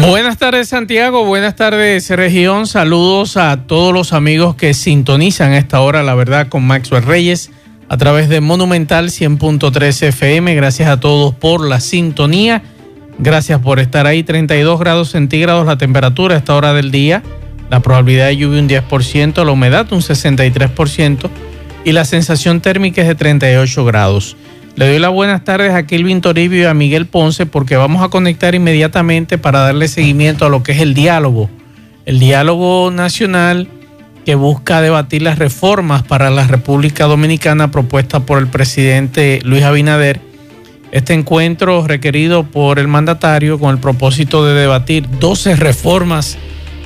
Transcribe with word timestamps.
Buenas 0.00 0.36
tardes 0.36 0.68
Santiago, 0.68 1.24
buenas 1.24 1.56
tardes 1.56 2.10
región, 2.10 2.66
saludos 2.66 3.36
a 3.38 3.66
todos 3.66 3.94
los 3.94 4.12
amigos 4.12 4.54
que 4.54 4.74
sintonizan 4.74 5.52
a 5.52 5.58
esta 5.58 5.80
hora, 5.80 6.02
la 6.02 6.14
verdad, 6.14 6.48
con 6.48 6.66
Maxwell 6.66 7.02
Reyes 7.02 7.50
a 7.88 7.96
través 7.96 8.28
de 8.28 8.40
Monumental 8.40 9.06
100.3 9.06 10.08
FM. 10.08 10.54
Gracias 10.54 10.88
a 10.88 11.00
todos 11.00 11.34
por 11.34 11.66
la 11.66 11.80
sintonía, 11.80 12.62
gracias 13.18 13.60
por 13.60 13.80
estar 13.80 14.06
ahí, 14.06 14.22
32 14.22 14.78
grados 14.78 15.10
centígrados 15.10 15.66
la 15.66 15.78
temperatura 15.78 16.34
a 16.34 16.38
esta 16.38 16.54
hora 16.54 16.74
del 16.74 16.90
día, 16.90 17.22
la 17.70 17.80
probabilidad 17.80 18.26
de 18.26 18.36
lluvia 18.36 18.60
un 18.60 18.68
10%, 18.68 19.44
la 19.44 19.50
humedad 19.50 19.90
un 19.92 20.00
63% 20.00 21.30
y 21.84 21.92
la 21.92 22.04
sensación 22.04 22.60
térmica 22.60 23.00
es 23.00 23.08
de 23.08 23.14
38 23.14 23.84
grados. 23.84 24.36
Le 24.76 24.86
doy 24.86 24.98
las 24.98 25.10
buenas 25.10 25.42
tardes 25.42 25.72
a 25.72 25.86
Kelvin 25.86 26.20
Toribio 26.20 26.64
y 26.64 26.66
a 26.66 26.74
Miguel 26.74 27.06
Ponce 27.06 27.46
porque 27.46 27.76
vamos 27.76 28.02
a 28.02 28.10
conectar 28.10 28.54
inmediatamente 28.54 29.38
para 29.38 29.60
darle 29.60 29.88
seguimiento 29.88 30.44
a 30.44 30.50
lo 30.50 30.62
que 30.62 30.72
es 30.72 30.80
el 30.80 30.92
diálogo. 30.92 31.48
El 32.04 32.20
diálogo 32.20 32.90
nacional 32.90 33.68
que 34.26 34.34
busca 34.34 34.82
debatir 34.82 35.22
las 35.22 35.38
reformas 35.38 36.02
para 36.02 36.28
la 36.28 36.46
República 36.46 37.06
Dominicana 37.06 37.70
propuestas 37.70 38.24
por 38.24 38.38
el 38.38 38.48
presidente 38.48 39.40
Luis 39.44 39.62
Abinader. 39.62 40.20
Este 40.92 41.14
encuentro 41.14 41.86
requerido 41.86 42.44
por 42.44 42.78
el 42.78 42.86
mandatario 42.86 43.58
con 43.58 43.70
el 43.70 43.80
propósito 43.80 44.44
de 44.44 44.52
debatir 44.52 45.08
12 45.08 45.56
reformas 45.56 46.36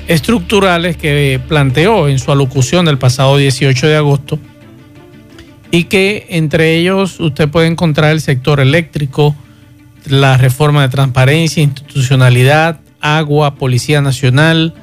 estructurales 0.06 0.96
que 0.96 1.40
planteó 1.48 2.08
en 2.08 2.20
su 2.20 2.30
alocución 2.30 2.84
del 2.84 2.98
pasado 2.98 3.36
18 3.36 3.88
de 3.88 3.96
agosto 3.96 4.38
y 5.70 5.84
que 5.84 6.26
entre 6.30 6.76
ellos 6.76 7.20
usted 7.20 7.48
puede 7.48 7.68
encontrar 7.68 8.10
el 8.12 8.20
sector 8.20 8.60
eléctrico, 8.60 9.34
la 10.06 10.36
reforma 10.36 10.82
de 10.82 10.88
transparencia, 10.88 11.62
institucionalidad, 11.62 12.80
agua, 13.00 13.54
Policía 13.54 14.00
Nacional, 14.00 14.74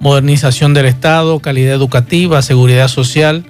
modernización 0.00 0.74
del 0.74 0.86
Estado, 0.86 1.38
calidad 1.40 1.74
educativa, 1.74 2.42
seguridad 2.42 2.88
social, 2.88 3.44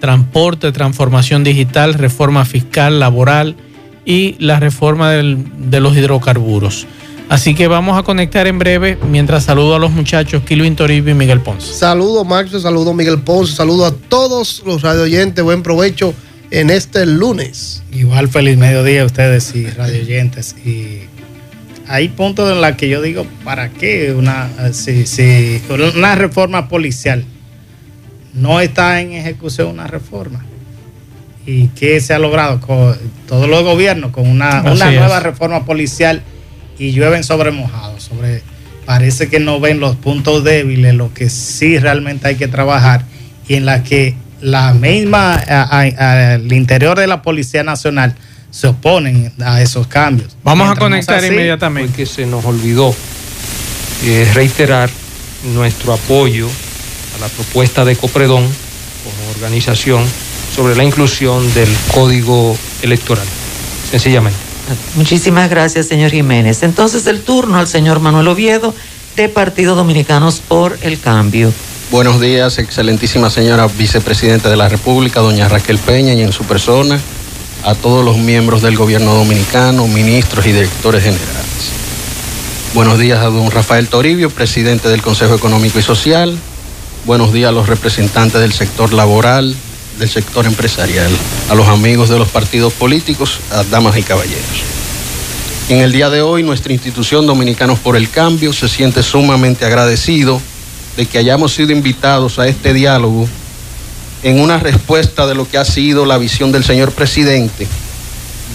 transporte, 0.00 0.70
transformación 0.72 1.42
digital, 1.42 1.94
reforma 1.94 2.44
fiscal, 2.44 3.00
laboral 3.00 3.56
y 4.04 4.36
la 4.38 4.60
reforma 4.60 5.10
de 5.10 5.80
los 5.80 5.96
hidrocarburos. 5.96 6.86
Así 7.28 7.56
que 7.56 7.66
vamos 7.66 7.98
a 7.98 8.04
conectar 8.04 8.46
en 8.46 8.60
breve 8.60 8.96
mientras 9.10 9.44
saludo 9.44 9.74
a 9.74 9.78
los 9.80 9.90
muchachos 9.90 10.44
Kilvin 10.44 10.76
Toribio 10.76 11.12
y 11.12 11.16
Miguel 11.16 11.40
Ponce. 11.40 11.74
Saludo 11.74 12.24
Max, 12.24 12.52
saludo 12.62 12.94
Miguel 12.94 13.20
Ponce, 13.22 13.52
saludo 13.52 13.86
a 13.86 13.90
todos 13.90 14.62
los 14.64 14.82
radio 14.82 15.02
oyentes, 15.02 15.42
buen 15.42 15.64
provecho 15.64 16.14
en 16.50 16.70
este 16.70 17.06
lunes. 17.06 17.82
Igual 17.92 18.28
feliz 18.28 18.56
mediodía 18.56 19.02
a 19.02 19.06
ustedes 19.06 19.54
y 19.54 19.66
radio 19.66 20.00
oyentes. 20.00 20.54
Y 20.64 21.00
hay 21.88 22.08
puntos 22.08 22.50
en 22.50 22.60
los 22.60 22.72
que 22.72 22.88
yo 22.88 23.02
digo, 23.02 23.26
¿para 23.44 23.68
qué 23.70 24.12
una, 24.12 24.50
si, 24.72 25.06
si, 25.06 25.60
una 25.70 26.14
reforma 26.14 26.68
policial? 26.68 27.24
No 28.34 28.60
está 28.60 29.00
en 29.00 29.12
ejecución 29.12 29.68
una 29.68 29.86
reforma. 29.86 30.44
¿Y 31.46 31.68
qué 31.68 32.00
se 32.00 32.12
ha 32.12 32.18
logrado 32.18 32.60
con 32.60 32.96
todos 33.28 33.48
los 33.48 33.62
gobiernos 33.62 34.10
con 34.10 34.28
una, 34.28 34.62
una 34.62 34.90
nueva 34.90 35.20
reforma 35.20 35.64
policial 35.64 36.22
y 36.76 36.90
llueven 36.90 37.22
sobre 37.22 37.52
mojados? 37.52 38.02
Sobre, 38.02 38.42
parece 38.84 39.28
que 39.28 39.38
no 39.38 39.60
ven 39.60 39.78
los 39.78 39.94
puntos 39.94 40.42
débiles, 40.42 40.94
lo 40.94 41.14
que 41.14 41.30
sí 41.30 41.78
realmente 41.78 42.26
hay 42.26 42.34
que 42.34 42.48
trabajar 42.48 43.04
y 43.46 43.54
en 43.54 43.64
la 43.64 43.84
que 43.84 44.16
la 44.40 44.74
misma, 44.74 45.34
al 45.34 46.52
interior 46.52 46.98
de 46.98 47.06
la 47.06 47.22
Policía 47.22 47.62
Nacional 47.62 48.14
se 48.50 48.68
oponen 48.68 49.32
a 49.44 49.60
esos 49.60 49.86
cambios. 49.86 50.36
Vamos 50.42 50.70
a 50.70 50.76
conectar 50.76 51.22
inmediatamente. 51.24 51.92
que 51.94 52.06
se 52.06 52.26
nos 52.26 52.44
olvidó 52.44 52.94
eh, 54.04 54.30
reiterar 54.34 54.88
nuestro 55.54 55.92
apoyo 55.92 56.48
a 57.16 57.20
la 57.20 57.28
propuesta 57.28 57.84
de 57.84 57.96
Copredón 57.96 58.42
como 58.42 59.30
organización 59.34 60.04
sobre 60.54 60.74
la 60.74 60.84
inclusión 60.84 61.52
del 61.54 61.68
código 61.92 62.56
electoral, 62.82 63.26
sencillamente. 63.90 64.38
Muchísimas 64.94 65.48
gracias, 65.50 65.86
señor 65.86 66.10
Jiménez. 66.10 66.62
Entonces, 66.62 67.06
el 67.06 67.22
turno 67.22 67.58
al 67.58 67.68
señor 67.68 68.00
Manuel 68.00 68.28
Oviedo 68.28 68.74
de 69.16 69.28
Partido 69.28 69.74
Dominicanos 69.74 70.40
por 70.40 70.78
el 70.82 70.98
Cambio. 70.98 71.52
Buenos 71.88 72.20
días, 72.20 72.58
excelentísima 72.58 73.30
señora 73.30 73.68
vicepresidenta 73.68 74.50
de 74.50 74.56
la 74.56 74.68
República, 74.68 75.20
doña 75.20 75.48
Raquel 75.48 75.78
Peña, 75.78 76.14
y 76.14 76.22
en 76.22 76.32
su 76.32 76.42
persona, 76.42 77.00
a 77.62 77.76
todos 77.76 78.04
los 78.04 78.18
miembros 78.18 78.60
del 78.60 78.76
gobierno 78.76 79.14
dominicano, 79.14 79.86
ministros 79.86 80.44
y 80.46 80.52
directores 80.52 81.04
generales. 81.04 81.70
Buenos 82.74 82.98
días 82.98 83.20
a 83.20 83.26
don 83.26 83.52
Rafael 83.52 83.86
Toribio, 83.86 84.30
presidente 84.30 84.88
del 84.88 85.00
Consejo 85.00 85.36
Económico 85.36 85.78
y 85.78 85.82
Social. 85.82 86.36
Buenos 87.04 87.32
días 87.32 87.50
a 87.50 87.52
los 87.52 87.68
representantes 87.68 88.40
del 88.40 88.52
sector 88.52 88.92
laboral, 88.92 89.54
del 90.00 90.08
sector 90.08 90.44
empresarial, 90.44 91.12
a 91.48 91.54
los 91.54 91.68
amigos 91.68 92.08
de 92.08 92.18
los 92.18 92.28
partidos 92.28 92.72
políticos, 92.72 93.38
a 93.52 93.62
damas 93.62 93.96
y 93.96 94.02
caballeros. 94.02 94.64
En 95.68 95.78
el 95.78 95.92
día 95.92 96.10
de 96.10 96.20
hoy, 96.20 96.42
nuestra 96.42 96.72
institución 96.72 97.28
Dominicanos 97.28 97.78
por 97.78 97.96
el 97.96 98.10
Cambio 98.10 98.52
se 98.52 98.68
siente 98.68 99.04
sumamente 99.04 99.64
agradecido 99.64 100.42
de 100.96 101.06
que 101.06 101.18
hayamos 101.18 101.54
sido 101.54 101.72
invitados 101.72 102.38
a 102.38 102.48
este 102.48 102.72
diálogo 102.72 103.28
en 104.22 104.40
una 104.40 104.58
respuesta 104.58 105.26
de 105.26 105.34
lo 105.34 105.48
que 105.48 105.58
ha 105.58 105.64
sido 105.64 106.06
la 106.06 106.18
visión 106.18 106.52
del 106.52 106.64
señor 106.64 106.92
presidente 106.92 107.66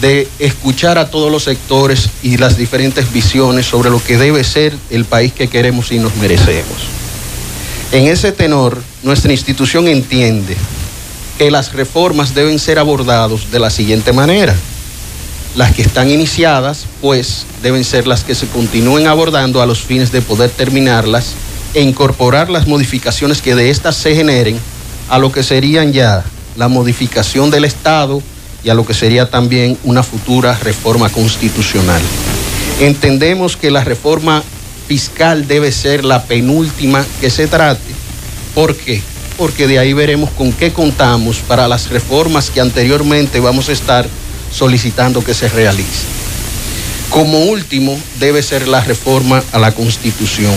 de 0.00 0.28
escuchar 0.38 0.98
a 0.98 1.10
todos 1.10 1.30
los 1.30 1.44
sectores 1.44 2.10
y 2.22 2.36
las 2.36 2.56
diferentes 2.56 3.12
visiones 3.12 3.66
sobre 3.66 3.90
lo 3.90 4.02
que 4.02 4.18
debe 4.18 4.42
ser 4.42 4.76
el 4.90 5.04
país 5.04 5.32
que 5.32 5.48
queremos 5.48 5.92
y 5.92 5.98
nos 5.98 6.14
merecemos. 6.16 6.76
En 7.92 8.08
ese 8.08 8.32
tenor, 8.32 8.82
nuestra 9.02 9.32
institución 9.32 9.86
entiende 9.86 10.56
que 11.38 11.50
las 11.50 11.72
reformas 11.72 12.34
deben 12.34 12.58
ser 12.58 12.78
abordadas 12.78 13.50
de 13.52 13.58
la 13.60 13.70
siguiente 13.70 14.12
manera. 14.12 14.56
Las 15.54 15.72
que 15.72 15.82
están 15.82 16.10
iniciadas, 16.10 16.86
pues, 17.00 17.44
deben 17.62 17.84
ser 17.84 18.06
las 18.06 18.24
que 18.24 18.34
se 18.34 18.46
continúen 18.48 19.06
abordando 19.06 19.60
a 19.60 19.66
los 19.66 19.82
fines 19.82 20.10
de 20.10 20.22
poder 20.22 20.50
terminarlas 20.50 21.34
e 21.74 21.82
incorporar 21.82 22.50
las 22.50 22.66
modificaciones 22.66 23.40
que 23.40 23.54
de 23.54 23.70
estas 23.70 23.96
se 23.96 24.14
generen 24.14 24.58
a 25.08 25.18
lo 25.18 25.32
que 25.32 25.42
serían 25.42 25.92
ya 25.92 26.24
la 26.56 26.68
modificación 26.68 27.50
del 27.50 27.64
Estado 27.64 28.22
y 28.64 28.70
a 28.70 28.74
lo 28.74 28.86
que 28.86 28.94
sería 28.94 29.30
también 29.30 29.78
una 29.84 30.02
futura 30.02 30.56
reforma 30.58 31.08
constitucional. 31.08 32.00
Entendemos 32.80 33.56
que 33.56 33.70
la 33.70 33.84
reforma 33.84 34.42
fiscal 34.86 35.48
debe 35.48 35.72
ser 35.72 36.04
la 36.04 36.22
penúltima 36.24 37.04
que 37.20 37.30
se 37.30 37.46
trate. 37.46 37.92
¿Por 38.54 38.76
qué? 38.76 39.02
Porque 39.38 39.66
de 39.66 39.78
ahí 39.78 39.92
veremos 39.92 40.30
con 40.30 40.52
qué 40.52 40.72
contamos 40.72 41.38
para 41.38 41.68
las 41.68 41.88
reformas 41.88 42.50
que 42.50 42.60
anteriormente 42.60 43.40
vamos 43.40 43.68
a 43.68 43.72
estar 43.72 44.06
solicitando 44.52 45.24
que 45.24 45.34
se 45.34 45.48
realicen. 45.48 46.10
Como 47.10 47.44
último, 47.46 47.98
debe 48.20 48.42
ser 48.42 48.68
la 48.68 48.80
reforma 48.80 49.42
a 49.52 49.58
la 49.58 49.72
Constitución 49.72 50.54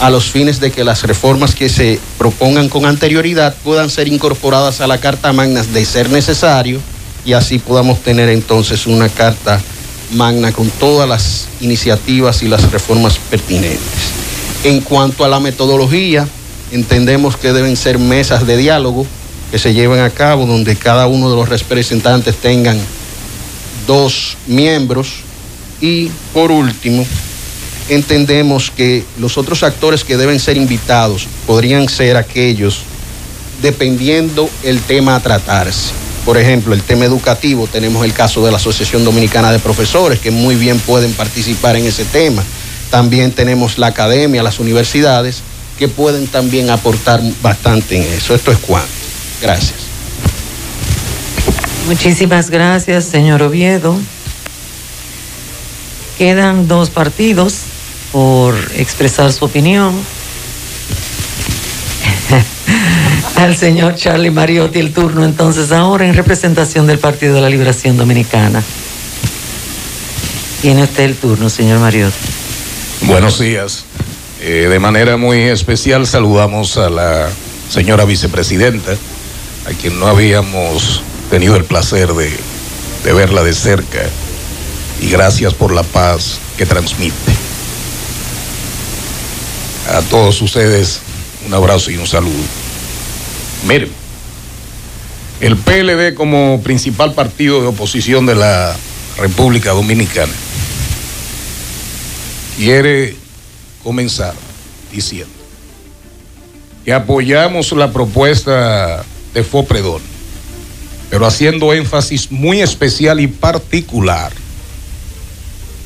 a 0.00 0.08
los 0.08 0.30
fines 0.30 0.60
de 0.60 0.70
que 0.70 0.82
las 0.82 1.02
reformas 1.02 1.54
que 1.54 1.68
se 1.68 2.00
propongan 2.16 2.68
con 2.68 2.86
anterioridad 2.86 3.54
puedan 3.62 3.90
ser 3.90 4.08
incorporadas 4.08 4.80
a 4.80 4.86
la 4.86 4.98
Carta 4.98 5.32
Magna 5.32 5.62
de 5.62 5.84
ser 5.84 6.08
necesario 6.08 6.80
y 7.24 7.34
así 7.34 7.58
podamos 7.58 8.00
tener 8.00 8.30
entonces 8.30 8.86
una 8.86 9.10
Carta 9.10 9.60
Magna 10.12 10.52
con 10.52 10.70
todas 10.70 11.08
las 11.08 11.48
iniciativas 11.60 12.42
y 12.42 12.48
las 12.48 12.70
reformas 12.72 13.18
pertinentes. 13.18 13.80
En 14.64 14.80
cuanto 14.80 15.24
a 15.24 15.28
la 15.28 15.38
metodología, 15.38 16.26
entendemos 16.72 17.36
que 17.36 17.52
deben 17.52 17.76
ser 17.76 17.98
mesas 17.98 18.46
de 18.46 18.56
diálogo 18.56 19.06
que 19.50 19.58
se 19.58 19.74
lleven 19.74 20.00
a 20.00 20.10
cabo 20.10 20.46
donde 20.46 20.76
cada 20.76 21.08
uno 21.08 21.28
de 21.28 21.36
los 21.36 21.48
representantes 21.48 22.36
tengan 22.36 22.78
dos 23.86 24.36
miembros 24.46 25.08
y 25.80 26.08
por 26.32 26.50
último, 26.50 27.04
entendemos 27.90 28.70
que 28.70 29.04
los 29.18 29.36
otros 29.36 29.62
actores 29.62 30.04
que 30.04 30.16
deben 30.16 30.38
ser 30.38 30.56
invitados 30.56 31.26
podrían 31.46 31.88
ser 31.88 32.16
aquellos 32.16 32.84
dependiendo 33.60 34.48
el 34.62 34.80
tema 34.80 35.16
a 35.16 35.20
tratarse. 35.20 35.90
Por 36.24 36.38
ejemplo, 36.38 36.72
el 36.72 36.82
tema 36.82 37.04
educativo, 37.04 37.66
tenemos 37.66 38.04
el 38.04 38.12
caso 38.12 38.44
de 38.44 38.50
la 38.50 38.58
Asociación 38.58 39.04
Dominicana 39.04 39.50
de 39.50 39.58
Profesores, 39.58 40.20
que 40.20 40.30
muy 40.30 40.54
bien 40.54 40.78
pueden 40.78 41.12
participar 41.12 41.76
en 41.76 41.86
ese 41.86 42.04
tema. 42.04 42.42
También 42.90 43.32
tenemos 43.32 43.78
la 43.78 43.88
academia, 43.88 44.42
las 44.42 44.60
universidades, 44.60 45.42
que 45.78 45.88
pueden 45.88 46.26
también 46.28 46.70
aportar 46.70 47.20
bastante 47.42 47.96
en 47.96 48.02
eso. 48.02 48.34
Esto 48.34 48.52
es 48.52 48.58
cuanto. 48.58 48.88
Gracias. 49.42 49.74
Muchísimas 51.86 52.50
gracias, 52.50 53.04
señor 53.06 53.42
Oviedo. 53.42 53.98
Quedan 56.18 56.68
dos 56.68 56.90
partidos 56.90 57.62
por 58.12 58.54
expresar 58.76 59.32
su 59.32 59.44
opinión. 59.44 59.94
Al 63.36 63.56
señor 63.56 63.94
Charlie 63.94 64.30
Mariotti 64.30 64.78
el 64.78 64.92
turno 64.92 65.24
entonces 65.24 65.72
ahora 65.72 66.06
en 66.06 66.14
representación 66.14 66.86
del 66.86 66.98
Partido 66.98 67.34
de 67.34 67.40
la 67.40 67.48
Liberación 67.48 67.96
Dominicana. 67.96 68.62
Tiene 70.60 70.82
usted 70.82 71.04
el 71.04 71.16
turno, 71.16 71.48
señor 71.48 71.78
Mariotti. 71.78 72.16
Buenos 73.02 73.38
días. 73.38 73.84
Eh, 74.42 74.68
de 74.70 74.78
manera 74.78 75.16
muy 75.16 75.38
especial 75.42 76.06
saludamos 76.06 76.76
a 76.76 76.90
la 76.90 77.30
señora 77.70 78.04
vicepresidenta, 78.04 78.92
a 79.66 79.70
quien 79.80 79.98
no 79.98 80.06
habíamos 80.06 81.02
tenido 81.30 81.56
el 81.56 81.64
placer 81.64 82.12
de, 82.12 82.30
de 83.04 83.12
verla 83.12 83.42
de 83.42 83.54
cerca, 83.54 84.00
y 85.00 85.08
gracias 85.08 85.54
por 85.54 85.72
la 85.72 85.82
paz 85.82 86.40
que 86.58 86.66
transmite. 86.66 87.39
A 89.90 90.02
todos 90.02 90.40
ustedes 90.40 91.00
un 91.44 91.52
abrazo 91.52 91.90
y 91.90 91.96
un 91.96 92.06
saludo. 92.06 92.44
Miren, 93.66 93.90
el 95.40 95.56
PLD 95.56 96.14
como 96.14 96.60
principal 96.62 97.12
partido 97.14 97.60
de 97.60 97.66
oposición 97.66 98.24
de 98.24 98.36
la 98.36 98.76
República 99.18 99.72
Dominicana 99.72 100.32
quiere 102.56 103.16
comenzar 103.82 104.34
diciendo 104.92 105.34
que 106.84 106.92
apoyamos 106.92 107.72
la 107.72 107.92
propuesta 107.92 109.04
de 109.34 109.42
Fopredón, 109.42 110.02
pero 111.10 111.26
haciendo 111.26 111.72
énfasis 111.74 112.30
muy 112.30 112.60
especial 112.60 113.18
y 113.18 113.26
particular 113.26 114.30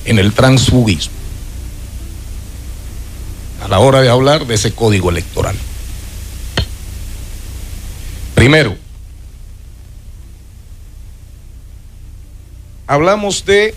en 0.04 0.18
el 0.18 0.34
transfugismo 0.34 1.23
a 3.64 3.68
la 3.68 3.78
hora 3.78 4.02
de 4.02 4.10
hablar 4.10 4.46
de 4.46 4.56
ese 4.56 4.72
código 4.72 5.08
electoral. 5.08 5.56
Primero, 8.34 8.76
hablamos 12.86 13.46
de 13.46 13.74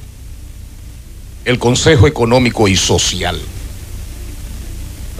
el 1.45 1.57
Consejo 1.57 2.05
Económico 2.05 2.67
y 2.67 2.75
Social. 2.75 3.39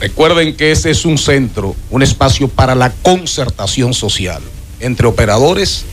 Recuerden 0.01 0.57
que 0.57 0.71
ese 0.71 0.91
es 0.91 1.05
un 1.05 1.17
centro, 1.17 1.73
un 1.89 2.03
espacio 2.03 2.49
para 2.49 2.75
la 2.75 2.91
concertación 2.91 3.93
social 3.93 4.41
entre 4.81 5.07
operadores 5.07 5.85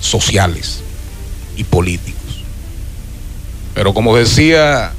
sociales 0.00 0.80
y 1.56 1.62
políticos. 1.62 2.42
Pero 3.74 3.94
como 3.94 4.16
decía 4.16 4.92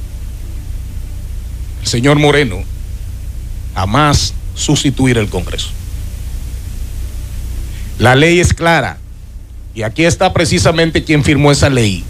señor 1.82 2.18
Moreno, 2.18 2.62
jamás 3.74 4.34
sustituir 4.54 5.18
el 5.18 5.28
Congreso. 5.28 5.70
La 7.98 8.14
ley 8.14 8.40
es 8.40 8.52
clara 8.52 8.98
y 9.74 9.82
aquí 9.82 10.04
está 10.04 10.32
precisamente 10.32 11.04
quien 11.04 11.24
firmó 11.24 11.52
esa 11.52 11.70
ley, 11.70 12.04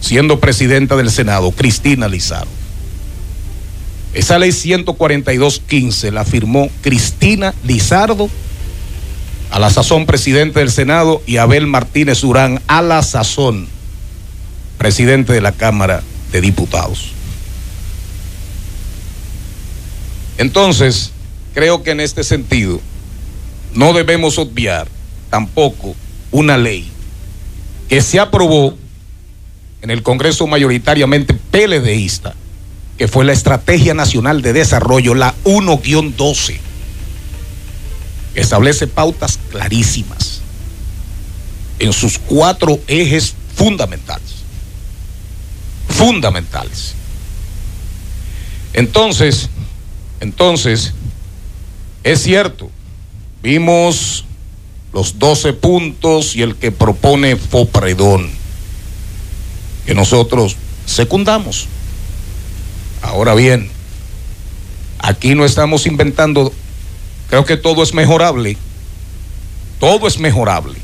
siendo 0.00 0.40
presidenta 0.40 0.96
del 0.96 1.10
Senado, 1.10 1.50
Cristina 1.50 2.08
Lizardo. 2.08 2.50
Esa 4.14 4.38
ley 4.38 4.50
142.15 4.50 6.12
la 6.12 6.24
firmó 6.24 6.70
Cristina 6.82 7.52
Lizardo, 7.64 8.30
a 9.50 9.58
la 9.58 9.70
sazón 9.70 10.06
presidente 10.06 10.60
del 10.60 10.70
Senado, 10.70 11.20
y 11.26 11.38
Abel 11.38 11.66
Martínez 11.66 12.20
Durán, 12.20 12.60
a 12.66 12.80
la 12.80 13.02
sazón 13.02 13.66
presidente 14.78 15.32
de 15.32 15.40
la 15.40 15.52
Cámara 15.52 16.02
de 16.30 16.40
Diputados. 16.40 17.13
Entonces, 20.38 21.12
creo 21.54 21.82
que 21.82 21.92
en 21.92 22.00
este 22.00 22.24
sentido 22.24 22.80
no 23.74 23.92
debemos 23.92 24.38
obviar 24.38 24.88
tampoco 25.30 25.94
una 26.30 26.56
ley 26.56 26.90
que 27.88 28.00
se 28.02 28.18
aprobó 28.18 28.76
en 29.82 29.90
el 29.90 30.02
Congreso 30.02 30.46
mayoritariamente 30.46 31.34
PLDista, 31.34 32.34
que 32.96 33.08
fue 33.08 33.24
la 33.24 33.32
Estrategia 33.32 33.94
Nacional 33.94 34.42
de 34.42 34.52
Desarrollo, 34.52 35.14
la 35.14 35.34
1-12, 35.44 36.58
que 38.34 38.40
establece 38.40 38.86
pautas 38.86 39.38
clarísimas 39.50 40.40
en 41.78 41.92
sus 41.92 42.18
cuatro 42.18 42.78
ejes 42.86 43.34
fundamentales. 43.54 44.34
Fundamentales. 45.88 46.94
Entonces, 48.72 49.50
entonces, 50.24 50.94
es 52.02 52.22
cierto, 52.22 52.70
vimos 53.42 54.24
los 54.94 55.18
12 55.18 55.52
puntos 55.52 56.34
y 56.34 56.40
el 56.40 56.56
que 56.56 56.72
propone 56.72 57.36
Fopredón, 57.36 58.30
que 59.84 59.94
nosotros 59.94 60.56
secundamos. 60.86 61.66
Ahora 63.02 63.34
bien, 63.34 63.68
aquí 64.98 65.34
no 65.34 65.44
estamos 65.44 65.84
inventando, 65.84 66.54
creo 67.28 67.44
que 67.44 67.58
todo 67.58 67.82
es 67.82 67.92
mejorable, 67.92 68.56
todo 69.78 70.08
es 70.08 70.18
mejorable, 70.18 70.78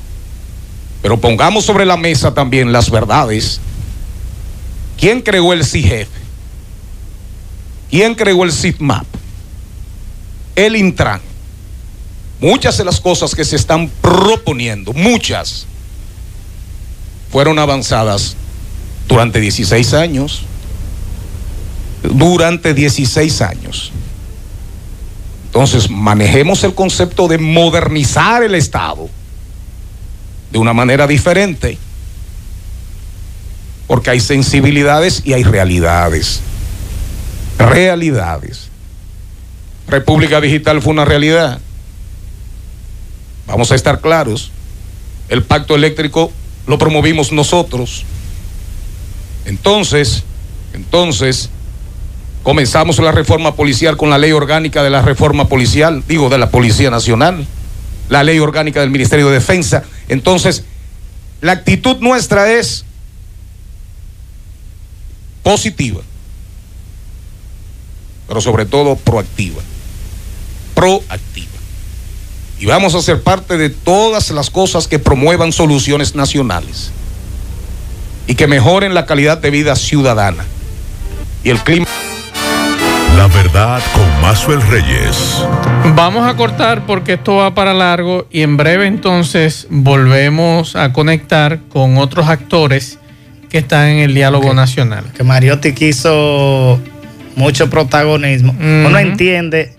pero 1.01 1.19
pongamos 1.19 1.65
sobre 1.65 1.87
la 1.87 1.97
mesa 1.97 2.35
también 2.35 2.73
las 2.73 2.91
verdades. 2.91 3.59
¿Quién 4.99 5.23
creó 5.23 5.55
el 5.55 5.65
CIGEF? 5.65 6.09
¿Quién 7.89 8.15
creó 8.15 8.45
el 8.45 8.53
CITMAP? 8.53 9.20
El 10.57 10.77
Intran. 10.77 11.21
Muchas 12.41 12.79
de 12.79 12.85
las 12.85 13.01
cosas 13.01 13.35
que 13.35 13.45
se 13.45 13.57
están 13.57 13.89
proponiendo, 14.01 14.93
muchas, 14.95 15.67
fueron 17.31 17.59
avanzadas 17.59 18.35
durante 19.09 19.41
16 19.41 19.95
años. 19.95 20.43
Durante 22.03 22.73
16 22.73 23.43
años. 23.43 23.93
Entonces, 25.47 25.91
manejemos 25.91 26.65
el 26.65 26.75
concepto 26.75 27.29
de 27.29 27.37
modernizar 27.39 28.43
el 28.43 28.55
Estado 28.55 29.11
de 30.51 30.59
una 30.59 30.73
manera 30.73 31.07
diferente, 31.07 31.77
porque 33.87 34.11
hay 34.11 34.21
sensibilidades 34.21 35.23
y 35.25 35.33
hay 35.33 35.43
realidades. 35.43 36.41
Realidades. 37.59 38.70
República 39.89 40.41
Digital 40.41 40.83
fue 40.83 40.93
una 40.93 41.05
realidad. 41.05 41.61
Vamos 43.47 43.73
a 43.73 43.75
estar 43.75 44.01
claros. 44.01 44.53
El 45.29 45.43
pacto 45.43 45.75
eléctrico 45.75 46.33
lo 46.67 46.79
promovimos 46.79 47.33
nosotros. 47.33 48.05
Entonces, 49.45 50.25
entonces, 50.73 51.51
comenzamos 52.43 52.99
la 52.99 53.13
reforma 53.13 53.55
policial 53.55 53.97
con 53.97 54.11
la 54.11 54.19
ley 54.19 54.33
orgánica 54.33 54.83
de 54.83 54.91
la 54.91 55.03
reforma 55.03 55.49
policial, 55.49 56.05
digo, 56.07 56.29
de 56.29 56.39
la 56.39 56.51
Policía 56.51 56.91
Nacional, 56.91 57.47
la 58.09 58.23
ley 58.23 58.39
orgánica 58.39 58.81
del 58.81 58.91
Ministerio 58.91 59.29
de 59.29 59.35
Defensa. 59.35 59.85
Entonces, 60.09 60.65
la 61.41 61.53
actitud 61.53 61.97
nuestra 62.01 62.53
es 62.53 62.85
positiva, 65.43 66.03
pero 68.31 68.41
sobre 68.41 68.65
todo 68.65 68.95
proactiva. 68.95 69.61
Proactiva. 70.77 71.49
Y 72.61 72.67
vamos 72.67 72.95
a 72.95 73.03
ser 73.03 73.23
parte 73.23 73.59
de 73.59 73.71
todas 73.71 74.31
las 74.31 74.51
cosas 74.51 74.87
que 74.87 75.01
promuevan 75.01 75.51
soluciones 75.51 76.15
nacionales 76.15 76.93
y 78.29 78.37
que 78.37 78.47
mejoren 78.47 78.95
la 78.95 79.05
calidad 79.05 79.39
de 79.39 79.51
vida 79.51 79.75
ciudadana 79.75 80.45
y 81.43 81.51
el 81.51 81.59
clima. 81.59 81.87
La 83.17 83.27
verdad 83.27 83.83
con 83.93 84.23
Mazuel 84.23 84.63
Reyes. 84.63 85.43
Vamos 85.97 86.25
a 86.25 86.37
cortar 86.37 86.87
porque 86.87 87.15
esto 87.15 87.35
va 87.35 87.53
para 87.53 87.75
largo 87.75 88.29
y 88.31 88.43
en 88.43 88.57
breve 88.57 88.87
entonces 88.87 89.67
volvemos 89.71 90.77
a 90.77 90.93
conectar 90.93 91.59
con 91.69 91.99
otros 91.99 92.29
actores 92.29 93.01
que 93.49 93.59
están 93.59 93.89
en 93.89 93.99
el 93.99 94.15
diálogo 94.15 94.45
Okay. 94.45 94.57
nacional. 94.57 95.05
que 95.17 95.25
Mariotti 95.25 95.73
quiso 95.73 96.79
mucho 97.41 97.71
protagonismo. 97.71 98.53
Ujú. 98.53 98.89
Uno 98.89 98.99
entiende 98.99 99.73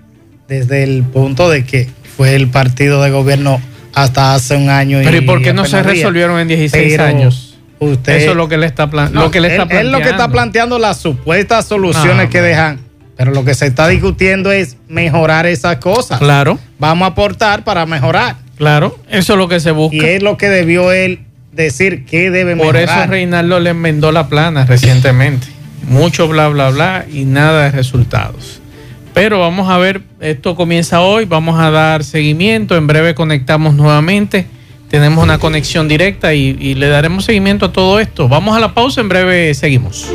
desde 0.47 0.83
el 0.83 1.03
punto 1.03 1.49
de 1.49 1.63
que 1.63 1.89
fue 2.17 2.35
el 2.35 2.49
partido 2.49 3.01
de 3.01 3.09
gobierno 3.11 3.61
hasta 3.93 4.33
hace 4.33 4.55
un 4.55 4.69
año. 4.69 4.99
Pero 5.03 5.17
¿y 5.17 5.21
por 5.21 5.41
qué 5.41 5.53
no 5.53 5.65
se 5.65 5.81
resolvieron 5.83 6.39
en 6.39 6.47
16 6.47 6.93
Pero 6.93 7.03
años? 7.03 7.57
Usted, 7.79 8.13
Eso 8.17 8.31
es 8.31 8.37
lo 8.37 8.47
que 8.47 8.57
le 8.57 8.67
está, 8.67 8.89
plan- 8.91 9.11
No, 9.11 9.21
lo 9.23 9.31
que 9.31 9.41
le 9.41 9.47
está 9.47 9.63
él- 9.63 9.67
planteando. 9.69 9.97
lo 9.97 10.03
que 10.03 10.09
está 10.11 10.27
planteando 10.27 10.77
las 10.79 10.97
supuestas 10.97 11.65
soluciones 11.65 12.29
que 12.29 12.41
dejan. 12.41 12.79
Pero 13.17 13.31
lo 13.33 13.43
que 13.43 13.53
se 13.55 13.67
está 13.67 13.87
discutiendo 13.87 14.51
es 14.51 14.77
mejorar 14.87 15.45
esas 15.45 15.77
cosas. 15.77 16.19
Claro. 16.19 16.57
Vamos 16.79 17.05
a 17.05 17.11
aportar 17.11 17.63
para 17.63 17.85
mejorar. 17.85 18.35
Claro, 18.57 18.97
eso 19.09 19.33
es 19.33 19.37
lo 19.39 19.47
que 19.47 19.59
se 19.59 19.71
busca. 19.71 19.95
Y 19.97 19.99
es 20.01 20.21
lo 20.23 20.37
que 20.37 20.49
debió 20.49 20.91
él 20.91 21.19
decir 21.51 22.05
que 22.05 22.29
debe 22.31 22.55
Por 22.55 22.73
mejorar. 22.73 22.99
eso 23.03 23.11
Reinaldo 23.11 23.59
le 23.59 23.71
enmendó 23.71 24.11
la 24.11 24.27
plana 24.27 24.65
recientemente. 24.65 25.47
Mucho 25.87 26.27
bla, 26.27 26.47
bla, 26.47 26.69
bla 26.69 27.05
y 27.11 27.25
nada 27.25 27.63
de 27.63 27.71
resultados. 27.71 28.61
Pero 29.13 29.39
vamos 29.39 29.69
a 29.69 29.77
ver, 29.77 30.01
esto 30.19 30.55
comienza 30.55 31.01
hoy, 31.01 31.25
vamos 31.25 31.59
a 31.59 31.69
dar 31.69 32.03
seguimiento, 32.03 32.77
en 32.77 32.87
breve 32.87 33.13
conectamos 33.13 33.73
nuevamente, 33.73 34.47
tenemos 34.89 35.23
una 35.23 35.37
conexión 35.37 35.87
directa 35.87 36.33
y, 36.33 36.75
le 36.75 36.87
daremos 36.87 37.25
seguimiento 37.25 37.67
a 37.67 37.73
todo 37.73 37.99
esto. 37.99 38.29
Vamos 38.29 38.55
a 38.55 38.59
la 38.59 38.73
pausa, 38.73 39.01
en 39.01 39.09
breve 39.09 39.53
seguimos. 39.53 40.07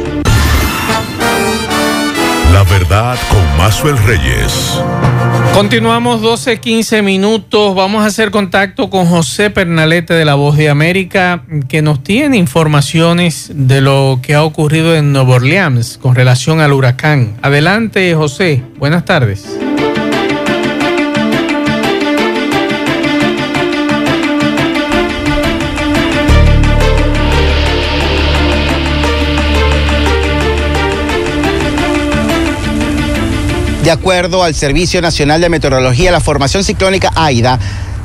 La 2.52 2.62
verdad 2.64 3.18
con 3.30 3.56
Mazuel 3.58 3.98
Reyes. 3.98 4.80
Continuamos 5.56 6.20
12, 6.20 6.60
15 6.60 7.00
minutos. 7.00 7.74
Vamos 7.74 8.02
a 8.02 8.08
hacer 8.08 8.30
contacto 8.30 8.90
con 8.90 9.06
José 9.06 9.48
Pernalete 9.48 10.12
de 10.12 10.26
La 10.26 10.34
Voz 10.34 10.58
de 10.58 10.68
América, 10.68 11.44
que 11.66 11.80
nos 11.80 12.02
tiene 12.02 12.36
informaciones 12.36 13.50
de 13.54 13.80
lo 13.80 14.20
que 14.22 14.34
ha 14.34 14.44
ocurrido 14.44 14.94
en 14.94 15.14
Nueva 15.14 15.36
Orleans 15.36 15.96
con 15.96 16.14
relación 16.14 16.60
al 16.60 16.74
huracán. 16.74 17.38
Adelante, 17.40 18.14
José. 18.14 18.62
Buenas 18.76 19.06
tardes. 19.06 19.46
De 33.86 33.92
acuerdo 33.92 34.42
al 34.42 34.56
Servicio 34.56 35.00
Nacional 35.00 35.40
de 35.40 35.48
Meteorología, 35.48 36.10
la 36.10 36.18
formación 36.18 36.64
ciclónica 36.64 37.12
AIDA 37.14 37.56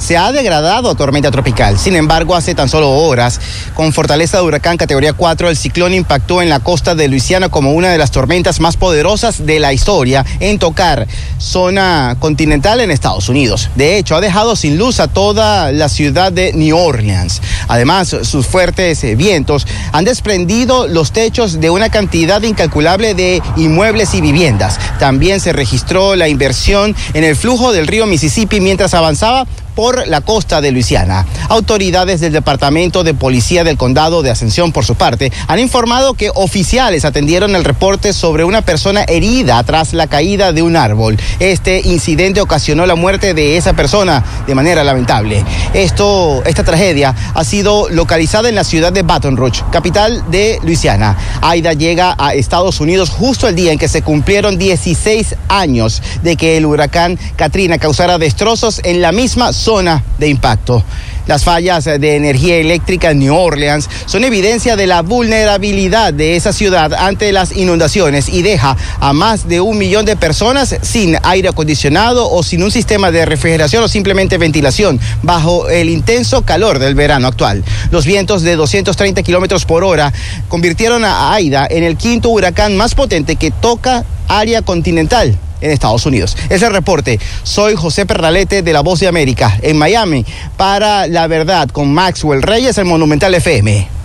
se 0.01 0.17
ha 0.17 0.31
degradado 0.31 0.89
a 0.89 0.96
tormenta 0.96 1.31
tropical. 1.31 1.77
Sin 1.77 1.96
embargo, 1.96 2.36
hace 2.36 2.55
tan 2.55 2.67
solo 2.67 2.89
horas, 2.89 3.39
con 3.75 3.93
fortaleza 3.93 4.38
de 4.38 4.43
huracán 4.43 4.77
categoría 4.77 5.13
4, 5.13 5.50
el 5.50 5.55
ciclón 5.55 5.93
impactó 5.93 6.41
en 6.41 6.50
la 6.50 6.60
costa 6.60 6.96
de 6.96 7.08
Luisiana 7.08 7.50
como 7.50 7.74
una 7.74 7.89
de 7.89 7.98
las 7.98 8.12
tormentas 8.12 8.60
más 8.60 8.77
poderosas 8.77 9.46
de 9.46 9.60
la 9.60 9.74
historia 9.74 10.25
en 10.39 10.58
tocar 10.58 11.08
zona 11.38 12.17
continental 12.20 12.81
en 12.81 12.89
Estados 12.89 13.29
Unidos. 13.29 13.70
De 13.75 13.98
hecho, 13.98 14.15
ha 14.15 14.22
dejado 14.22 14.55
sin 14.55 14.77
luz 14.77 15.00
a 15.00 15.08
toda 15.08 15.72
la 15.72 15.88
ciudad 15.88 16.31
de 16.31 16.53
New 16.53 16.75
Orleans. 16.75 17.41
Además, 17.67 18.15
sus 18.24 18.48
fuertes 18.48 19.03
eh, 19.03 19.15
vientos 19.15 19.67
han 19.91 20.05
desprendido 20.05 20.88
los 20.88 21.12
techos 21.12 21.62
de 21.62 21.70
una 21.70 21.89
cantidad 21.89 22.41
incalculable 22.41 23.13
de 23.13 23.41
inmuebles 23.55 24.13
y 24.15 24.22
viviendas. 24.22 24.79
También 25.00 25.39
se 25.39 25.53
registró 25.53 26.15
la 26.15 26.27
inversión 26.27 26.96
en 27.13 27.24
el 27.24 27.36
flujo 27.36 27.72
del 27.72 27.88
río 27.88 28.08
Mississippi 28.08 28.60
mientras 28.60 28.93
avanzaba 28.93 29.46
por 29.75 30.07
la 30.07 30.21
costa 30.21 30.61
de 30.61 30.71
Luisiana. 30.71 31.25
Autoridades 31.49 32.21
del 32.21 32.33
Departamento 32.33 33.03
de 33.03 33.13
Policía 33.13 33.63
del 33.63 33.77
Condado 33.77 34.21
de 34.21 34.31
Ascensión, 34.31 34.71
por 34.71 34.85
su 34.85 34.95
parte, 34.95 35.31
han 35.47 35.59
informado 35.59 36.13
que 36.13 36.31
oficiales 36.33 37.05
atendieron 37.05 37.55
el 37.55 37.63
reporte 37.63 38.13
sobre 38.13 38.43
una 38.43 38.61
persona 38.61 39.03
herida 39.03 39.61
tras 39.63 39.93
la 39.93 40.07
caída 40.07 40.51
de 40.51 40.61
un 40.61 40.75
árbol. 40.75 41.17
Este 41.39 41.81
incidente 41.85 42.41
ocasionó 42.41 42.85
la 42.85 42.95
muerte 42.95 43.33
de 43.33 43.57
esa 43.57 43.73
persona 43.73 44.23
de 44.47 44.55
manera 44.55 44.83
lamentable. 44.83 45.43
Esto, 45.73 46.43
esta 46.45 46.63
tragedia 46.63 47.15
ha 47.33 47.43
sido 47.43 47.89
localizada 47.89 48.49
en 48.49 48.55
la 48.55 48.63
ciudad 48.63 48.91
de 48.91 49.03
Baton 49.03 49.37
Rouge, 49.37 49.63
capital 49.71 50.23
de 50.29 50.59
Luisiana. 50.63 51.17
Aida 51.41 51.73
llega 51.73 52.15
a 52.17 52.33
Estados 52.33 52.79
Unidos 52.79 53.09
justo 53.09 53.47
el 53.47 53.55
día 53.55 53.71
en 53.71 53.79
que 53.79 53.87
se 53.87 54.01
cumplieron 54.01 54.57
16 54.57 55.35
años 55.47 56.01
de 56.23 56.35
que 56.35 56.57
el 56.57 56.65
huracán 56.65 57.17
Katrina 57.35 57.77
causara 57.77 58.17
destrozos 58.17 58.81
en 58.83 59.01
la 59.01 59.11
misma 59.11 59.53
zona 59.61 60.03
de 60.17 60.27
impacto. 60.27 60.83
Las 61.27 61.43
fallas 61.43 61.85
de 61.85 62.15
energía 62.15 62.57
eléctrica 62.57 63.11
en 63.11 63.19
New 63.19 63.35
Orleans 63.35 63.87
son 64.05 64.23
evidencia 64.23 64.75
de 64.75 64.87
la 64.87 65.01
vulnerabilidad 65.01 66.13
de 66.13 66.35
esa 66.35 66.51
ciudad 66.51 66.93
ante 66.93 67.31
las 67.31 67.55
inundaciones 67.55 68.27
y 68.27 68.41
deja 68.41 68.75
a 68.99 69.13
más 69.13 69.47
de 69.47 69.61
un 69.61 69.77
millón 69.77 70.05
de 70.05 70.17
personas 70.17 70.75
sin 70.81 71.15
aire 71.23 71.49
acondicionado 71.49 72.29
o 72.29 72.41
sin 72.43 72.63
un 72.63 72.71
sistema 72.71 73.11
de 73.11 73.25
refrigeración 73.25 73.83
o 73.83 73.87
simplemente 73.87 74.39
ventilación 74.39 74.99
bajo 75.21 75.69
el 75.69 75.89
intenso 75.89 76.41
calor 76.41 76.79
del 76.79 76.95
verano 76.95 77.27
actual. 77.27 77.63
Los 77.91 78.05
vientos 78.05 78.41
de 78.41 78.55
230 78.55 79.21
kilómetros 79.21 79.65
por 79.65 79.83
hora 79.83 80.11
convirtieron 80.47 81.05
a 81.05 81.33
Aida 81.33 81.67
en 81.69 81.83
el 81.83 81.97
quinto 81.97 82.29
huracán 82.29 82.75
más 82.75 82.95
potente 82.95 83.35
que 83.35 83.51
toca 83.51 84.03
área 84.27 84.63
continental 84.63 85.37
en 85.61 85.71
Estados 85.71 86.05
Unidos. 86.05 86.35
Ese 86.49 86.69
reporte. 86.69 87.19
Soy 87.43 87.75
José 87.75 88.05
Pernalete 88.05 88.61
de 88.61 88.73
La 88.73 88.81
Voz 88.81 88.99
de 88.99 89.07
América 89.07 89.57
en 89.61 89.77
Miami 89.77 90.25
para 90.57 91.07
La 91.07 91.27
Verdad 91.27 91.69
con 91.69 91.93
Maxwell 91.93 92.41
Reyes 92.41 92.77
en 92.77 92.87
Monumental 92.87 93.33
FM. 93.35 94.01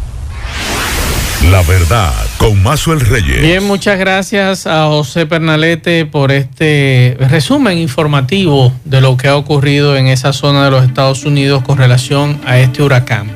La 1.51 1.63
verdad 1.63 2.13
con 2.39 2.61
Mazuel 2.63 3.01
Reyes. 3.01 3.41
Bien, 3.41 3.65
muchas 3.65 3.99
gracias 3.99 4.67
a 4.67 4.87
José 4.87 5.27
Pernalete 5.27 6.05
por 6.05 6.33
este 6.33 7.17
resumen 7.21 7.79
informativo 7.79 8.73
de 8.85 9.01
lo 9.01 9.17
que 9.17 9.29
ha 9.29 9.37
ocurrido 9.37 9.97
en 9.97 10.09
esa 10.09 10.33
zona 10.33 10.65
de 10.65 10.71
los 10.73 10.85
Estados 10.85 11.25
Unidos 11.25 11.63
con 11.63 11.79
relación 11.79 12.41
a 12.45 12.59
este 12.59 12.83
huracán. 12.83 13.36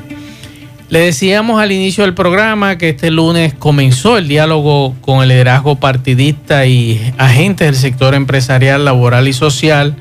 Le 0.91 0.99
decíamos 0.99 1.61
al 1.61 1.71
inicio 1.71 2.03
del 2.03 2.13
programa 2.13 2.77
que 2.77 2.89
este 2.89 3.11
lunes 3.11 3.53
comenzó 3.53 4.17
el 4.17 4.27
diálogo 4.27 4.93
con 4.99 5.23
el 5.23 5.29
liderazgo 5.29 5.77
partidista 5.77 6.65
y 6.65 7.13
agentes 7.17 7.65
del 7.65 7.75
sector 7.77 8.13
empresarial, 8.13 8.83
laboral 8.83 9.25
y 9.29 9.31
social 9.31 9.95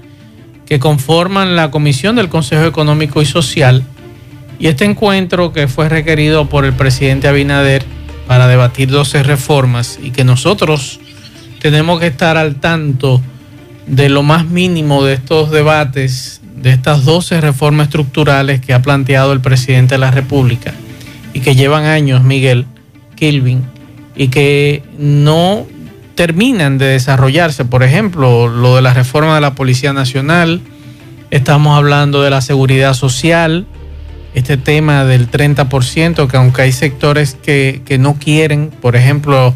que 0.67 0.81
conforman 0.81 1.55
la 1.55 1.71
comisión 1.71 2.17
del 2.17 2.29
Consejo 2.29 2.65
Económico 2.65 3.23
y 3.23 3.25
Social. 3.25 3.85
Y 4.59 4.67
este 4.67 4.85
encuentro 4.85 5.53
que 5.53 5.69
fue 5.69 5.89
requerido 5.89 6.49
por 6.49 6.65
el 6.65 6.73
presidente 6.73 7.29
Abinader 7.29 7.85
para 8.27 8.49
debatir 8.49 8.91
12 8.91 9.23
reformas 9.23 9.97
y 10.03 10.11
que 10.11 10.25
nosotros 10.25 10.99
tenemos 11.61 12.01
que 12.01 12.09
estar 12.09 12.37
al 12.37 12.57
tanto 12.57 13.23
de 13.87 14.09
lo 14.09 14.25
más 14.25 14.47
mínimo 14.47 15.05
de 15.05 15.15
estos 15.15 15.53
debates, 15.53 16.40
de 16.57 16.71
estas 16.71 17.05
12 17.05 17.41
reformas 17.41 17.89
estructurales 17.89 18.61
que 18.61 18.75
ha 18.75 18.83
planteado 18.83 19.33
el 19.33 19.41
presidente 19.41 19.95
de 19.95 19.99
la 19.99 20.11
República 20.11 20.75
y 21.33 21.41
que 21.41 21.55
llevan 21.55 21.85
años, 21.85 22.23
Miguel 22.23 22.67
Kilvin, 23.17 23.65
y 24.17 24.29
que 24.29 24.83
no 24.99 25.67
terminan 26.15 26.79
de 26.79 26.87
desarrollarse. 26.87 27.65
Por 27.65 27.83
ejemplo, 27.83 28.49
lo 28.49 28.77
de 28.77 28.83
la 28.83 28.93
reforma 28.93 29.35
de 29.35 29.41
la 29.41 29.55
Policía 29.55 29.93
Nacional, 29.93 30.61
estamos 31.31 31.77
hablando 31.77 32.23
de 32.23 32.31
la 32.31 32.41
seguridad 32.41 32.95
social, 32.95 33.67
este 34.35 34.57
tema 34.57 35.05
del 35.05 35.31
30%, 35.31 36.29
que 36.29 36.37
aunque 36.37 36.63
hay 36.63 36.73
sectores 36.73 37.35
que, 37.35 37.83
que 37.85 37.99
no 37.99 38.15
quieren, 38.15 38.71
por 38.81 38.97
ejemplo, 38.97 39.55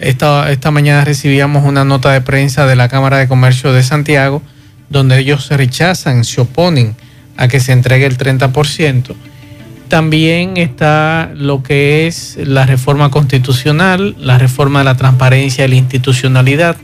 esta, 0.00 0.50
esta 0.50 0.70
mañana 0.70 1.04
recibíamos 1.04 1.64
una 1.64 1.84
nota 1.84 2.12
de 2.12 2.20
prensa 2.20 2.66
de 2.66 2.76
la 2.76 2.88
Cámara 2.88 3.18
de 3.18 3.28
Comercio 3.28 3.72
de 3.72 3.82
Santiago, 3.82 4.42
donde 4.88 5.18
ellos 5.18 5.48
rechazan, 5.50 6.24
se 6.24 6.40
oponen 6.40 6.96
a 7.36 7.48
que 7.48 7.60
se 7.60 7.72
entregue 7.72 8.06
el 8.06 8.16
30%. 8.16 9.14
También 9.88 10.56
está 10.56 11.30
lo 11.34 11.62
que 11.62 12.06
es 12.06 12.38
la 12.42 12.66
reforma 12.66 13.10
constitucional, 13.10 14.16
la 14.18 14.36
reforma 14.36 14.80
de 14.80 14.86
la 14.86 14.96
transparencia 14.96 15.64
y 15.64 15.68
la 15.68 15.76
institucionalidad, 15.76 16.76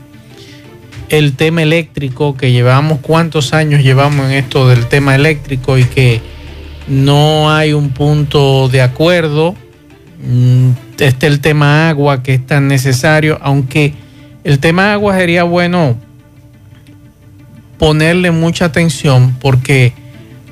el 1.09 1.35
tema 1.35 1.63
eléctrico, 1.63 2.37
que 2.37 2.53
llevamos 2.53 2.99
cuántos 3.01 3.53
años 3.53 3.83
llevamos 3.83 4.27
en 4.27 4.31
esto 4.33 4.69
del 4.69 4.85
tema 4.87 5.15
eléctrico 5.15 5.77
y 5.77 5.83
que 5.83 6.21
no 6.87 7.53
hay 7.53 7.73
un 7.73 7.89
punto 7.89 8.69
de 8.69 8.81
acuerdo. 8.81 9.55
Este 10.97 11.27
el 11.27 11.41
tema 11.41 11.89
agua 11.89 12.23
que 12.23 12.35
es 12.35 12.45
tan 12.45 12.69
necesario, 12.69 13.37
aunque 13.41 13.93
el 14.45 14.59
tema 14.59 14.93
agua 14.93 15.17
sería 15.17 15.43
bueno 15.43 15.97
ponerle 17.87 18.31
mucha 18.31 18.63
atención 18.65 19.35
porque 19.41 19.91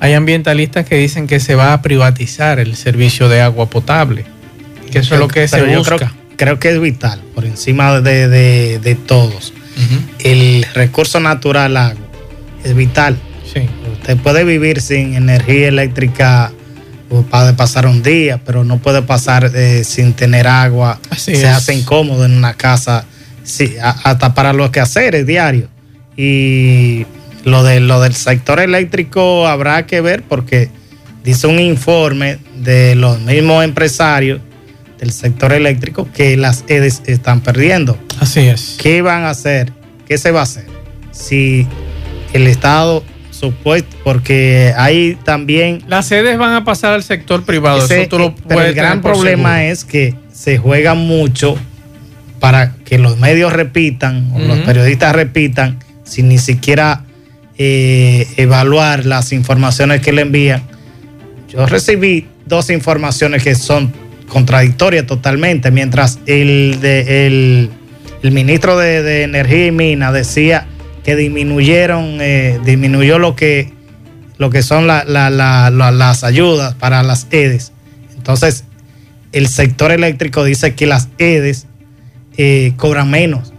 hay 0.00 0.12
ambientalistas 0.12 0.84
que 0.86 0.96
dicen 0.96 1.26
que 1.26 1.40
se 1.40 1.54
va 1.54 1.72
a 1.72 1.80
privatizar 1.80 2.58
el 2.60 2.76
servicio 2.76 3.30
de 3.30 3.40
agua 3.40 3.70
potable, 3.70 4.26
que 4.90 4.98
eso 4.98 5.14
es 5.14 5.20
lo 5.20 5.28
que 5.28 5.48
se 5.48 5.62
busca. 5.76 5.96
creo, 5.96 6.10
creo 6.36 6.58
que 6.58 6.70
es 6.72 6.78
vital, 6.80 7.22
por 7.34 7.46
encima 7.46 8.00
de, 8.02 8.28
de- 8.28 8.78
de 8.80 8.94
todos. 8.96 9.54
El 10.18 10.66
recurso 10.74 11.20
natural 11.20 11.74
agua 11.78 11.96
es 12.64 12.74
vital. 12.76 13.16
Sí. 13.50 13.60
Usted 13.94 14.18
puede 14.18 14.44
vivir 14.44 14.82
sin 14.82 15.14
energía 15.14 15.68
eléctrica, 15.68 16.52
puede 17.30 17.54
pasar 17.54 17.86
un 17.86 18.02
día, 18.02 18.40
pero 18.44 18.62
no 18.64 18.76
puede 18.78 19.00
pasar 19.00 19.50
eh, 19.54 19.84
sin 19.84 20.12
tener 20.12 20.46
agua. 20.46 21.00
Así 21.08 21.34
Se 21.34 21.44
es. 21.44 21.48
hace 21.48 21.74
incómodo 21.74 22.26
en 22.26 22.32
una 22.36 22.52
casa, 22.54 23.06
sí, 23.42 23.74
hasta 24.04 24.34
para 24.34 24.52
los 24.52 24.68
quehaceres 24.70 25.26
diarios. 25.26 25.70
Y 26.16 27.06
lo, 27.44 27.62
de, 27.64 27.80
lo 27.80 28.00
del 28.00 28.14
sector 28.14 28.60
eléctrico 28.60 29.46
habrá 29.46 29.86
que 29.86 30.00
ver 30.00 30.22
porque 30.22 30.68
dice 31.24 31.46
un 31.46 31.58
informe 31.60 32.38
de 32.56 32.94
los 32.94 33.20
mismos 33.20 33.64
empresarios 33.64 34.40
del 34.98 35.12
sector 35.12 35.52
eléctrico 35.52 36.08
que 36.14 36.36
las 36.36 36.64
EDES 36.68 37.02
están 37.06 37.40
perdiendo. 37.40 37.98
Así 38.20 38.40
es. 38.40 38.76
¿Qué 38.80 39.02
van 39.02 39.22
a 39.24 39.30
hacer? 39.30 39.72
¿qué 40.06 40.18
se 40.18 40.30
va 40.30 40.40
a 40.40 40.42
hacer? 40.44 40.66
Si 41.10 41.66
el 42.32 42.46
Estado 42.46 43.02
supuesto, 43.30 43.96
porque 44.04 44.72
hay 44.76 45.16
también... 45.24 45.82
Las 45.88 46.06
sedes 46.06 46.36
van 46.38 46.52
a 46.54 46.64
pasar 46.64 46.92
al 46.92 47.02
sector 47.02 47.44
privado. 47.44 47.84
ese- 47.84 48.02
eso 48.02 48.08
tú 48.08 48.18
lo 48.18 48.34
pero 48.34 48.60
el 48.62 48.74
gran 48.74 49.00
problema 49.00 49.56
seguro. 49.56 49.72
es 49.72 49.84
que 49.84 50.14
se 50.32 50.58
juega 50.58 50.94
mucho 50.94 51.56
para 52.40 52.74
que 52.84 52.98
los 52.98 53.18
medios 53.18 53.52
repitan, 53.52 54.30
o 54.34 54.38
los 54.38 54.58
periodistas 54.58 55.14
repitan, 55.14 55.78
sin 56.04 56.28
ni 56.28 56.38
siquiera 56.38 57.04
eh, 57.58 58.26
evaluar 58.36 59.06
las 59.06 59.32
informaciones 59.32 60.00
que 60.00 60.12
le 60.12 60.22
envían. 60.22 60.62
Yo 61.48 61.66
recibí 61.66 62.26
dos 62.46 62.70
informaciones 62.70 63.42
que 63.42 63.54
son 63.54 63.92
contradictorias 64.28 65.06
totalmente, 65.06 65.70
mientras 65.70 66.18
el, 66.26 66.78
el, 66.82 67.70
ministro 68.32 68.78
de, 68.78 69.02
de 69.02 69.22
Energía 69.24 69.66
y 69.66 69.70
Minas 69.72 70.14
decía 70.14 70.66
que 71.04 71.16
disminuyeron, 71.16 72.18
eh, 72.20 72.58
disminuyó 72.64 73.18
lo 73.18 73.36
que, 73.36 73.72
lo 74.38 74.48
que 74.50 74.62
son 74.62 74.86
la- 74.86 75.04
la- 75.04 75.28
la- 75.30 75.70
la- 75.70 75.90
las 75.90 76.24
ayudas 76.24 76.74
para 76.74 77.02
las 77.02 77.26
EDES. 77.30 77.72
Entonces, 78.16 78.64
el 79.32 79.48
sector 79.48 79.92
eléctrico 79.92 80.44
dice 80.44 80.74
que 80.74 80.86
las 80.86 81.08
EDES 81.18 81.66
eh, 82.38 82.72
cobran 82.76 83.10
menos, 83.10 83.52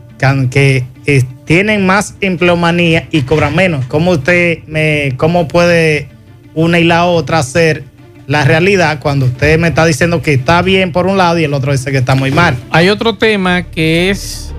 que, 0.50 0.86
eh, 1.06 1.24
tienen 1.46 1.86
más 1.86 2.16
empleomanía 2.22 3.08
y 3.12 3.22
cobran 3.22 3.56
menos. 3.56 3.86
¿Cómo 3.88 4.12
usted 4.12 4.60
me, 4.68 5.14
cómo 5.18 5.48
puede 5.48 6.10
una 6.54 6.80
y 6.80 6.84
la 6.84 7.06
otra 7.06 7.44
ser 7.44 7.84
la 8.28 8.46
realidad 8.46 9.00
cuando 9.02 9.26
usted 9.26 9.60
me 9.60 9.68
está 9.68 9.86
diciendo 9.86 10.22
que 10.22 10.34
está 10.34 10.62
bien 10.62 10.92
por 10.94 11.08
un 11.08 11.18
lado 11.18 11.40
y 11.40 11.44
el 11.44 11.54
otro 11.54 11.72
dice 11.72 11.92
que 11.92 11.98
está 11.98 12.16
muy 12.16 12.32
mal? 12.32 12.56
Hay 12.72 12.90
otro 12.90 13.16
tema 13.16 13.64
que 13.64 14.10
es 14.10 14.54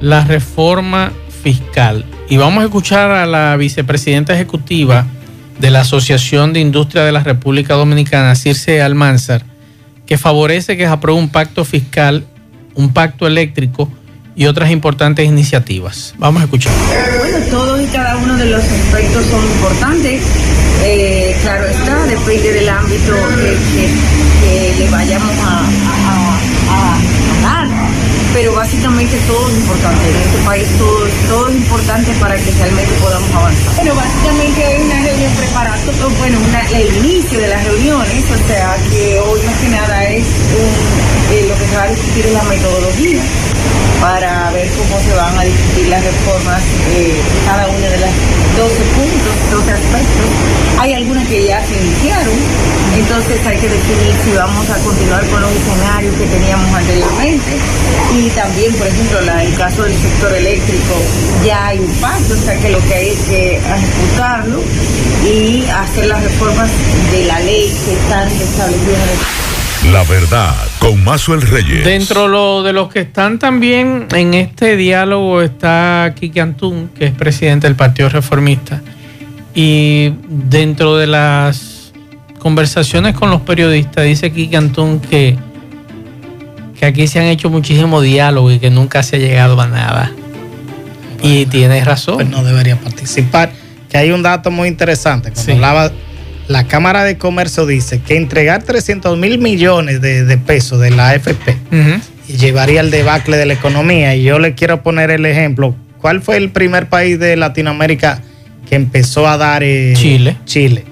la 0.00 0.24
reforma 0.24 1.12
fiscal. 1.42 2.04
Y 2.28 2.38
vamos 2.38 2.62
a 2.62 2.66
escuchar 2.66 3.10
a 3.10 3.26
la 3.26 3.56
vicepresidenta 3.56 4.32
ejecutiva 4.34 5.06
de 5.58 5.70
la 5.70 5.80
Asociación 5.80 6.52
de 6.52 6.60
Industria 6.60 7.04
de 7.04 7.12
la 7.12 7.22
República 7.22 7.74
Dominicana, 7.74 8.34
Circe 8.34 8.80
Almanzar, 8.80 9.44
que 10.06 10.16
favorece 10.16 10.76
que 10.76 10.84
se 10.84 10.88
apruebe 10.88 11.20
un 11.20 11.28
pacto 11.28 11.64
fiscal, 11.64 12.24
un 12.74 12.92
pacto 12.92 13.26
eléctrico 13.26 13.90
y 14.34 14.46
otras 14.46 14.70
importantes 14.70 15.26
iniciativas. 15.26 16.14
Vamos 16.18 16.42
a 16.42 16.44
escuchar. 16.44 16.72
Bueno, 17.18 17.38
todos 17.50 17.82
y 17.82 17.86
cada 17.86 18.16
uno 18.16 18.36
de 18.36 18.46
los 18.46 18.62
aspectos 18.62 19.24
son 19.26 19.44
importantes. 19.44 20.22
Eh, 20.84 21.36
claro 21.42 21.66
está, 21.66 22.06
depende 22.06 22.52
del 22.52 22.68
ámbito 22.68 23.12
que, 23.70 24.78
le 24.78 24.90
vayamos 24.90 25.30
a. 25.40 25.91
Pero 28.32 28.54
básicamente 28.54 29.16
todo 29.26 29.48
es 29.48 29.54
importante. 29.56 30.08
En 30.08 30.16
este 30.16 30.38
país 30.46 30.66
todo, 30.78 31.06
todo 31.28 31.48
es 31.48 31.56
importante 31.56 32.12
para 32.20 32.34
que 32.36 32.50
realmente 32.52 32.92
podamos 33.00 33.30
avanzar. 33.34 33.74
Bueno, 33.76 33.94
básicamente 33.94 34.76
es 34.76 34.80
una 34.82 35.02
reunión 35.02 35.32
preparatoria, 35.34 36.06
bueno, 36.18 36.38
una- 36.48 36.66
el 36.70 36.96
inicio 37.04 37.38
de 37.40 37.48
las 37.48 37.64
reuniones, 37.64 38.24
o 38.32 38.48
sea 38.48 38.76
que 38.90 39.20
hoy 39.20 39.40
más 39.42 39.56
que 39.60 39.68
nada 39.68 40.04
es 40.04 40.24
un- 40.24 41.34
eh, 41.36 41.46
lo 41.48 41.54
que 41.58 41.66
se 41.68 41.76
va 41.76 41.82
a 41.84 41.88
discutir 41.88 42.26
es 42.26 42.32
la 42.32 42.42
metodología 42.44 43.20
para 44.00 44.50
ver 44.50 44.68
cómo 44.80 44.98
se 45.00 45.14
van 45.14 45.38
a 45.38 45.44
discutir 45.44 45.88
las 45.88 46.02
reformas, 46.02 46.62
eh, 46.96 47.14
cada 47.46 47.68
una 47.68 47.86
de 47.88 47.98
las 47.98 48.10
12 48.56 48.82
puntos, 48.96 49.34
12 49.52 49.70
aspectos. 49.72 50.26
Hay 50.80 50.94
algunas 50.94 51.26
que 51.28 51.46
ya 51.46 51.64
se 51.64 51.76
iniciaron, 51.76 52.34
entonces 52.96 53.38
hay 53.46 53.56
que 53.58 53.68
definir 53.68 54.12
si 54.24 54.32
vamos 54.32 54.68
a 54.68 54.76
continuar 54.82 55.24
con 55.28 55.40
los 55.40 55.52
escenarios 55.52 56.14
que 56.16 56.26
teníamos 56.26 56.74
anteriormente. 56.74 57.52
Y 58.12 58.21
también, 58.30 58.72
por 58.74 58.86
ejemplo, 58.86 59.20
la- 59.22 59.42
el 59.44 59.54
caso 59.54 59.82
del 59.84 59.94
sector 59.94 60.32
eléctrico, 60.34 60.94
ya 61.44 61.68
hay 61.68 61.78
un 61.78 61.92
pacto, 61.94 62.34
o 62.34 62.36
sea 62.36 62.58
que 62.60 62.68
lo 62.70 62.78
que 62.86 62.94
hay 62.94 63.08
es 63.08 63.18
que 63.20 63.56
ejecutarlo 63.56 64.60
y 65.24 65.64
hacer 65.70 66.06
las 66.06 66.22
reformas 66.22 66.70
de 67.12 67.24
la 67.26 67.40
ley 67.40 67.72
que 67.84 67.92
están 67.94 68.28
establecidas 68.28 69.00
el 69.84 69.92
La 69.92 70.04
verdad, 70.04 70.54
con 70.78 71.02
Mazuel 71.02 71.42
Reyes. 71.42 71.84
Dentro 71.84 72.28
lo- 72.28 72.62
de 72.62 72.72
los 72.72 72.88
que 72.92 73.00
están 73.00 73.38
también 73.38 74.06
en 74.14 74.34
este 74.34 74.76
diálogo 74.76 75.42
está 75.42 76.14
Kiki 76.18 76.38
Antún, 76.40 76.90
que 76.96 77.06
es 77.06 77.12
presidente 77.12 77.66
del 77.66 77.74
Partido 77.76 78.08
Reformista. 78.08 78.80
Y 79.54 80.12
dentro 80.28 80.96
de 80.96 81.08
las 81.08 81.92
conversaciones 82.38 83.14
con 83.14 83.30
los 83.30 83.40
periodistas, 83.42 84.04
dice 84.04 84.30
Kiki 84.32 84.54
Antún 84.56 85.00
que, 85.00 85.36
que 86.82 86.86
aquí 86.86 87.06
se 87.06 87.20
han 87.20 87.26
hecho 87.26 87.48
muchísimo 87.48 88.00
diálogo 88.00 88.50
y 88.50 88.58
que 88.58 88.68
nunca 88.68 89.04
se 89.04 89.14
ha 89.14 89.18
llegado 89.20 89.60
a 89.60 89.68
nada. 89.68 90.10
Y 91.22 91.46
tienes 91.46 91.84
razón. 91.84 92.16
Pues 92.16 92.28
no 92.28 92.42
debería 92.42 92.74
participar. 92.74 93.52
Que 93.88 93.98
hay 93.98 94.10
un 94.10 94.24
dato 94.24 94.50
muy 94.50 94.66
interesante. 94.66 95.30
Cuando 95.30 95.52
hablaba, 95.52 95.92
la 96.48 96.66
Cámara 96.66 97.04
de 97.04 97.18
Comercio 97.18 97.66
dice 97.66 98.00
que 98.00 98.16
entregar 98.16 98.64
300 98.64 99.16
mil 99.16 99.38
millones 99.38 100.00
de, 100.00 100.24
de 100.24 100.38
pesos 100.38 100.80
de 100.80 100.90
la 100.90 101.10
AFP 101.10 101.56
y 102.28 102.32
llevaría 102.32 102.80
al 102.80 102.90
debacle 102.90 103.36
de 103.36 103.46
la 103.46 103.52
economía. 103.54 104.16
Y 104.16 104.24
yo 104.24 104.40
le 104.40 104.56
quiero 104.56 104.82
poner 104.82 105.12
el 105.12 105.24
ejemplo. 105.24 105.76
¿Cuál 106.00 106.20
fue 106.20 106.36
el 106.36 106.50
primer 106.50 106.88
país 106.88 107.16
de 107.20 107.36
Latinoamérica 107.36 108.20
que 108.68 108.74
empezó 108.74 109.28
a 109.28 109.36
dar... 109.36 109.62
eh, 109.62 109.92
Chile. 109.96 110.36
Chile. 110.46 110.84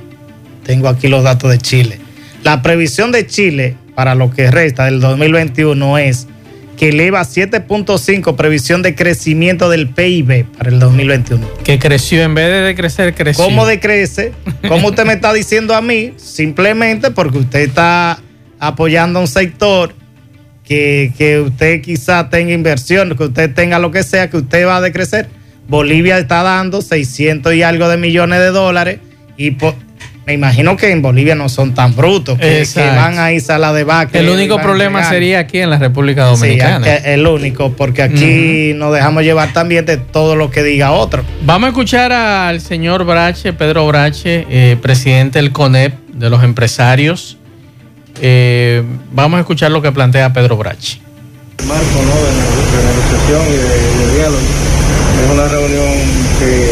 Tengo 0.64 0.88
aquí 0.88 1.08
los 1.08 1.24
datos 1.24 1.50
de 1.50 1.58
Chile. 1.58 1.98
La 2.44 2.62
previsión 2.62 3.10
de 3.10 3.26
Chile 3.26 3.74
para 3.94 4.14
lo 4.14 4.30
que 4.30 4.50
resta 4.50 4.86
del 4.86 5.00
2021 5.00 5.98
es 5.98 6.26
que 6.80 6.88
eleva 6.88 7.20
7.5 7.20 8.36
previsión 8.36 8.80
de 8.80 8.94
crecimiento 8.94 9.68
del 9.68 9.90
PIB 9.90 10.46
para 10.56 10.70
el 10.70 10.80
2021. 10.80 11.46
Que 11.62 11.78
creció, 11.78 12.22
en 12.22 12.34
vez 12.34 12.46
de 12.46 12.62
decrecer, 12.62 13.14
creció. 13.14 13.44
¿Cómo 13.44 13.66
decrece? 13.66 14.32
¿Cómo 14.66 14.88
usted 14.88 15.04
me 15.04 15.12
está 15.12 15.34
diciendo 15.34 15.74
a 15.74 15.82
mí? 15.82 16.14
Simplemente 16.16 17.10
porque 17.10 17.36
usted 17.36 17.60
está 17.60 18.18
apoyando 18.58 19.18
a 19.18 19.22
un 19.22 19.28
sector 19.28 19.94
que, 20.64 21.12
que 21.18 21.40
usted 21.40 21.82
quizá 21.82 22.30
tenga 22.30 22.52
inversión, 22.52 23.14
que 23.14 23.24
usted 23.24 23.52
tenga 23.52 23.78
lo 23.78 23.90
que 23.90 24.02
sea, 24.02 24.30
que 24.30 24.38
usted 24.38 24.66
va 24.66 24.78
a 24.78 24.80
decrecer. 24.80 25.28
Bolivia 25.68 26.18
está 26.18 26.42
dando 26.42 26.80
600 26.80 27.52
y 27.54 27.62
algo 27.62 27.88
de 27.88 27.98
millones 27.98 28.38
de 28.38 28.50
dólares 28.52 29.00
y 29.36 29.50
me 30.26 30.34
imagino 30.34 30.76
que 30.76 30.90
en 30.92 31.02
Bolivia 31.02 31.34
no 31.34 31.48
son 31.48 31.74
tan 31.74 31.96
brutos, 31.96 32.38
que, 32.38 32.66
que 32.72 32.86
van 32.86 33.18
a 33.18 33.32
irse 33.32 33.52
a 33.52 33.58
la 33.58 33.72
debacle. 33.72 34.20
El 34.20 34.28
único 34.28 34.58
problema 34.60 35.02
sería 35.08 35.40
aquí 35.40 35.58
en 35.58 35.70
la 35.70 35.78
República 35.78 36.24
Dominicana. 36.24 36.86
Sí, 36.86 36.92
el 37.04 37.26
único, 37.26 37.72
porque 37.72 38.02
aquí 38.02 38.72
nos 38.74 38.92
dejamos 38.94 39.22
llevar 39.24 39.52
también 39.52 39.86
de 39.86 39.96
todo 39.96 40.36
lo 40.36 40.50
que 40.50 40.62
diga 40.62 40.92
otro. 40.92 41.24
Vamos 41.42 41.66
a 41.66 41.70
escuchar 41.70 42.12
al 42.12 42.60
señor 42.60 43.04
Brache, 43.04 43.52
Pedro 43.52 43.86
Brache, 43.86 44.46
eh, 44.50 44.76
presidente 44.80 45.38
del 45.40 45.52
CONEP 45.52 45.94
de 46.12 46.30
los 46.30 46.44
empresarios. 46.44 47.36
Eh, 48.22 48.82
vamos 49.12 49.38
a 49.38 49.40
escuchar 49.40 49.70
lo 49.70 49.80
que 49.82 49.90
plantea 49.90 50.32
Pedro 50.32 50.56
Brache. 50.56 51.00
marco 51.66 52.02
¿no? 52.04 52.14
de, 52.14 52.30
de 52.76 52.82
negociación 52.88 53.42
y 53.48 53.56
de, 53.56 54.06
de 54.06 54.14
diálogo. 54.16 54.42
Es 55.24 55.30
una 55.32 55.48
reunión 55.48 55.92
que 56.38 56.69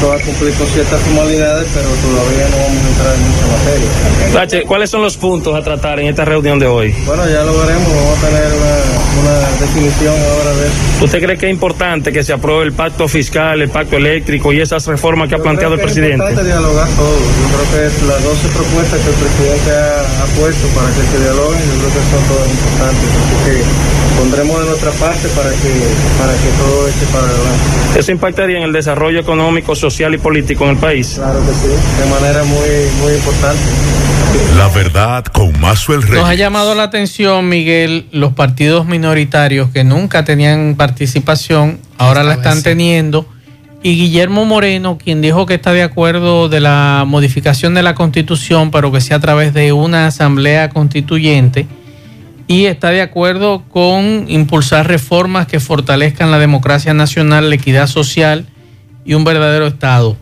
yo 0.00 0.08
va 0.08 0.16
a 0.16 0.20
cumplir 0.20 0.54
con 0.54 0.66
ciertas 0.66 1.00
formalidades, 1.00 1.68
pero 1.74 1.88
todavía 1.88 2.48
no 2.50 2.56
vamos 2.56 2.82
a 2.82 2.88
entrar 2.88 3.14
en 3.14 3.22
mucha 3.28 3.46
materia. 3.46 3.88
Rache, 4.34 4.62
¿cuáles 4.62 4.90
son 4.90 5.02
los 5.02 5.16
puntos 5.16 5.54
a 5.54 5.62
tratar 5.62 6.00
en 6.00 6.06
esta 6.06 6.24
reunión 6.24 6.58
de 6.58 6.66
hoy? 6.66 6.94
Bueno, 7.06 7.28
ya 7.28 7.42
lo 7.44 7.58
veremos, 7.58 7.88
vamos 7.88 8.18
a 8.18 8.26
tener 8.26 8.52
una, 8.52 8.74
una 9.22 9.36
definición 9.60 10.14
ahora 10.14 10.54
de 10.54 10.66
eso. 10.66 11.04
¿Usted 11.04 11.22
cree 11.22 11.38
que 11.38 11.46
es 11.46 11.52
importante 11.52 12.12
que 12.12 12.22
se 12.22 12.32
apruebe 12.32 12.64
el 12.64 12.72
pacto 12.72 13.08
fiscal, 13.08 13.60
el 13.62 13.70
pacto 13.70 13.96
eléctrico 13.96 14.52
y 14.52 14.60
esas 14.60 14.86
reformas 14.86 15.28
que 15.28 15.34
ha 15.34 15.38
Yo 15.38 15.44
planteado 15.44 15.74
el 15.74 15.80
creo 15.80 15.88
que 15.88 15.94
presidente? 15.94 16.24
Es 16.24 16.30
importante 16.30 16.50
dialogar 16.50 16.88
todo. 16.96 17.18
Yo 17.18 17.46
creo 17.56 17.66
que 17.72 17.86
es 17.86 18.02
las 18.02 18.22
12 18.24 18.48
propuestas 18.48 19.00
que 19.00 19.10
el 19.10 19.16
presidente 19.16 19.70
ha, 19.72 20.22
ha 20.22 20.26
puesto 20.38 20.66
para 20.74 20.88
que 20.88 21.02
se 21.02 21.18
dialoguen, 21.22 21.60
yo 21.60 21.76
creo 21.78 21.92
que 21.94 22.02
son 22.10 22.22
todas 22.28 22.48
importantes. 22.48 23.08
Así 23.18 23.36
que 23.44 23.97
pondremos 24.18 24.60
de 24.60 24.66
nuestra 24.66 24.90
parte 24.92 25.28
para 25.28 25.50
que, 25.50 25.70
para 26.18 26.32
que 26.32 26.48
todo 26.58 26.88
eche 26.88 27.06
para 27.12 27.24
adelante. 27.24 27.98
¿Eso 28.00 28.12
impactaría 28.12 28.58
en 28.58 28.64
el 28.64 28.72
desarrollo 28.72 29.20
económico, 29.20 29.76
social 29.76 30.12
y 30.14 30.18
político 30.18 30.64
en 30.64 30.70
el 30.70 30.76
país? 30.76 31.14
Claro 31.14 31.40
que 31.40 31.52
sí, 31.52 31.68
de 31.68 32.10
manera 32.10 32.42
muy, 32.44 32.68
muy 33.00 33.12
importante. 33.14 33.62
La 34.56 34.68
verdad, 34.68 35.24
con 35.24 35.58
Mazuel 35.60 36.00
Nos 36.00 36.10
ha 36.10 36.24
Reyes. 36.24 36.38
llamado 36.38 36.74
la 36.74 36.82
atención, 36.82 37.48
Miguel, 37.48 38.06
los 38.10 38.32
partidos 38.32 38.86
minoritarios 38.86 39.70
que 39.70 39.84
nunca 39.84 40.24
tenían 40.24 40.74
participación, 40.76 41.78
ahora 41.96 42.24
la 42.24 42.34
están 42.34 42.62
teniendo. 42.62 43.26
Y 43.82 43.94
Guillermo 43.96 44.44
Moreno, 44.44 44.98
quien 44.98 45.20
dijo 45.20 45.46
que 45.46 45.54
está 45.54 45.72
de 45.72 45.84
acuerdo 45.84 46.48
de 46.48 46.58
la 46.58 47.04
modificación 47.06 47.74
de 47.74 47.84
la 47.84 47.94
constitución, 47.94 48.72
pero 48.72 48.90
que 48.90 49.00
sea 49.00 49.18
a 49.18 49.20
través 49.20 49.54
de 49.54 49.72
una 49.72 50.08
asamblea 50.08 50.68
constituyente. 50.68 51.66
Y 52.48 52.64
está 52.64 52.88
de 52.88 53.02
acuerdo 53.02 53.62
con 53.70 54.24
impulsar 54.28 54.88
reformas 54.88 55.46
que 55.46 55.60
fortalezcan 55.60 56.30
la 56.30 56.38
democracia 56.38 56.94
nacional, 56.94 57.50
la 57.50 57.56
equidad 57.56 57.86
social 57.86 58.46
y 59.04 59.12
un 59.14 59.22
verdadero 59.22 59.66
Estado 59.66 60.16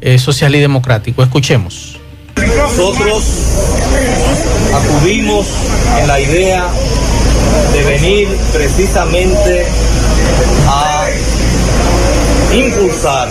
eh, 0.00 0.18
social 0.18 0.54
y 0.54 0.60
democrático. 0.60 1.22
Escuchemos. 1.22 2.00
Nosotros 2.36 3.24
acudimos 4.74 5.46
en 6.00 6.08
la 6.08 6.18
idea 6.18 6.66
de 7.72 7.84
venir 7.84 8.28
precisamente 8.52 9.66
a 10.66 11.06
impulsar 12.54 13.28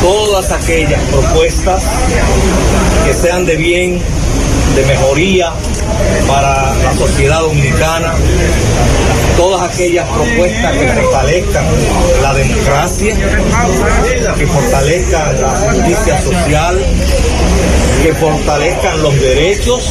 todas 0.00 0.50
aquellas 0.50 1.00
propuestas 1.10 1.82
que 3.04 3.12
sean 3.12 3.44
de 3.44 3.56
bien, 3.56 4.02
de 4.74 4.84
mejoría 4.86 5.52
para 6.26 6.74
la 6.74 6.94
sociedad 6.98 7.40
dominicana, 7.40 8.14
todas 9.36 9.70
aquellas 9.70 10.08
propuestas 10.08 10.72
que 10.76 10.88
fortalezcan 10.88 11.64
la 12.22 12.34
democracia, 12.34 13.16
que 14.36 14.46
fortalezcan 14.46 15.40
la 15.40 15.50
justicia 15.50 16.22
social, 16.22 16.78
que 18.02 18.14
fortalezcan 18.14 19.02
los 19.02 19.20
derechos, 19.20 19.90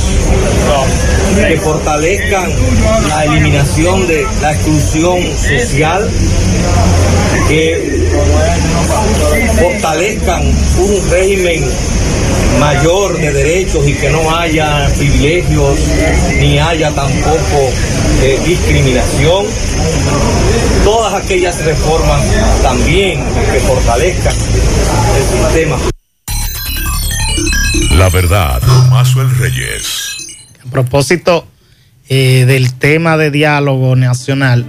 que 1.48 1.58
fortalezcan 1.58 2.52
la 3.10 3.26
eliminación 3.26 4.08
de 4.08 4.28
la 4.42 4.54
exclusión 4.54 5.22
social, 5.38 6.10
que 7.48 8.03
fortalezcan 9.60 10.44
un 10.44 11.10
régimen 11.10 11.64
mayor 12.60 13.18
de 13.18 13.32
derechos 13.32 13.88
y 13.88 13.94
que 13.94 14.10
no 14.10 14.36
haya 14.36 14.88
privilegios 14.98 15.80
ni 16.40 16.60
haya 16.60 16.92
tampoco 16.92 17.70
eh, 18.22 18.40
discriminación. 18.46 19.46
Todas 20.84 21.24
aquellas 21.24 21.64
reformas 21.66 22.22
también 22.62 23.24
que 23.52 23.60
fortalezcan 23.62 24.36
el 24.36 25.24
sistema. 25.24 25.78
La 27.92 28.10
verdad, 28.10 28.62
Mazuel 28.90 29.30
Reyes. 29.38 30.18
A 30.66 30.70
propósito 30.70 31.48
eh, 32.10 32.46
del 32.46 32.74
tema 32.74 33.18
de 33.18 33.32
diálogo 33.32 33.96
nacional, 33.96 34.66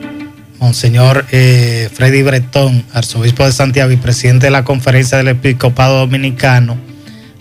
Monseñor 0.65 1.27
eh, 1.31 1.91
Freddy 1.93 2.23
Bretón, 2.23 2.87
arzobispo 2.95 3.45
de 3.45 3.53
Santiago 3.53 3.93
y 3.93 3.99
presidente 3.99 4.47
de 4.47 4.51
la 4.51 4.65
Conferencia 4.65 5.19
del 5.19 5.29
Episcopado 5.29 5.99
Dominicano, 5.99 6.79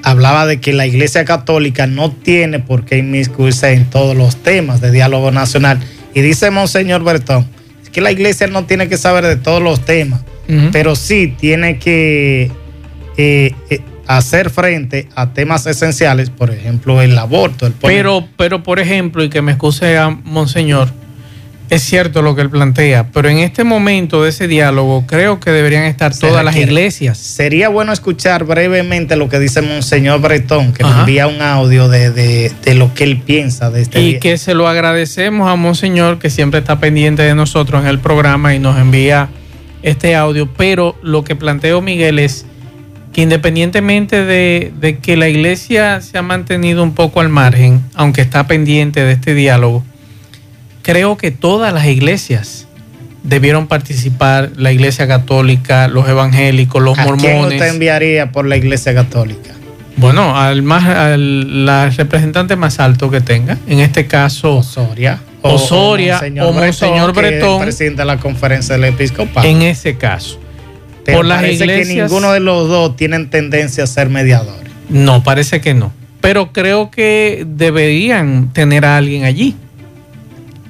hablaba 0.03 0.45
de 0.45 0.59
que 0.59 0.73
la 0.73 0.85
Iglesia 0.85 1.23
Católica 1.23 1.87
no 1.87 2.11
tiene 2.11 2.59
por 2.59 2.83
qué 2.83 2.97
inmiscuirse 2.97 3.71
en 3.71 3.89
todos 3.89 4.13
los 4.17 4.35
temas 4.35 4.81
de 4.81 4.91
diálogo 4.91 5.31
nacional. 5.31 5.79
Y 6.13 6.19
dice 6.19 6.51
Monseñor 6.51 7.01
Bretón, 7.05 7.47
es 7.81 7.89
que 7.89 8.01
la 8.01 8.11
Iglesia 8.11 8.47
no 8.47 8.65
tiene 8.65 8.89
que 8.89 8.97
saber 8.97 9.25
de 9.25 9.37
todos 9.37 9.61
los 9.61 9.85
temas, 9.85 10.19
pero 10.73 10.97
sí 10.97 11.33
tiene 11.39 11.79
que 11.79 12.51
eh, 13.15 13.55
eh, 13.69 13.81
hacer 14.05 14.49
frente 14.49 15.07
a 15.15 15.31
temas 15.31 15.65
esenciales, 15.65 16.29
por 16.29 16.51
ejemplo, 16.51 17.01
el 17.01 17.17
aborto. 17.17 17.67
El 17.67 17.71
pero, 17.71 18.27
pero, 18.35 18.63
por 18.63 18.81
ejemplo, 18.81 19.23
y 19.23 19.29
que 19.29 19.41
me 19.41 19.53
excuse 19.53 19.97
a 19.97 20.09
Monseñor, 20.09 20.89
es 21.73 21.81
cierto 21.81 22.21
lo 22.21 22.35
que 22.35 22.41
él 22.41 22.51
plantea, 22.51 23.07
pero 23.11 23.29
en 23.29 23.39
este 23.39 23.63
momento 23.63 24.23
de 24.23 24.29
ese 24.29 24.47
diálogo 24.47 25.05
creo 25.07 25.39
que 25.39 25.49
deberían 25.49 25.85
estar 25.85 26.15
todas 26.15 26.45
las 26.45 26.55
iglesias. 26.55 27.17
Sería 27.17 27.69
bueno 27.69 27.91
escuchar 27.91 28.43
brevemente 28.43 29.15
lo 29.15 29.27
que 29.27 29.39
dice 29.39 29.63
Monseñor 29.63 30.21
Bretón, 30.21 30.73
que 30.73 30.83
nos 30.83 30.99
envía 30.99 31.25
un 31.25 31.41
audio 31.41 31.89
de, 31.89 32.11
de, 32.11 32.51
de, 32.63 32.75
lo 32.75 32.93
que 32.93 33.05
él 33.05 33.21
piensa 33.21 33.71
de 33.71 33.81
este 33.81 34.01
Y 34.01 34.19
que 34.19 34.37
se 34.37 34.53
lo 34.53 34.67
agradecemos 34.67 35.49
a 35.49 35.55
Monseñor, 35.55 36.19
que 36.19 36.29
siempre 36.29 36.59
está 36.59 36.79
pendiente 36.79 37.23
de 37.23 37.33
nosotros 37.33 37.81
en 37.81 37.87
el 37.87 37.99
programa 37.99 38.53
y 38.53 38.59
nos 38.59 38.77
envía 38.77 39.29
este 39.81 40.15
audio. 40.15 40.47
Pero 40.55 40.95
lo 41.01 41.23
que 41.23 41.35
planteo 41.35 41.81
Miguel 41.81 42.19
es 42.19 42.45
que 43.13 43.21
independientemente 43.21 44.25
de, 44.25 44.71
de 44.79 44.99
que 44.99 45.17
la 45.17 45.27
iglesia 45.27 46.01
se 46.01 46.19
ha 46.19 46.21
mantenido 46.21 46.83
un 46.83 46.93
poco 46.93 47.19
al 47.19 47.29
margen, 47.29 47.81
aunque 47.95 48.21
está 48.21 48.45
pendiente 48.45 49.03
de 49.03 49.13
este 49.13 49.33
diálogo, 49.33 49.83
creo 50.83 51.17
que 51.17 51.31
todas 51.31 51.73
las 51.73 51.87
iglesias 51.87 52.67
debieron 53.23 53.67
participar, 53.67 54.51
la 54.57 54.71
iglesia 54.71 55.07
católica, 55.07 55.87
los 55.87 56.07
evangélicos, 56.07 56.83
los 56.83 56.99
¿A 56.99 57.05
mormones. 57.05 57.31
¿Quién 57.31 57.45
usted 57.45 57.69
enviaría 57.69 58.31
por 58.31 58.45
la 58.45 58.57
iglesia 58.57 58.93
católica? 58.93 59.51
Bueno, 59.95 60.37
al 60.37 60.61
más 60.61 60.85
al 60.85 61.65
la 61.65 61.89
representante 61.89 62.55
más 62.55 62.79
alto 62.79 63.09
que 63.09 63.21
tenga, 63.21 63.57
en 63.67 63.79
este 63.79 64.05
caso 64.05 64.57
Osoria. 64.57 65.21
Osoria 65.41 66.21
o, 66.41 66.47
o 66.47 66.53
Monseñor 66.53 67.13
Bretón, 67.13 67.61
presidente 67.61 68.01
de 68.01 68.05
la 68.05 68.17
conferencia 68.17 68.75
del 68.75 68.85
episcopado. 68.85 69.47
En 69.47 69.61
ese 69.61 69.97
caso. 69.97 70.39
Pero 71.05 71.19
por 71.19 71.25
las 71.25 71.43
iglesias 71.43 71.87
que 71.87 72.01
ninguno 72.01 72.31
de 72.31 72.39
los 72.39 72.69
dos 72.69 72.95
tienen 72.95 73.29
tendencia 73.29 73.83
a 73.83 73.87
ser 73.87 74.09
mediadores. 74.09 74.71
No, 74.89 75.21
parece 75.21 75.59
que 75.59 75.73
no. 75.73 75.91
Pero 76.21 76.53
creo 76.53 76.91
que 76.91 77.45
deberían 77.45 78.53
tener 78.53 78.85
a 78.85 78.95
alguien 78.95 79.25
allí 79.25 79.55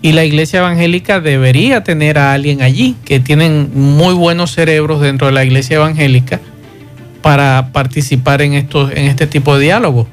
y 0.03 0.11
la 0.11 0.25
iglesia 0.25 0.59
evangélica 0.59 1.21
debería 1.21 1.81
tener 1.83 2.19
a 2.19 2.33
alguien 2.33 2.61
allí, 2.61 2.97
que 3.05 3.21
tienen 3.21 3.71
muy 3.73 4.13
buenos 4.13 4.51
cerebros 4.51 5.01
dentro 5.01 5.27
de 5.27 5.33
la 5.33 5.45
iglesia 5.45 5.77
evangélica 5.77 6.41
para 7.21 7.69
participar 7.71 8.41
en, 8.41 8.53
estos, 8.53 8.91
en 8.91 9.05
este 9.05 9.27
tipo 9.27 9.55
de 9.57 9.63
diálogo. 9.63 10.05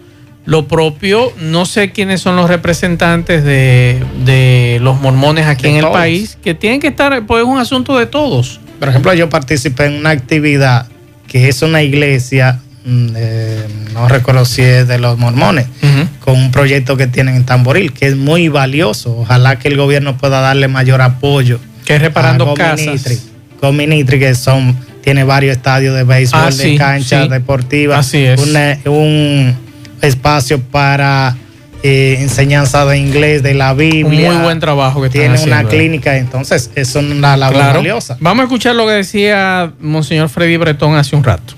Lo 0.46 0.68
propio, 0.68 1.32
no 1.40 1.66
sé 1.66 1.90
quiénes 1.90 2.20
son 2.20 2.36
los 2.36 2.48
representantes 2.48 3.42
de, 3.42 4.00
de 4.24 4.78
los 4.80 5.00
mormones 5.00 5.46
aquí 5.46 5.64
de 5.64 5.74
en 5.74 5.80
todos. 5.80 5.92
el 5.92 6.00
país, 6.00 6.38
que 6.40 6.54
tienen 6.54 6.78
que 6.78 6.86
estar, 6.86 7.26
pues 7.26 7.42
es 7.42 7.48
un 7.48 7.58
asunto 7.58 7.98
de 7.98 8.06
todos. 8.06 8.60
Por 8.78 8.88
ejemplo, 8.88 9.12
yo 9.12 9.28
participé 9.28 9.86
en 9.86 9.94
una 9.94 10.10
actividad 10.10 10.86
que 11.26 11.48
es 11.48 11.62
una 11.62 11.82
iglesia 11.82 12.60
eh, 12.86 13.68
no 13.92 14.08
recuerdo 14.08 14.44
si 14.44 14.62
es 14.62 14.88
de 14.88 14.98
los 14.98 15.18
mormones, 15.18 15.66
uh 15.82 15.86
-huh. 15.86 16.08
Con 16.20 16.36
un 16.36 16.50
proyecto 16.50 16.96
que 16.96 17.06
tienen 17.06 17.36
en 17.36 17.44
Tamboril, 17.44 17.92
que 17.92 18.06
es 18.06 18.16
muy 18.16 18.48
valioso. 18.48 19.16
Ojalá 19.18 19.58
que 19.58 19.68
el 19.68 19.76
gobierno 19.76 20.16
pueda 20.16 20.40
darle 20.40 20.68
mayor 20.68 21.00
apoyo. 21.00 21.58
Que 21.84 21.96
es 21.96 22.02
reparando 22.02 22.54
casas. 22.54 23.24
Con 23.60 23.76
Minitri, 23.76 24.18
que 24.18 24.34
son, 24.34 24.76
tiene 25.02 25.24
varios 25.24 25.56
estadios 25.56 25.94
de 25.94 26.04
béisbol, 26.04 26.40
ah, 26.40 26.50
de 26.50 26.76
canchas 26.76 27.24
sí. 27.24 27.28
deportivas. 27.28 27.98
Así 27.98 28.24
es. 28.24 28.40
Una, 28.40 28.78
un 28.86 29.54
espacio 30.00 30.60
para 30.60 31.36
eh, 31.82 32.18
enseñanza 32.20 32.84
de 32.86 32.98
inglés, 32.98 33.42
de 33.42 33.54
la 33.54 33.74
Biblia. 33.74 34.30
Un 34.30 34.36
muy 34.36 34.44
buen 34.44 34.60
trabajo 34.60 35.02
que 35.02 35.10
tiene 35.10 35.34
haciendo, 35.34 35.56
una 35.56 35.68
clínica, 35.68 36.16
entonces 36.16 36.70
es 36.74 36.94
una 36.94 37.36
labor 37.36 37.56
claro. 37.56 37.78
valiosa. 37.78 38.16
Vamos 38.20 38.42
a 38.42 38.44
escuchar 38.44 38.74
lo 38.74 38.86
que 38.86 38.92
decía 38.92 39.72
Monseñor 39.80 40.28
Freddy 40.28 40.56
Bretón 40.56 40.94
hace 40.96 41.16
un 41.16 41.24
rato. 41.24 41.54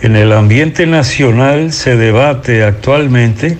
En 0.00 0.14
el 0.14 0.32
ambiente 0.32 0.86
nacional 0.86 1.72
se 1.72 1.96
debate 1.96 2.62
actualmente 2.62 3.58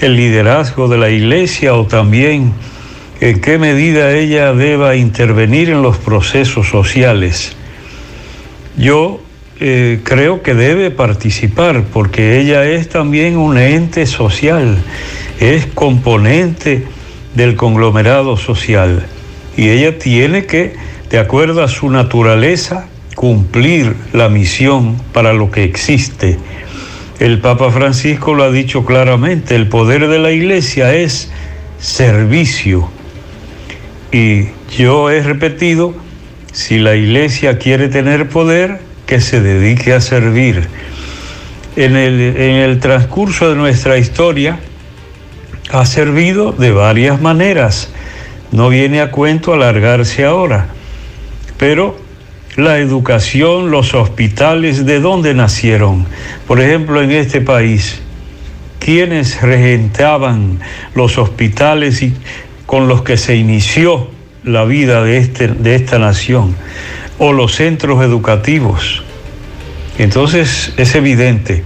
el 0.00 0.16
liderazgo 0.16 0.88
de 0.88 0.98
la 0.98 1.10
Iglesia 1.10 1.74
o 1.74 1.86
también 1.86 2.52
en 3.20 3.40
qué 3.40 3.56
medida 3.56 4.12
ella 4.12 4.52
deba 4.52 4.96
intervenir 4.96 5.70
en 5.70 5.82
los 5.82 5.96
procesos 5.98 6.68
sociales. 6.68 7.54
Yo 8.76 9.20
eh, 9.60 10.00
creo 10.02 10.42
que 10.42 10.54
debe 10.54 10.90
participar 10.90 11.84
porque 11.92 12.40
ella 12.40 12.64
es 12.64 12.88
también 12.88 13.36
un 13.36 13.56
ente 13.56 14.06
social, 14.06 14.76
es 15.38 15.66
componente 15.66 16.84
del 17.36 17.54
conglomerado 17.54 18.36
social 18.36 19.06
y 19.56 19.68
ella 19.68 19.98
tiene 19.98 20.46
que, 20.46 20.74
de 21.10 21.18
acuerdo 21.18 21.62
a 21.62 21.68
su 21.68 21.90
naturaleza, 21.90 22.89
cumplir 23.20 23.96
la 24.14 24.30
misión 24.30 24.96
para 25.12 25.34
lo 25.34 25.50
que 25.50 25.62
existe. 25.62 26.38
El 27.18 27.38
Papa 27.38 27.70
Francisco 27.70 28.32
lo 28.32 28.44
ha 28.44 28.50
dicho 28.50 28.86
claramente, 28.86 29.56
el 29.56 29.68
poder 29.68 30.08
de 30.08 30.18
la 30.18 30.30
iglesia 30.30 30.94
es 30.94 31.30
servicio. 31.78 32.88
Y 34.10 34.46
yo 34.74 35.10
he 35.10 35.22
repetido, 35.22 35.94
si 36.52 36.78
la 36.78 36.96
iglesia 36.96 37.58
quiere 37.58 37.88
tener 37.88 38.30
poder, 38.30 38.80
que 39.04 39.20
se 39.20 39.42
dedique 39.42 39.92
a 39.92 40.00
servir. 40.00 40.70
En 41.76 41.96
el, 41.96 42.22
en 42.22 42.56
el 42.56 42.80
transcurso 42.80 43.50
de 43.50 43.56
nuestra 43.56 43.98
historia 43.98 44.60
ha 45.70 45.84
servido 45.84 46.52
de 46.52 46.70
varias 46.70 47.20
maneras. 47.20 47.90
No 48.50 48.70
viene 48.70 49.02
a 49.02 49.10
cuento 49.10 49.52
alargarse 49.52 50.24
ahora, 50.24 50.68
pero 51.58 52.08
la 52.56 52.78
educación, 52.78 53.70
los 53.70 53.94
hospitales, 53.94 54.84
¿de 54.84 55.00
dónde 55.00 55.34
nacieron? 55.34 56.06
Por 56.46 56.60
ejemplo, 56.60 57.00
en 57.02 57.12
este 57.12 57.40
país, 57.40 58.00
¿quiénes 58.78 59.40
regentaban 59.40 60.58
los 60.94 61.18
hospitales 61.18 62.02
y 62.02 62.12
con 62.66 62.88
los 62.88 63.02
que 63.02 63.16
se 63.16 63.36
inició 63.36 64.10
la 64.42 64.64
vida 64.64 65.04
de, 65.04 65.18
este, 65.18 65.48
de 65.48 65.76
esta 65.76 65.98
nación? 65.98 66.56
O 67.18 67.32
los 67.32 67.54
centros 67.54 68.02
educativos. 68.02 69.04
Entonces 69.98 70.72
es 70.76 70.94
evidente. 70.94 71.62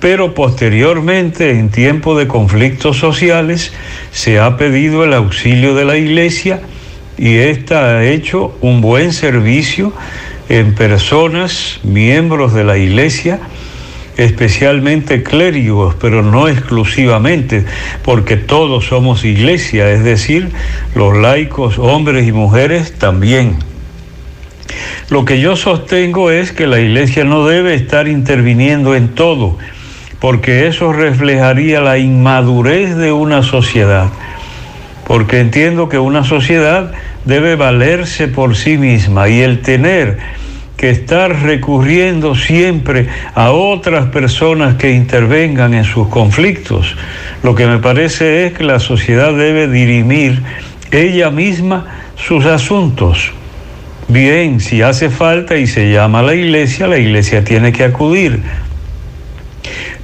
Pero 0.00 0.34
posteriormente, 0.34 1.50
en 1.50 1.70
tiempo 1.70 2.18
de 2.18 2.26
conflictos 2.26 2.98
sociales, 2.98 3.72
se 4.10 4.38
ha 4.38 4.56
pedido 4.56 5.04
el 5.04 5.14
auxilio 5.14 5.74
de 5.74 5.84
la 5.84 5.96
Iglesia 5.96 6.60
y 7.16 7.36
esta 7.36 7.98
ha 7.98 8.04
hecho 8.04 8.56
un 8.60 8.80
buen 8.80 9.12
servicio 9.12 9.92
en 10.48 10.74
personas, 10.74 11.80
miembros 11.82 12.52
de 12.52 12.64
la 12.64 12.76
iglesia, 12.76 13.40
especialmente 14.16 15.22
clérigos, 15.22 15.94
pero 16.00 16.22
no 16.22 16.48
exclusivamente, 16.48 17.64
porque 18.04 18.36
todos 18.36 18.86
somos 18.86 19.24
iglesia, 19.24 19.90
es 19.90 20.04
decir, 20.04 20.50
los 20.94 21.16
laicos, 21.16 21.78
hombres 21.78 22.26
y 22.28 22.32
mujeres 22.32 22.94
también. 22.98 23.56
Lo 25.08 25.24
que 25.24 25.40
yo 25.40 25.56
sostengo 25.56 26.30
es 26.30 26.52
que 26.52 26.66
la 26.66 26.80
iglesia 26.80 27.24
no 27.24 27.46
debe 27.46 27.74
estar 27.74 28.08
interviniendo 28.08 28.94
en 28.94 29.08
todo, 29.08 29.58
porque 30.20 30.66
eso 30.66 30.92
reflejaría 30.92 31.80
la 31.80 31.98
inmadurez 31.98 32.96
de 32.96 33.12
una 33.12 33.42
sociedad. 33.42 34.10
Porque 35.06 35.40
entiendo 35.40 35.88
que 35.88 35.98
una 35.98 36.24
sociedad 36.24 36.92
debe 37.24 37.56
valerse 37.56 38.28
por 38.28 38.56
sí 38.56 38.78
misma 38.78 39.28
y 39.28 39.40
el 39.40 39.60
tener 39.60 40.18
que 40.76 40.90
estar 40.90 41.42
recurriendo 41.42 42.34
siempre 42.34 43.08
a 43.34 43.52
otras 43.52 44.06
personas 44.06 44.74
que 44.74 44.92
intervengan 44.92 45.72
en 45.72 45.84
sus 45.84 46.08
conflictos. 46.08 46.96
Lo 47.42 47.54
que 47.54 47.66
me 47.66 47.78
parece 47.78 48.46
es 48.46 48.54
que 48.54 48.64
la 48.64 48.80
sociedad 48.80 49.32
debe 49.34 49.68
dirimir 49.68 50.42
ella 50.90 51.30
misma 51.30 51.86
sus 52.16 52.44
asuntos. 52.46 53.32
Bien, 54.08 54.60
si 54.60 54.82
hace 54.82 55.10
falta 55.10 55.56
y 55.56 55.66
se 55.66 55.90
llama 55.90 56.20
a 56.20 56.22
la 56.22 56.34
iglesia, 56.34 56.86
la 56.86 56.98
iglesia 56.98 57.44
tiene 57.44 57.72
que 57.72 57.84
acudir. 57.84 58.42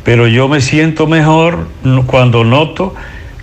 Pero 0.04 0.26
yo 0.26 0.48
me 0.48 0.60
siento 0.60 1.06
mejor 1.06 1.68
cuando 2.06 2.44
noto 2.44 2.94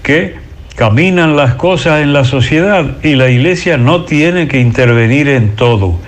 que 0.02 0.47
caminan 0.78 1.36
las 1.36 1.56
cosas 1.56 2.04
en 2.04 2.14
la 2.14 2.24
sociedad 2.24 2.98
y 3.04 3.16
la 3.16 3.30
iglesia 3.30 3.78
no 3.78 4.06
tiene 4.06 4.48
que 4.48 4.60
intervenir 4.60 5.28
en 5.28 5.56
todo. 5.56 6.00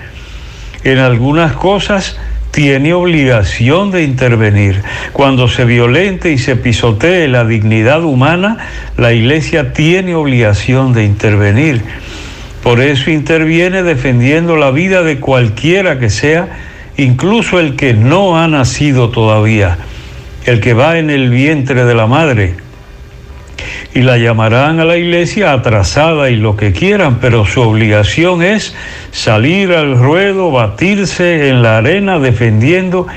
En 0.84 0.98
algunas 0.98 1.54
cosas 1.54 2.16
tiene 2.52 2.94
obligación 2.94 3.90
de 3.90 4.04
intervenir. 4.04 4.80
Cuando 5.12 5.48
se 5.48 5.64
violente 5.64 6.30
y 6.30 6.38
se 6.38 6.54
pisotee 6.54 7.26
la 7.26 7.44
dignidad 7.44 8.04
humana, 8.04 8.58
la 8.96 9.12
iglesia 9.12 9.72
tiene 9.72 10.14
obligación 10.14 10.92
de 10.92 11.04
intervenir. 11.04 11.82
Por 12.62 12.80
eso 12.80 13.10
interviene 13.10 13.82
defendiendo 13.82 14.56
la 14.56 14.70
vida 14.70 15.02
de 15.02 15.18
cualquiera 15.18 15.98
que 15.98 16.10
sea, 16.10 16.48
incluso 16.96 17.58
el 17.58 17.74
que 17.74 17.92
no 17.92 18.38
ha 18.38 18.46
nacido 18.46 19.10
todavía, 19.10 19.78
el 20.44 20.60
que 20.60 20.74
va 20.74 20.98
en 20.98 21.10
el 21.10 21.28
vientre 21.28 21.84
de 21.84 21.94
la 21.96 22.06
madre. 22.06 22.69
Y 23.92 24.02
la 24.02 24.18
llamarán 24.18 24.78
a 24.78 24.84
la 24.84 24.96
iglesia 24.96 25.52
atrasada 25.52 26.30
y 26.30 26.36
lo 26.36 26.56
que 26.56 26.72
quieran, 26.72 27.18
pero 27.20 27.44
su 27.44 27.60
obligación 27.60 28.42
es 28.42 28.74
salir 29.10 29.72
al 29.72 29.98
ruedo, 29.98 30.52
batirse 30.52 31.48
en 31.48 31.62
la 31.62 31.78
arena 31.78 32.18
defendiendo 32.20 33.08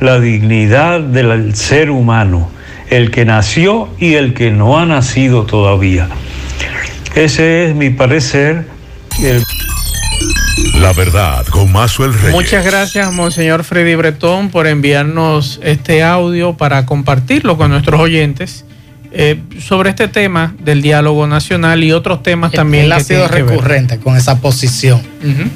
la 0.00 0.20
dignidad 0.20 1.00
del 1.00 1.54
ser 1.54 1.90
humano, 1.90 2.50
el 2.90 3.10
que 3.10 3.24
nació 3.24 3.88
y 3.98 4.14
el 4.14 4.34
que 4.34 4.50
no 4.50 4.78
ha 4.78 4.84
nacido 4.84 5.44
todavía. 5.44 6.08
Ese 7.14 7.68
es 7.68 7.74
mi 7.74 7.90
parecer. 7.90 8.66
El... 9.22 9.42
La 10.80 10.92
verdad 10.92 11.44
con 11.46 11.70
Mazuel 11.72 12.12
Reyes. 12.14 12.32
Muchas 12.32 12.64
gracias, 12.64 13.12
Monseñor 13.12 13.64
Freddy 13.64 13.94
Bretón, 13.94 14.50
por 14.50 14.66
enviarnos 14.66 15.60
este 15.62 16.02
audio 16.02 16.56
para 16.56 16.86
compartirlo 16.86 17.56
con 17.56 17.70
nuestros 17.70 18.00
oyentes. 18.00 18.64
Eh, 19.12 19.42
sobre 19.60 19.90
este 19.90 20.06
tema 20.06 20.54
del 20.60 20.82
diálogo 20.82 21.26
nacional 21.26 21.82
y 21.82 21.90
otros 21.90 22.22
temas 22.22 22.52
también. 22.52 22.84
Él 22.84 22.92
ha 22.92 23.00
sido 23.00 23.26
recurrente 23.26 23.98
con 23.98 24.16
esa 24.16 24.40
posición. 24.40 25.00
Uh 25.00 25.26
-huh. 25.26 25.50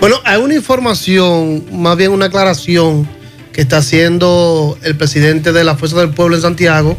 Bueno, 0.00 0.16
hay 0.24 0.42
una 0.42 0.54
información, 0.54 1.64
más 1.70 1.96
bien 1.96 2.10
una 2.10 2.26
aclaración 2.26 3.08
que 3.52 3.60
está 3.60 3.76
haciendo 3.76 4.76
el 4.82 4.96
presidente 4.96 5.52
de 5.52 5.62
la 5.62 5.76
Fuerza 5.76 6.00
del 6.00 6.10
Pueblo 6.10 6.34
en 6.34 6.42
Santiago, 6.42 6.96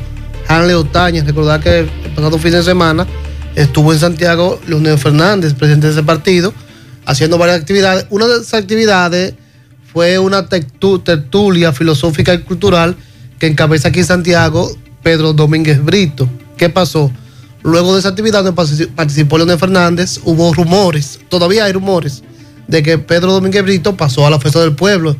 Hanley 0.47 0.75
Otaña. 0.75 1.23
Recordar 1.25 1.59
que 1.59 1.79
el 1.79 1.89
pasado 2.15 2.37
fin 2.39 2.53
de 2.53 2.63
semana 2.63 3.05
estuvo 3.55 3.91
en 3.91 3.99
Santiago 3.99 4.61
Leonel 4.67 4.97
Fernández, 4.97 5.53
presidente 5.53 5.87
de 5.87 5.93
ese 5.93 6.03
partido, 6.03 6.53
haciendo 7.05 7.37
varias 7.37 7.59
actividades. 7.59 8.05
Una 8.09 8.27
de 8.27 8.35
esas 8.35 8.53
actividades 8.53 9.33
fue 9.91 10.17
una 10.17 10.47
tertulia 10.47 11.73
filosófica 11.73 12.33
y 12.33 12.39
cultural 12.39 12.95
que 13.43 13.47
encabeza 13.47 13.89
aquí 13.89 13.99
en 13.99 14.05
Santiago 14.05 14.73
Pedro 15.01 15.33
Domínguez 15.33 15.83
Brito. 15.83 16.29
¿Qué 16.55 16.69
pasó? 16.69 17.11
Luego 17.61 17.91
de 17.91 17.99
esa 17.99 18.07
actividad 18.07 18.41
donde 18.41 18.87
participó 18.95 19.37
Leonel 19.37 19.59
Fernández, 19.59 20.21
hubo 20.23 20.53
rumores, 20.53 21.19
todavía 21.27 21.65
hay 21.65 21.73
rumores, 21.73 22.23
de 22.69 22.81
que 22.81 22.97
Pedro 22.99 23.33
Domínguez 23.33 23.61
Brito 23.63 23.97
pasó 23.97 24.25
a 24.25 24.29
la 24.29 24.39
Fuerza 24.39 24.61
del 24.61 24.75
Pueblo. 24.75 25.17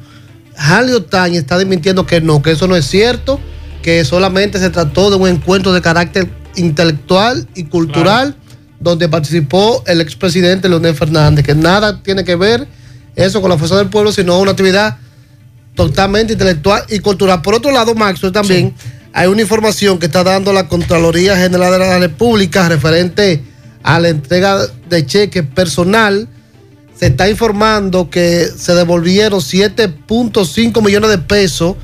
Harley 0.55 0.93
Otaña 0.93 1.38
está 1.38 1.57
desmintiendo 1.57 2.05
que 2.05 2.21
no, 2.21 2.41
que 2.41 2.51
eso 2.51 2.65
no 2.65 2.77
es 2.77 2.86
cierto, 2.86 3.41
que 3.81 4.05
solamente 4.05 4.57
se 4.57 4.69
trató 4.69 5.09
de 5.09 5.17
un 5.17 5.27
encuentro 5.27 5.73
de 5.73 5.81
carácter 5.81 6.29
intelectual 6.55 7.45
y 7.55 7.65
cultural 7.65 8.36
claro. 8.36 8.67
donde 8.79 9.09
participó 9.09 9.83
el 9.86 9.99
expresidente 9.99 10.69
Leonel 10.69 10.95
Fernández, 10.95 11.45
que 11.45 11.55
nada 11.55 12.01
tiene 12.01 12.23
que 12.23 12.38
ver 12.38 12.69
eso 13.17 13.41
con 13.41 13.49
la 13.49 13.57
Fuerza 13.57 13.75
del 13.75 13.89
Pueblo, 13.89 14.13
sino 14.13 14.39
una 14.39 14.51
actividad 14.51 14.95
totalmente 15.75 16.33
intelectual 16.33 16.83
y 16.89 16.99
cultural. 16.99 17.41
Por 17.41 17.55
otro 17.55 17.71
lado, 17.71 17.95
Maxwell, 17.95 18.31
también 18.31 18.73
sí. 18.77 18.89
hay 19.13 19.27
una 19.27 19.41
información 19.41 19.99
que 19.99 20.05
está 20.05 20.23
dando 20.23 20.53
la 20.53 20.67
Contraloría 20.67 21.36
General 21.38 21.71
de 21.71 21.79
la 21.79 21.99
República 21.99 22.67
referente 22.69 23.43
a 23.81 23.99
la 23.99 24.09
entrega 24.09 24.59
de 24.89 25.05
cheques 25.05 25.43
personal. 25.43 26.27
Se 26.95 27.07
está 27.07 27.29
informando 27.29 28.09
que 28.09 28.47
se 28.55 28.73
devolvieron 28.75 29.39
7.5 29.39 30.83
millones 30.83 31.09
de 31.09 31.17
pesos 31.17 31.75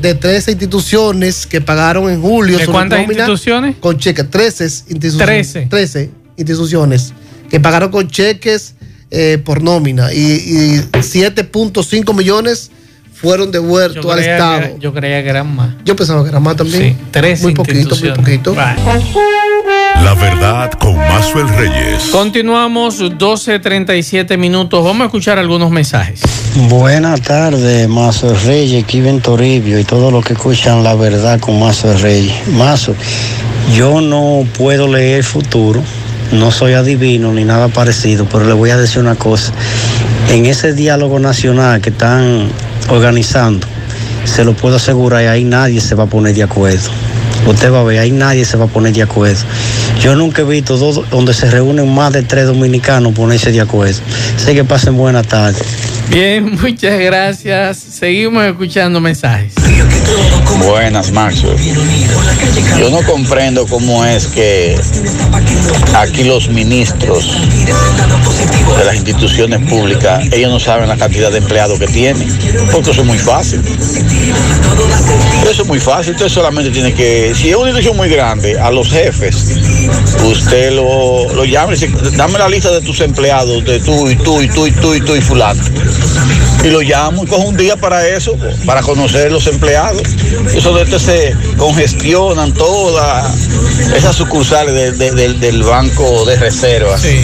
de 0.00 0.14
13 0.14 0.52
instituciones 0.52 1.46
que 1.46 1.60
pagaron 1.60 2.10
en 2.10 2.22
julio. 2.22 2.58
¿De 2.58 2.66
cuántas 2.66 3.00
instituciones? 3.00 3.76
Con 3.80 3.98
cheques, 3.98 4.30
13 4.30 4.64
instituciones. 4.64 5.52
13. 5.52 5.66
13 5.68 6.10
instituciones 6.36 7.12
que 7.50 7.60
pagaron 7.60 7.90
con 7.90 8.08
cheques 8.08 8.74
eh, 9.10 9.40
por 9.44 9.62
nómina 9.62 10.12
y, 10.12 10.18
y 10.18 10.80
7.5 10.92 12.14
millones 12.14 12.70
fueron 13.20 13.50
devueltos 13.50 14.04
al 14.06 14.18
Estado. 14.18 14.60
Que, 14.60 14.76
yo 14.78 14.92
creía 14.92 15.22
que 15.22 15.30
eran 15.30 15.54
más. 15.54 15.70
Yo 15.84 15.96
pensaba 15.96 16.22
que 16.22 16.28
eran 16.28 16.42
más 16.42 16.56
también. 16.56 16.96
Sí, 16.96 17.04
tres 17.10 17.42
muy 17.42 17.54
poquito, 17.54 17.96
muy 17.96 18.10
poquito. 18.12 18.54
La 18.54 20.14
verdad 20.14 20.70
con 20.72 20.96
Mazuel 20.96 21.48
Reyes. 21.48 22.10
Continuamos 22.12 23.00
12.37 23.00 24.36
minutos. 24.36 24.84
Vamos 24.84 25.02
a 25.02 25.04
escuchar 25.06 25.38
algunos 25.38 25.70
mensajes. 25.70 26.20
Buenas 26.68 27.22
tardes, 27.22 27.88
Mazo 27.88 28.34
Reyes, 28.44 28.84
Kiven 28.84 29.20
Toribio 29.20 29.78
y 29.78 29.84
todos 29.84 30.12
los 30.12 30.24
que 30.24 30.34
escuchan 30.34 30.82
la 30.82 30.94
verdad 30.94 31.40
con 31.40 31.58
Mazo 31.58 31.96
Reyes. 31.98 32.34
Mazo, 32.48 32.94
yo 33.74 34.00
no 34.00 34.46
puedo 34.56 34.88
leer 34.88 35.18
el 35.18 35.24
futuro, 35.24 35.82
no 36.32 36.50
soy 36.50 36.74
adivino 36.74 37.32
ni 37.32 37.44
nada 37.44 37.68
parecido, 37.68 38.26
pero 38.30 38.44
le 38.44 38.52
voy 38.52 38.70
a 38.70 38.76
decir 38.76 39.00
una 39.00 39.16
cosa. 39.16 39.52
En 40.30 40.46
ese 40.46 40.72
diálogo 40.72 41.18
nacional 41.18 41.80
que 41.80 41.90
están 41.90 42.48
organizando, 42.88 43.66
se 44.24 44.44
lo 44.44 44.54
puedo 44.54 44.76
asegurar, 44.76 45.26
ahí 45.26 45.44
nadie 45.44 45.80
se 45.80 45.94
va 45.94 46.04
a 46.04 46.06
poner 46.06 46.34
de 46.34 46.42
acuerdo. 46.42 46.90
Usted 47.46 47.72
va 47.72 47.80
a 47.80 47.84
ver, 47.84 47.98
ahí 48.00 48.10
nadie 48.10 48.44
se 48.44 48.56
va 48.56 48.64
a 48.64 48.68
poner 48.68 48.92
de 48.92 49.02
acuerdo. 49.02 49.40
Yo 50.00 50.16
nunca 50.16 50.42
he 50.42 50.44
visto 50.44 50.76
donde 50.76 51.32
se 51.32 51.50
reúnen 51.50 51.92
más 51.94 52.12
de 52.12 52.22
tres 52.22 52.46
dominicanos 52.46 53.12
ponerse 53.12 53.52
de 53.52 53.60
acuerdo. 53.60 54.00
Sé 54.36 54.54
que 54.54 54.64
pasen 54.64 54.96
buenas 54.96 55.26
tardes. 55.26 55.62
Bien, 56.10 56.56
muchas 56.60 56.98
gracias. 56.98 57.78
Seguimos 57.78 58.44
escuchando 58.44 59.00
mensajes. 59.00 59.54
Buenas, 60.66 61.12
Maxwell. 61.12 61.56
Yo 62.78 62.90
no 62.90 63.02
comprendo 63.02 63.66
cómo 63.66 64.04
es 64.04 64.26
que 64.26 64.78
aquí 65.94 66.24
los 66.24 66.48
ministros 66.48 67.36
de 68.78 68.84
las 68.84 68.96
instituciones 68.96 69.68
públicas, 69.68 70.24
ellos 70.32 70.50
no 70.50 70.58
saben 70.60 70.88
la 70.88 70.96
cantidad 70.96 71.30
de 71.30 71.38
empleados 71.38 71.78
que 71.78 71.86
tienen, 71.86 72.28
porque 72.72 72.90
eso 72.90 73.00
es 73.00 73.06
muy 73.06 73.18
fácil. 73.18 73.62
Eso 75.50 75.62
es 75.62 75.68
muy 75.68 75.80
fácil, 75.80 76.12
usted 76.14 76.28
solamente 76.28 76.70
tiene 76.70 76.92
que, 76.92 77.32
si 77.34 77.50
es 77.50 77.56
una 77.56 77.68
institución 77.68 77.96
muy 77.96 78.08
grande, 78.08 78.58
a 78.58 78.70
los 78.70 78.88
jefes, 78.88 79.56
usted 80.24 80.72
lo, 80.72 81.32
lo 81.32 81.44
llama 81.44 81.74
y 81.74 81.78
dice, 81.78 81.90
dame 82.16 82.38
la 82.38 82.48
lista 82.48 82.70
de 82.70 82.80
tus 82.80 83.00
empleados, 83.00 83.64
de 83.64 83.80
tú 83.80 84.10
y 84.10 84.16
tú 84.16 84.42
y 84.42 84.48
tú 84.48 84.66
y 84.66 84.72
tú 84.72 84.94
y 84.94 85.00
tú 85.00 85.14
y 85.14 85.20
fulano. 85.20 85.62
Y 86.66 86.70
lo 86.70 86.80
llamo 86.80 87.22
y 87.22 87.28
cojo 87.28 87.42
un 87.44 87.56
día 87.56 87.76
para 87.76 88.08
eso, 88.08 88.36
para 88.64 88.82
conocer 88.82 89.30
los 89.30 89.46
empleados. 89.46 90.02
Eso 90.52 90.74
de 90.74 90.82
este 90.82 90.98
se 90.98 91.36
congestionan 91.56 92.52
todas 92.54 93.48
esas 93.94 94.16
sucursales 94.16 94.74
de, 94.74 94.90
de, 94.90 95.12
de, 95.12 95.34
del 95.34 95.62
banco 95.62 96.24
de 96.24 96.34
reservas. 96.34 97.02
Sí. 97.02 97.20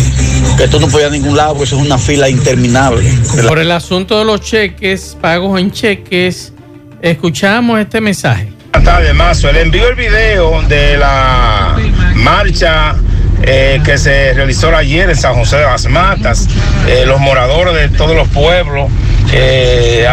Que 0.56 0.64
esto 0.64 0.78
no 0.78 0.86
puede 0.86 1.06
ir 1.06 1.08
a 1.08 1.12
ningún 1.12 1.36
lado, 1.36 1.54
porque 1.54 1.64
eso 1.64 1.76
es 1.76 1.82
una 1.82 1.98
fila 1.98 2.28
interminable. 2.28 3.12
Por 3.48 3.58
el 3.58 3.72
asunto 3.72 4.20
de 4.20 4.26
los 4.26 4.42
cheques, 4.42 5.16
pagos 5.20 5.60
en 5.60 5.72
cheques, 5.72 6.52
escuchamos 7.00 7.80
este 7.80 8.00
mensaje. 8.00 8.52
Buenas 8.70 8.94
tardes, 8.94 9.12
Mazo. 9.12 9.50
Le 9.50 9.62
envió 9.62 9.88
el 9.88 9.96
video 9.96 10.62
de 10.68 10.98
la 10.98 11.76
marcha 12.14 12.94
eh, 13.42 13.80
que 13.84 13.98
se 13.98 14.34
realizó 14.34 14.68
ayer 14.76 15.10
en 15.10 15.16
San 15.16 15.34
José 15.34 15.56
de 15.56 15.64
las 15.64 15.86
Matas, 15.86 16.46
eh, 16.86 17.02
los 17.06 17.18
moradores 17.18 17.74
de 17.74 17.88
todos 17.88 18.14
los 18.14 18.28
pueblos 18.28 18.88
eh, 19.32 20.06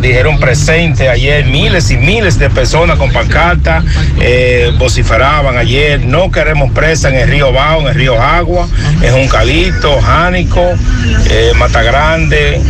dijeron 0.00 0.38
presente 0.38 1.08
ayer 1.08 1.44
miles 1.46 1.90
y 1.90 1.96
miles 1.96 2.38
de 2.38 2.50
personas 2.50 2.98
con 2.98 3.10
pancarta, 3.12 3.82
eh, 4.20 4.72
vociferaban 4.78 5.56
ayer, 5.56 6.00
no 6.04 6.30
queremos 6.30 6.70
presa 6.72 7.08
en 7.08 7.16
el 7.16 7.28
río 7.28 7.52
Bao, 7.52 7.80
en 7.80 7.86
el 7.88 7.94
río 7.94 8.20
Agua, 8.20 8.68
en 9.02 9.12
Juncalito, 9.12 10.00
Jánico, 10.00 10.62
eh, 11.30 11.52
Mata 11.56 11.82
Grande, 11.82 12.60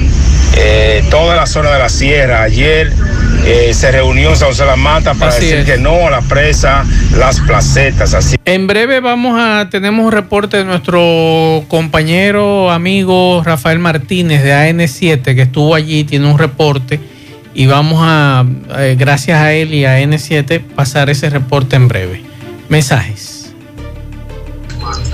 eh, 0.60 1.04
toda 1.10 1.36
la 1.36 1.46
zona 1.46 1.70
de 1.70 1.78
la 1.78 1.88
sierra. 1.88 2.42
Ayer 2.42 2.92
eh, 3.46 3.72
se 3.72 3.92
reunió 3.92 4.30
en 4.30 4.36
San 4.36 4.48
José 4.48 4.64
de 4.64 4.70
la 4.70 4.76
Mata 4.76 5.14
para 5.14 5.30
Así 5.30 5.46
decir 5.46 5.58
es. 5.58 5.64
que 5.66 5.78
no 5.78 6.06
a 6.08 6.10
la 6.10 6.20
presa, 6.22 6.84
las 7.16 7.40
placetas, 7.40 8.12
así 8.14 8.36
En 8.44 8.66
breve 8.66 9.00
vamos 9.00 9.40
a, 9.40 9.68
tenemos 9.70 10.04
un 10.04 10.12
reporte 10.12 10.58
de 10.58 10.64
nuestro 10.64 11.64
compañero, 11.68 12.70
amigo 12.70 13.42
Rafael 13.44 13.78
Martínez 13.78 14.42
de 14.42 14.52
AN7 14.52 15.22
que 15.34 15.42
estuvo 15.42 15.74
allí, 15.74 16.04
tiene 16.04 16.26
un 16.30 16.38
reporte 16.38 16.98
y 17.54 17.66
vamos 17.66 18.00
a, 18.02 18.44
eh, 18.78 18.96
gracias 18.98 19.40
a 19.40 19.52
él 19.52 19.72
y 19.74 19.84
a 19.84 19.98
AN7, 20.00 20.60
pasar 20.60 21.08
ese 21.10 21.30
reporte 21.30 21.76
en 21.76 21.88
breve. 21.88 22.22
Mensajes. 22.68 23.38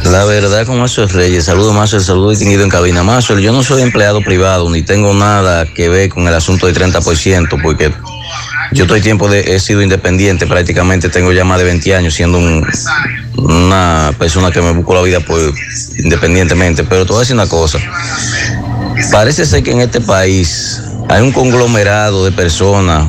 La 0.05 0.25
verdad 0.25 0.67
con 0.67 0.79
Mazo 0.79 1.07
Reyes, 1.07 1.45
saludo 1.45 1.73
Mazo, 1.73 1.99
saludo 2.01 2.31
distinguido 2.31 2.63
en 2.63 2.69
cabina. 2.71 3.03
Mazo, 3.03 3.39
yo 3.39 3.53
no 3.53 3.63
soy 3.63 3.83
empleado 3.83 4.21
privado 4.21 4.69
ni 4.71 4.83
tengo 4.83 5.13
nada 5.15 5.67
que 5.67 5.89
ver 5.89 6.09
con 6.11 6.29
el 6.29 6.35
asunto 6.35 6.67
del 6.67 6.77
30% 6.77 7.61
porque 7.63 7.93
yo 8.73 8.85
estoy 8.85 9.01
tiempo 9.01 9.29
de, 9.29 9.55
he 9.55 9.61
sido 9.61 9.83
independiente 9.83 10.47
prácticamente, 10.47 11.09
tengo 11.09 11.33
ya 11.33 11.45
más 11.45 11.59
de 11.59 11.65
20 11.65 11.95
años 11.95 12.15
siendo 12.15 12.39
un- 12.39 12.67
una 13.37 14.13
persona 14.19 14.51
que 14.51 14.61
me 14.63 14.73
busco 14.73 14.95
la 14.95 15.03
vida 15.03 15.19
independientemente, 15.99 16.85
pero 16.85 17.05
te 17.05 17.13
voy 17.13 17.19
a 17.19 17.21
decir 17.21 17.35
una 17.35 17.47
cosa, 17.49 17.79
parece 19.11 19.45
ser 19.47 19.63
que 19.63 19.73
en 19.73 19.81
este 19.81 20.01
país 20.01 20.81
hay 21.09 21.23
un 21.23 21.33
conglomerado 21.33 22.25
de 22.25 22.33
personas 22.33 23.09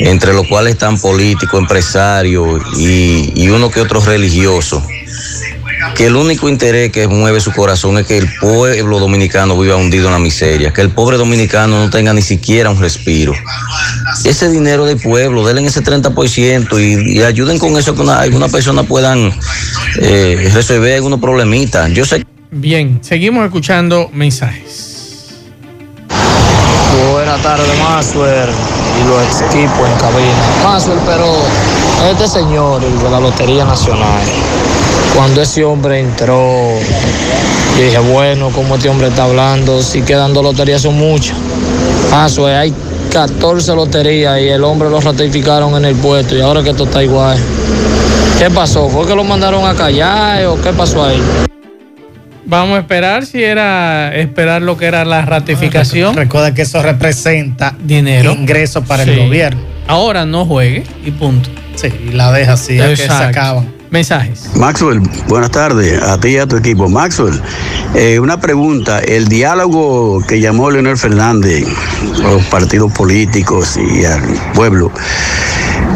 entre 0.00 0.32
los 0.32 0.46
cuales 0.46 0.74
están 0.74 0.98
políticos, 0.98 1.58
empresarios 1.60 2.62
y 2.78 3.48
uno 3.48 3.70
que 3.70 3.80
otro 3.80 4.00
religioso 4.00 4.82
que 5.94 6.06
el 6.06 6.16
único 6.16 6.48
interés 6.48 6.90
que 6.90 7.08
mueve 7.08 7.40
su 7.40 7.52
corazón 7.52 7.98
es 7.98 8.06
que 8.06 8.18
el 8.18 8.28
pueblo 8.40 8.98
dominicano 8.98 9.58
viva 9.58 9.76
hundido 9.76 10.06
en 10.06 10.12
la 10.12 10.18
miseria, 10.18 10.72
que 10.72 10.80
el 10.80 10.90
pobre 10.90 11.16
dominicano 11.16 11.78
no 11.78 11.90
tenga 11.90 12.12
ni 12.12 12.22
siquiera 12.22 12.70
un 12.70 12.80
respiro. 12.80 13.34
Ese 14.24 14.50
dinero 14.50 14.84
del 14.84 14.98
pueblo, 14.98 15.46
denle 15.46 15.66
ese 15.66 15.82
30% 15.82 16.80
y, 16.80 17.18
y 17.18 17.22
ayuden 17.22 17.58
con 17.58 17.76
eso 17.76 17.94
que 17.94 18.02
una, 18.02 18.20
algunas 18.20 18.50
personas 18.50 18.86
puedan 18.86 19.32
eh, 20.00 20.50
resolver 20.52 20.94
algunos 20.94 21.20
problemitas. 21.20 21.90
Yo 21.92 22.04
sé 22.04 22.24
Bien, 22.54 22.98
seguimos 23.02 23.46
escuchando 23.46 24.10
mensajes. 24.12 24.92
Buenas 27.12 27.42
tardes, 27.42 27.66
Maxwell 27.78 28.50
y 29.00 29.08
los 29.08 29.40
equipos 29.40 29.88
en 29.88 29.98
cabina. 29.98 30.62
Maxwell, 30.62 30.98
pero 31.06 31.24
este 32.10 32.28
señor, 32.28 32.84
el 32.84 32.98
de 32.98 33.10
la 33.10 33.20
Lotería 33.20 33.64
Nacional, 33.64 34.20
cuando 35.14 35.42
ese 35.42 35.64
hombre 35.64 36.00
entró, 36.00 36.78
yo 37.78 37.84
dije, 37.84 37.98
bueno, 37.98 38.50
como 38.50 38.76
este 38.76 38.88
hombre 38.88 39.08
está 39.08 39.24
hablando, 39.24 39.82
si 39.82 40.02
quedan 40.02 40.32
dos 40.32 40.42
loterías 40.42 40.82
son 40.82 40.96
muchas. 40.98 41.36
Maxwell, 42.10 42.56
hay 42.56 42.74
14 43.12 43.74
loterías 43.74 44.40
y 44.40 44.48
el 44.48 44.64
hombre 44.64 44.88
lo 44.88 45.00
ratificaron 45.00 45.74
en 45.76 45.84
el 45.84 45.94
puesto 45.96 46.36
y 46.36 46.40
ahora 46.40 46.62
que 46.62 46.70
esto 46.70 46.84
está 46.84 47.02
igual. 47.02 47.38
¿Qué 48.38 48.50
pasó? 48.50 48.88
¿Fue 48.88 49.06
que 49.06 49.14
lo 49.14 49.24
mandaron 49.24 49.66
a 49.66 49.74
callar 49.74 50.46
o 50.46 50.60
qué 50.60 50.72
pasó 50.72 51.04
ahí? 51.04 51.22
Vamos 52.44 52.76
a 52.76 52.80
esperar 52.80 53.24
si 53.24 53.42
era 53.42 54.14
esperar 54.14 54.62
lo 54.62 54.76
que 54.76 54.86
era 54.86 55.04
la 55.04 55.22
ratificación. 55.22 56.14
Recuerda 56.14 56.52
que 56.52 56.62
eso 56.62 56.82
representa 56.82 57.74
dinero, 57.82 58.32
ingresos 58.32 58.84
para 58.86 59.04
el 59.04 59.16
gobierno. 59.16 59.60
Ahora 59.86 60.26
no 60.26 60.44
juegue 60.44 60.84
y 61.04 61.10
punto. 61.12 61.50
Sí, 61.76 61.88
y 62.08 62.12
la 62.12 62.32
deja 62.32 62.54
así, 62.54 62.76
que 62.78 62.96
se 62.96 63.10
acaban. 63.10 63.81
Mensajes. 63.92 64.50
Maxwell, 64.56 65.00
buenas 65.28 65.50
tardes 65.50 66.02
a 66.02 66.18
ti 66.18 66.28
y 66.30 66.38
a 66.38 66.46
tu 66.46 66.56
equipo. 66.56 66.88
Maxwell, 66.88 67.38
eh, 67.94 68.18
una 68.18 68.40
pregunta. 68.40 69.00
El 69.00 69.28
diálogo 69.28 70.20
que 70.26 70.40
llamó 70.40 70.70
Leonel 70.70 70.96
Fernández 70.96 71.66
a 72.24 72.30
los 72.32 72.42
partidos 72.46 72.90
políticos 72.92 73.76
y 73.76 74.04
al 74.06 74.22
pueblo, 74.54 74.90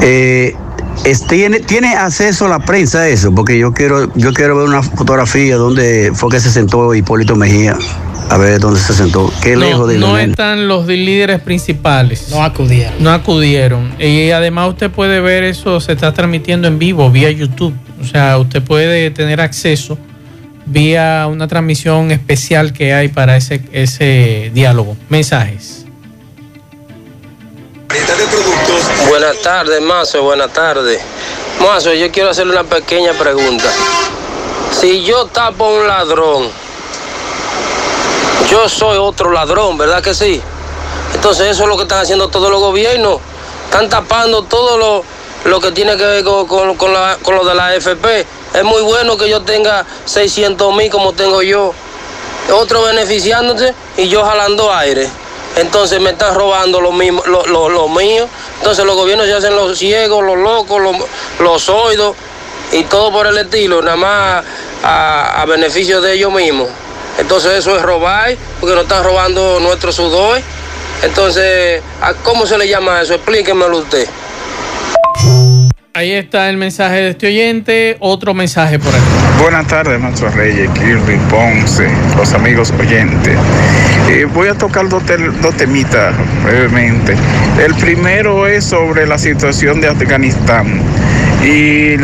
eh, 0.02 0.54
es- 1.04 1.26
tiene, 1.26 1.60
¿tiene 1.60 1.94
acceso 1.96 2.44
a 2.44 2.48
la 2.50 2.58
prensa 2.58 2.98
a 3.00 3.08
eso? 3.08 3.34
Porque 3.34 3.58
yo 3.58 3.72
quiero, 3.72 4.12
yo 4.14 4.34
quiero 4.34 4.58
ver 4.58 4.68
una 4.68 4.82
fotografía 4.82 5.56
donde 5.56 6.12
fue 6.14 6.28
que 6.30 6.40
se 6.40 6.50
sentó 6.50 6.94
Hipólito 6.94 7.34
Mejía. 7.34 7.76
A 8.28 8.38
ver 8.38 8.58
dónde 8.58 8.80
se 8.80 8.92
sentó. 8.92 9.32
Qué 9.40 9.54
lejos 9.56 9.82
No, 9.82 9.86
de 9.86 9.98
no 9.98 10.06
Leonel. 10.08 10.30
están 10.30 10.66
los 10.66 10.86
de- 10.88 10.96
líderes 10.96 11.40
principales. 11.40 12.26
No 12.28 12.42
acudieron. 12.42 12.94
No 12.98 13.10
acudieron. 13.12 13.94
Y 14.00 14.32
además 14.32 14.70
usted 14.70 14.90
puede 14.90 15.20
ver 15.20 15.44
eso, 15.44 15.78
se 15.80 15.92
está 15.92 16.12
transmitiendo 16.12 16.66
en 16.66 16.76
vivo 16.80 17.08
vía 17.08 17.30
YouTube. 17.30 17.72
O 18.00 18.04
sea, 18.04 18.38
usted 18.38 18.62
puede 18.62 19.10
tener 19.10 19.40
acceso 19.40 19.98
vía 20.66 21.26
una 21.30 21.46
transmisión 21.48 22.10
especial 22.10 22.72
que 22.72 22.92
hay 22.92 23.08
para 23.08 23.36
ese, 23.36 23.62
ese 23.72 24.50
diálogo. 24.52 24.96
Mensajes. 25.08 25.84
Buenas 29.08 29.40
tardes, 29.42 29.80
Mazo, 29.80 30.22
buenas 30.22 30.52
tardes. 30.52 31.00
Mazo, 31.60 31.94
yo 31.94 32.10
quiero 32.10 32.30
hacerle 32.30 32.52
una 32.52 32.64
pequeña 32.64 33.12
pregunta. 33.12 33.70
Si 34.72 35.04
yo 35.04 35.26
tapo 35.26 35.64
a 35.64 35.80
un 35.80 35.86
ladrón, 35.86 36.48
yo 38.50 38.68
soy 38.68 38.98
otro 38.98 39.30
ladrón, 39.32 39.78
¿verdad 39.78 40.02
que 40.02 40.14
sí? 40.14 40.42
Entonces 41.14 41.46
eso 41.46 41.62
es 41.62 41.68
lo 41.68 41.76
que 41.76 41.84
están 41.84 42.02
haciendo 42.02 42.28
todos 42.28 42.50
los 42.50 42.60
gobiernos. 42.60 43.20
Están 43.64 43.88
tapando 43.88 44.42
todo 44.42 44.76
lo, 44.76 45.04
lo 45.46 45.60
que 45.60 45.72
tiene 45.72 45.96
que 45.96 46.04
ver 46.04 46.24
con, 46.24 46.46
con- 46.46 46.76
con 46.76 46.92
la- 46.92 47.16
con 47.22 47.34
lo 47.36 47.44
de 47.44 47.54
la 47.54 47.66
AFP. 47.68 48.26
Es 48.54 48.64
muy 48.64 48.82
bueno 48.82 49.16
que 49.16 49.28
yo 49.28 49.42
tenga 49.42 49.84
600 50.04 50.74
mil 50.74 50.90
como 50.90 51.12
tengo 51.12 51.42
yo. 51.42 51.72
Otro 52.52 52.82
beneficiándose 52.82 53.74
y 53.96 54.08
yo 54.08 54.24
jalando 54.24 54.72
aire. 54.72 55.08
Entonces 55.56 56.00
me 56.00 56.10
están 56.10 56.34
robando 56.34 56.80
lo, 56.80 56.92
mismo, 56.92 57.22
lo, 57.26 57.44
lo- 57.46 57.68
lo 57.68 57.88
mío. 57.88 58.28
Entonces 58.58 58.84
los 58.84 58.94
gobiernos 58.96 59.26
se 59.26 59.34
hacen 59.34 59.54
los 59.56 59.78
ciegos, 59.78 60.22
los 60.24 60.36
locos, 60.36 60.80
los, 60.80 60.96
los 61.40 61.62
sordos 61.62 62.14
y 62.72 62.82
todo 62.84 63.10
por 63.12 63.26
el 63.26 63.38
estilo, 63.38 63.80
nada 63.82 63.96
más 63.96 64.44
a, 64.82 65.42
a 65.42 65.46
beneficio 65.46 66.00
de 66.00 66.14
ellos 66.14 66.32
mismos. 66.32 66.68
Entonces 67.18 67.52
eso 67.52 67.74
es 67.76 67.82
robar, 67.82 68.36
porque 68.60 68.74
nos 68.74 68.84
están 68.84 69.02
robando 69.04 69.58
nuestro 69.60 69.90
sudor. 69.92 70.40
Entonces, 71.02 71.82
¿a 72.02 72.12
¿cómo 72.14 72.46
se 72.46 72.58
le 72.58 72.68
llama 72.68 73.00
eso? 73.00 73.14
Explíquemelo 73.14 73.78
usted. 73.78 74.06
Ahí 75.94 76.12
está 76.12 76.50
el 76.50 76.58
mensaje 76.58 76.96
de 76.96 77.08
este 77.08 77.26
oyente. 77.28 77.96
Otro 78.00 78.34
mensaje 78.34 78.78
por 78.78 78.94
aquí. 78.94 79.02
Buenas 79.40 79.66
tardes, 79.66 79.98
Maestro 79.98 80.28
Reyes, 80.30 80.68
Kirby, 80.70 81.16
Ponce, 81.30 81.88
los 82.16 82.34
amigos 82.34 82.70
oyentes. 82.78 83.34
Eh, 84.10 84.26
voy 84.26 84.48
a 84.48 84.54
tocar 84.54 84.88
dos, 84.90 85.02
dos 85.40 85.56
temitas 85.56 86.14
brevemente. 86.44 87.16
El 87.64 87.74
primero 87.76 88.46
es 88.46 88.64
sobre 88.64 89.06
la 89.06 89.16
situación 89.16 89.80
de 89.80 89.88
Afganistán 89.88 90.82
y, 91.42 91.94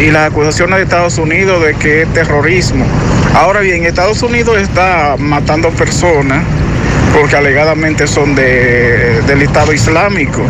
y 0.00 0.10
las 0.12 0.30
acusaciones 0.30 0.76
de 0.76 0.82
Estados 0.84 1.18
Unidos 1.18 1.64
de 1.64 1.74
que 1.74 2.02
es 2.02 2.12
terrorismo. 2.12 2.86
Ahora 3.34 3.60
bien, 3.60 3.84
Estados 3.84 4.22
Unidos 4.22 4.58
está 4.58 5.16
matando 5.18 5.70
personas 5.70 6.44
porque 7.14 7.36
alegadamente 7.36 8.06
son 8.06 8.34
de, 8.34 9.22
del 9.26 9.42
Estado 9.42 9.72
Islámico, 9.72 10.42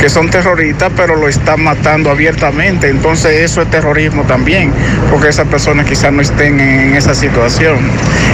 que 0.00 0.08
son 0.08 0.30
terroristas, 0.30 0.90
pero 0.96 1.14
lo 1.14 1.28
están 1.28 1.62
matando 1.62 2.10
abiertamente. 2.10 2.88
Entonces 2.88 3.42
eso 3.42 3.60
es 3.60 3.70
terrorismo 3.70 4.24
también, 4.24 4.72
porque 5.10 5.28
esas 5.28 5.46
personas 5.46 5.86
quizás 5.86 6.12
no 6.12 6.22
estén 6.22 6.58
en 6.58 6.96
esa 6.96 7.14
situación. 7.14 7.78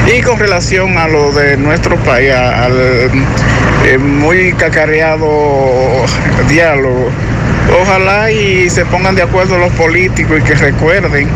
Y 0.06 0.22
con 0.22 0.38
relación 0.38 0.96
a 0.96 1.08
lo 1.08 1.32
de 1.32 1.56
nuestro 1.56 1.96
país, 1.96 2.32
al 2.32 3.10
eh, 3.84 3.98
muy 3.98 4.52
cacareado 4.52 5.26
diálogo, 6.48 7.10
ojalá 7.82 8.30
y 8.30 8.70
se 8.70 8.86
pongan 8.86 9.16
de 9.16 9.22
acuerdo 9.22 9.58
los 9.58 9.72
políticos 9.72 10.38
y 10.38 10.42
que 10.42 10.54
recuerden 10.54 11.28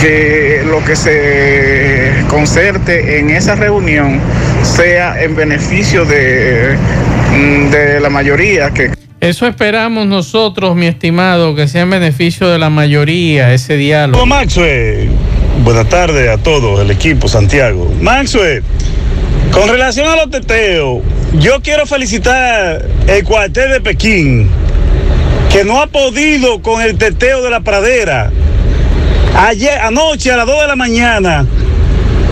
que 0.00 0.62
lo 0.66 0.84
que 0.84 0.94
se 0.94 2.12
concerte 2.28 3.18
en 3.18 3.30
esa 3.30 3.56
reunión 3.56 4.20
sea 4.62 5.20
en 5.20 5.34
beneficio 5.34 6.04
de, 6.04 6.76
mm, 7.32 7.70
de 7.70 8.00
la 8.00 8.10
mayoría 8.10 8.70
que 8.70 8.93
Eso 9.24 9.46
esperamos 9.46 10.06
nosotros, 10.06 10.76
mi 10.76 10.84
estimado, 10.84 11.54
que 11.54 11.66
sea 11.66 11.80
en 11.80 11.88
beneficio 11.88 12.46
de 12.50 12.58
la 12.58 12.68
mayoría 12.68 13.54
ese 13.54 13.78
diálogo. 13.78 14.26
Maxwell, 14.26 15.08
buenas 15.64 15.88
tardes 15.88 16.28
a 16.28 16.36
todos, 16.36 16.78
el 16.78 16.90
equipo 16.90 17.26
Santiago. 17.26 17.90
Maxwell, 18.02 18.62
con 19.50 19.70
relación 19.70 20.08
a 20.08 20.16
los 20.16 20.28
teteos, 20.28 21.00
yo 21.38 21.62
quiero 21.62 21.86
felicitar 21.86 22.86
el 23.06 23.24
cuartel 23.24 23.70
de 23.70 23.80
Pekín, 23.80 24.50
que 25.50 25.64
no 25.64 25.80
ha 25.80 25.86
podido 25.86 26.60
con 26.60 26.82
el 26.82 26.98
teteo 26.98 27.42
de 27.42 27.48
la 27.48 27.60
pradera. 27.60 28.30
Ayer, 29.38 29.78
anoche 29.78 30.32
a 30.32 30.36
las 30.36 30.46
2 30.46 30.60
de 30.60 30.66
la 30.66 30.76
mañana, 30.76 31.46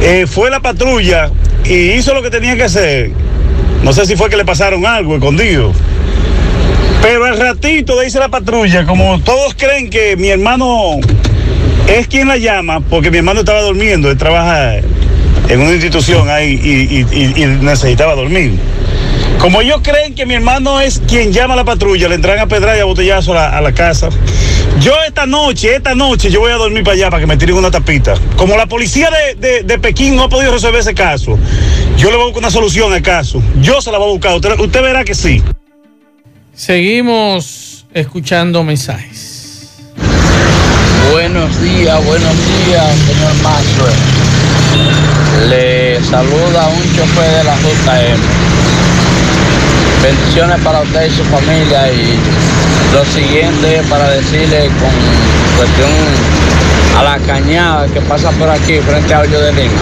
eh, 0.03 0.27
fue 0.27 0.51
la 0.51 0.61
patrulla 0.61 1.31
y 1.65 1.93
hizo 1.93 2.13
lo 2.13 2.21
que 2.21 2.29
tenía 2.29 2.55
que 2.55 2.65
hacer. 2.65 3.13
No 3.83 3.95
sé 3.95 4.05
si 4.05 4.15
fue 4.15 4.29
que 4.29 4.37
le 4.37 4.45
pasaron 4.45 4.85
algo 4.85 5.15
escondido. 5.15 5.73
Pero 7.03 7.25
al 7.25 7.37
ratito 7.37 7.97
de 7.99 8.07
irse 8.07 8.19
la 8.21 8.29
patrulla, 8.29 8.87
como 8.87 9.19
todos 9.21 9.55
creen 9.55 9.91
que 9.91 10.17
mi 10.17 10.29
hermano 10.29 11.01
es 11.89 12.07
quien 12.07 12.29
la 12.29 12.37
llama, 12.37 12.81
porque 12.81 13.11
mi 13.11 13.19
hermano 13.19 13.41
estaba 13.41 13.61
durmiendo, 13.63 14.09
él 14.11 14.17
trabaja 14.17 14.77
en 14.77 15.61
una 15.61 15.73
institución 15.73 16.31
ahí 16.31 16.53
y, 17.13 17.45
necesitaba 17.61 18.15
dormir. 18.15 18.53
Como 19.41 19.61
ellos 19.61 19.81
creen 19.83 20.15
que 20.15 20.25
mi 20.27 20.35
hermano 20.35 20.81
es 20.81 21.03
quien 21.09 21.33
llama 21.33 21.55
a 21.55 21.57
la 21.57 21.65
patrulla, 21.65 22.09
le 22.09 22.15
entran 22.15 22.39
a 22.39 22.47
pedrar 22.47 22.77
y 22.77 22.81
a 22.81 22.85
botellazo 22.85 23.37
a 23.37 23.61
la, 23.61 23.73
casa. 23.73 24.09
Yo 24.81 24.95
esta 25.07 25.27
noche, 25.27 25.75
esta 25.75 25.97
noche, 25.97 26.31
yo 26.31 26.39
voy 26.39 26.53
a 26.53 26.57
dormir 26.57 26.85
para 26.85 26.95
allá 26.95 27.11
para 27.11 27.21
que 27.21 27.27
me 27.27 27.37
tiren 27.37 27.57
una 27.57 27.71
tapita. 27.73 28.15
Como 28.37 28.57
la 28.57 28.67
policía 28.67 29.11
de, 29.11 29.35
de- 29.35 29.63
de 29.65 29.79
Pekín 29.81 30.15
no 30.15 30.23
ha 30.23 30.29
podido 30.29 30.53
resolver 30.53 30.81
ese 30.81 30.95
caso, 30.95 31.37
yo 31.97 32.11
le 32.11 32.17
voy 32.17 32.23
a 32.23 32.27
buscar 32.27 32.39
una 32.45 32.51
solución 32.53 32.93
al 32.93 33.03
caso. 33.03 33.43
Yo 33.61 33.83
se 33.83 33.91
la 33.91 33.99
voy 33.99 34.11
a 34.11 34.13
buscar. 34.13 34.61
Usted 34.61 34.83
verá 34.83 35.03
que 35.03 35.15
sí. 35.17 35.43
Seguimos 36.55 37.87
escuchando 37.95 38.63
mensajes. 38.63 39.71
Buenos 41.11 41.63
días, 41.63 42.05
buenos 42.05 42.37
días, 42.37 42.95
señor 43.07 43.35
Maxwell. 43.43 43.95
Le 45.49 46.03
saluda 46.05 46.69
un 46.69 46.83
chofer 46.95 47.31
de 47.39 47.45
la 47.45 47.57
ruta 47.57 48.05
M. 48.05 48.19
Bendiciones 50.03 50.61
para 50.61 50.81
usted 50.83 51.07
y 51.07 51.11
su 51.11 51.25
familia 51.25 51.91
y 51.91 52.19
lo 52.93 53.05
siguiente 53.07 53.83
para 53.89 54.11
decirle 54.11 54.67
con 54.79 54.91
cuestión 55.57 55.91
a 56.99 57.03
la 57.03 57.19
cañada 57.27 57.87
que 57.89 58.01
pasa 58.03 58.31
por 58.33 58.51
aquí 58.51 58.79
frente 58.81 59.15
a 59.15 59.21
Hoyo 59.21 59.41
de 59.41 59.53
Lima. 59.53 59.81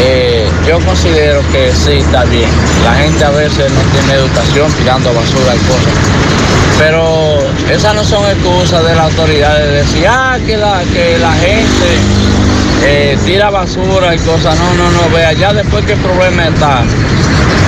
Eh, 0.00 0.48
yo 0.66 0.80
considero 0.80 1.40
que 1.52 1.72
sí 1.72 1.92
está 1.92 2.24
bien. 2.24 2.48
La 2.84 2.94
gente 2.94 3.24
a 3.24 3.30
veces 3.30 3.70
no 3.72 3.80
tiene 3.92 4.14
educación 4.14 4.72
tirando 4.72 5.12
basura 5.14 5.54
y 5.54 5.58
cosas. 5.58 5.92
Pero 6.78 7.38
esas 7.70 7.94
no 7.94 8.04
son 8.04 8.24
excusas 8.26 8.84
de 8.84 8.94
la 8.94 9.04
autoridad 9.04 9.58
de 9.58 9.68
decir, 9.68 10.06
ah, 10.08 10.38
que 10.44 10.56
la, 10.56 10.82
que 10.92 11.18
la 11.18 11.32
gente 11.32 11.98
eh, 12.84 13.16
tira 13.24 13.50
basura 13.50 14.14
y 14.14 14.18
cosas. 14.18 14.58
No, 14.58 14.74
no, 14.74 14.90
no, 14.90 15.14
vea, 15.14 15.32
ya 15.32 15.52
después 15.52 15.84
que 15.84 15.92
el 15.92 16.00
problema 16.00 16.48
está, 16.48 16.82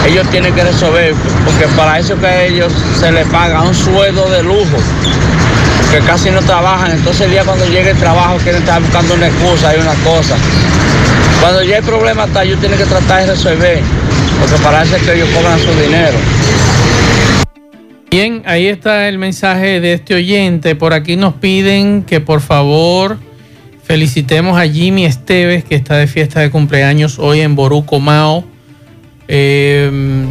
ellos 0.06 0.26
tienen 0.30 0.54
que 0.54 0.64
resolver, 0.64 1.14
porque 1.44 1.66
para 1.76 1.98
eso 1.98 2.18
que 2.18 2.26
a 2.26 2.42
ellos 2.44 2.72
se 2.98 3.12
les 3.12 3.26
paga 3.28 3.62
un 3.62 3.74
sueldo 3.74 4.28
de 4.30 4.42
lujo, 4.42 4.76
que 5.94 6.00
casi 6.00 6.28
no 6.28 6.40
trabajan, 6.40 6.90
entonces 6.90 7.20
el 7.22 7.30
día 7.30 7.44
cuando 7.44 7.64
llegue 7.66 7.90
el 7.90 7.96
trabajo 7.96 8.36
quieren 8.38 8.62
estar 8.62 8.82
buscando 8.82 9.14
una 9.14 9.28
excusa 9.28 9.76
y 9.76 9.80
una 9.80 9.94
cosa. 10.02 10.36
Cuando 11.40 11.62
ya 11.62 11.78
el 11.78 11.84
problema 11.84 12.24
está, 12.24 12.42
ellos 12.42 12.58
tienen 12.58 12.78
que 12.78 12.84
tratar 12.84 13.20
de 13.20 13.26
resolver, 13.32 13.78
porque 14.40 14.96
es 14.96 15.02
que 15.02 15.14
ellos 15.14 15.28
cobran 15.28 15.56
su 15.60 15.70
dinero. 15.80 16.18
Bien, 18.10 18.42
ahí 18.44 18.66
está 18.66 19.08
el 19.08 19.18
mensaje 19.18 19.80
de 19.80 19.92
este 19.92 20.16
oyente. 20.16 20.74
Por 20.74 20.94
aquí 20.94 21.14
nos 21.14 21.34
piden 21.34 22.02
que 22.02 22.20
por 22.20 22.40
favor 22.40 23.18
felicitemos 23.84 24.58
a 24.58 24.66
Jimmy 24.66 25.04
Esteves, 25.04 25.62
que 25.62 25.76
está 25.76 25.96
de 25.96 26.08
fiesta 26.08 26.40
de 26.40 26.50
cumpleaños 26.50 27.20
hoy 27.20 27.40
en 27.40 27.54
Boruco 27.54 28.00
Mao. 28.00 28.44
Eh, 29.28 30.26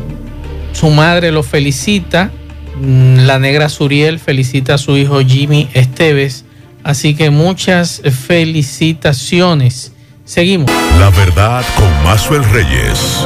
su 0.74 0.90
madre 0.90 1.32
lo 1.32 1.42
felicita. 1.42 2.32
Mm, 2.80 3.26
La 3.26 3.40
negra 3.40 3.70
Suriel 3.70 4.20
felicita 4.20 4.76
a 4.76 4.78
su 4.78 4.98
hijo 4.98 5.20
Jimmy 5.22 5.70
Esteves. 5.74 6.46
Así 6.84 7.16
que 7.16 7.30
muchas 7.30 8.02
felicitaciones. 8.28 9.94
Seguimos. 10.26 10.72
La 11.00 11.10
verdad 11.10 11.64
con 11.76 12.04
Mazuel 12.04 12.44
Reyes. 12.46 13.26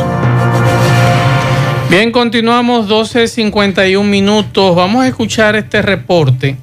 Bien, 1.90 2.12
continuamos 2.12 2.88
12.51 2.90 4.04
minutos. 4.04 4.76
Vamos 4.76 5.04
a 5.04 5.08
escuchar 5.08 5.56
este 5.56 5.82
reporte 5.82 6.58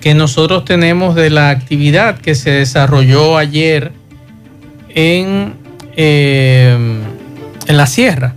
que 0.00 0.14
nosotros 0.14 0.64
tenemos 0.64 1.14
de 1.14 1.30
la 1.30 1.50
actividad 1.50 2.18
que 2.18 2.34
se 2.34 2.50
desarrolló 2.50 3.36
ayer 3.36 3.92
en, 4.94 5.54
eh, 5.96 6.76
en 7.66 7.76
la 7.76 7.86
sierra. 7.86 8.34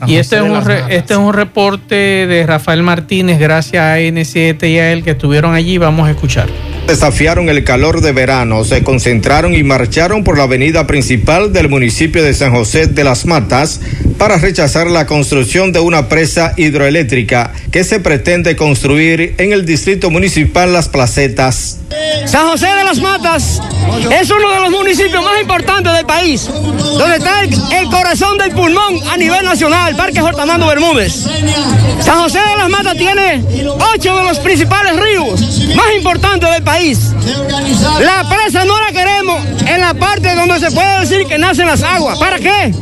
San 0.00 0.08
y 0.10 0.16
este 0.16 0.36
es, 0.36 0.42
un 0.42 0.64
re- 0.64 0.82
este 0.88 1.12
es 1.14 1.18
un 1.18 1.32
reporte 1.32 1.94
de 1.94 2.44
Rafael 2.46 2.82
Martínez, 2.82 3.38
gracias 3.38 3.82
a 3.84 3.98
N7 3.98 4.68
y 4.68 4.78
a 4.78 4.92
él 4.92 5.02
que 5.04 5.10
estuvieron 5.10 5.54
allí. 5.54 5.78
Vamos 5.78 6.08
a 6.08 6.10
escuchar. 6.10 6.48
Desafiaron 6.86 7.48
el 7.48 7.62
calor 7.64 8.00
de 8.00 8.12
verano, 8.12 8.64
se 8.64 8.82
concentraron 8.82 9.54
y 9.54 9.62
marcharon 9.62 10.24
por 10.24 10.36
la 10.36 10.44
avenida 10.44 10.86
principal 10.86 11.52
del 11.52 11.68
municipio 11.68 12.22
de 12.22 12.34
San 12.34 12.52
José 12.52 12.86
de 12.86 13.04
las 13.04 13.26
Matas 13.26 13.80
para 14.18 14.36
rechazar 14.38 14.86
la 14.88 15.06
construcción 15.06 15.72
de 15.72 15.80
una 15.80 16.08
presa 16.08 16.52
hidroeléctrica 16.56 17.52
que 17.70 17.84
se 17.84 18.00
pretende 18.00 18.56
construir 18.56 19.34
en 19.38 19.52
el 19.52 19.64
distrito 19.64 20.10
municipal 20.10 20.72
Las 20.72 20.88
Placetas. 20.88 21.78
San 22.26 22.48
José 22.48 22.66
de 22.66 22.84
las 22.84 23.00
Matas 23.00 23.60
es 24.10 24.30
uno 24.30 24.50
de 24.50 24.60
los 24.60 24.70
municipios 24.70 25.24
más 25.24 25.40
importantes 25.40 25.92
del 25.92 26.06
país, 26.06 26.46
donde 26.46 27.16
está 27.16 27.42
el, 27.42 27.88
corazón 27.88 28.38
del 28.38 28.52
pulmón 28.52 29.00
a 29.10 29.16
nivel 29.16 29.44
nacional, 29.44 29.96
Parque 29.96 30.20
Hortamando 30.20 30.66
Bermúdez. 30.66 31.26
San 32.00 32.18
José 32.18 32.38
de 32.38 32.56
las 32.56 32.68
Matas 32.68 32.96
tiene 32.96 33.42
ocho 33.94 34.16
de 34.16 34.24
los 34.24 34.38
principales 34.38 34.96
ríos 34.96 35.40
más 35.74 35.86
importantes 35.96 36.50
del 36.50 36.62
país. 36.62 36.69
La 38.00 38.28
presa 38.28 38.64
no 38.64 38.80
la 38.80 38.92
queremos 38.92 39.44
en 39.66 39.80
la 39.80 39.94
parte 39.94 40.34
donde 40.34 40.60
se 40.60 40.70
puede 40.70 41.00
decir 41.00 41.26
que 41.26 41.38
nacen 41.38 41.66
las 41.66 41.82
aguas. 41.82 42.18
¿Para 42.18 42.38
qué? 42.38 42.72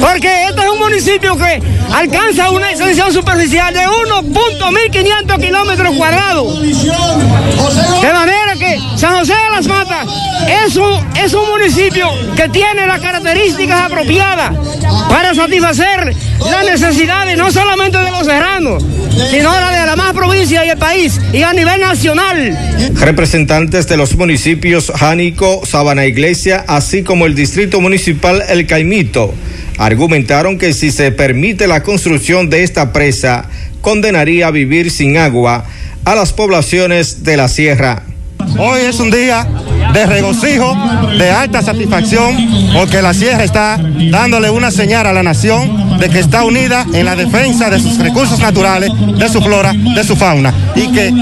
Porque 0.00 0.44
este 0.48 0.62
es 0.62 0.70
un 0.70 0.78
municipio 0.78 1.36
que 1.36 1.62
alcanza 1.92 2.50
una 2.50 2.70
extensión 2.70 3.12
superficial 3.12 3.72
de 3.72 3.80
1.1500 3.80 5.40
kilómetros 5.40 5.96
cuadrados. 5.96 6.60
De 6.60 8.12
manera 8.12 8.54
que 8.58 8.78
San 8.96 9.18
José 9.18 9.34
de 9.34 9.50
las 9.56 9.66
Matas 9.66 10.06
es 10.66 10.76
un, 10.76 11.16
es 11.16 11.32
un 11.32 11.48
municipio 11.48 12.08
que 12.36 12.48
tiene 12.48 12.86
las 12.86 13.00
características 13.00 13.82
apropiadas 13.86 14.52
para 15.08 15.34
satisfacer 15.34 16.14
las 16.50 16.64
necesidades 16.64 17.36
no 17.36 17.50
solamente 17.50 17.98
de 17.98 18.10
los 18.10 18.26
serranos, 18.26 18.82
sino 19.30 19.52
la 19.52 19.70
de 19.70 19.86
la 19.86 19.96
más 19.96 20.12
provincia 20.12 20.64
y 20.64 20.70
el 20.70 20.78
país 20.78 21.20
y 21.32 21.42
a 21.42 21.52
nivel 21.52 21.80
nacional. 21.80 22.58
Representantes 22.94 23.86
de 23.88 23.96
los 23.96 24.16
municipios 24.16 24.92
Jánico, 24.94 25.64
Sabana 25.64 26.06
Iglesia, 26.06 26.64
así 26.68 27.02
como 27.02 27.26
el 27.26 27.34
distrito 27.34 27.80
municipal 27.80 28.42
El 28.48 28.66
Caimito, 28.66 29.32
argumentaron 29.78 30.58
que 30.58 30.72
si 30.74 30.90
se 30.90 31.12
permite 31.12 31.66
la 31.66 31.82
construcción 31.82 32.50
de 32.50 32.62
esta 32.62 32.92
presa, 32.92 33.48
condenaría 33.80 34.48
a 34.48 34.50
vivir 34.50 34.90
sin 34.90 35.16
agua 35.16 35.64
a 36.04 36.14
las 36.14 36.32
poblaciones 36.32 37.22
de 37.24 37.36
la 37.36 37.48
sierra. 37.48 38.02
Hoy 38.58 38.80
es 38.82 39.00
un 39.00 39.10
día 39.10 39.46
de 39.92 40.06
regocijo, 40.06 40.76
de 41.18 41.30
alta 41.30 41.62
satisfacción, 41.62 42.36
porque 42.72 43.02
la 43.02 43.14
sierra 43.14 43.44
está 43.44 43.78
dándole 44.10 44.50
una 44.50 44.70
señal 44.70 45.06
a 45.06 45.12
la 45.12 45.22
nación 45.22 45.98
de 45.98 46.08
que 46.08 46.18
está 46.18 46.44
unida 46.44 46.86
en 46.92 47.04
la 47.04 47.16
defensa 47.16 47.70
de 47.70 47.78
sus 47.78 47.98
recursos 47.98 48.38
naturales, 48.40 48.90
de 49.18 49.28
su 49.28 49.40
flora, 49.42 49.72
de 49.72 50.04
su 50.04 50.16
fauna. 50.16 50.52
Y 50.74 50.88
que 50.92 51.12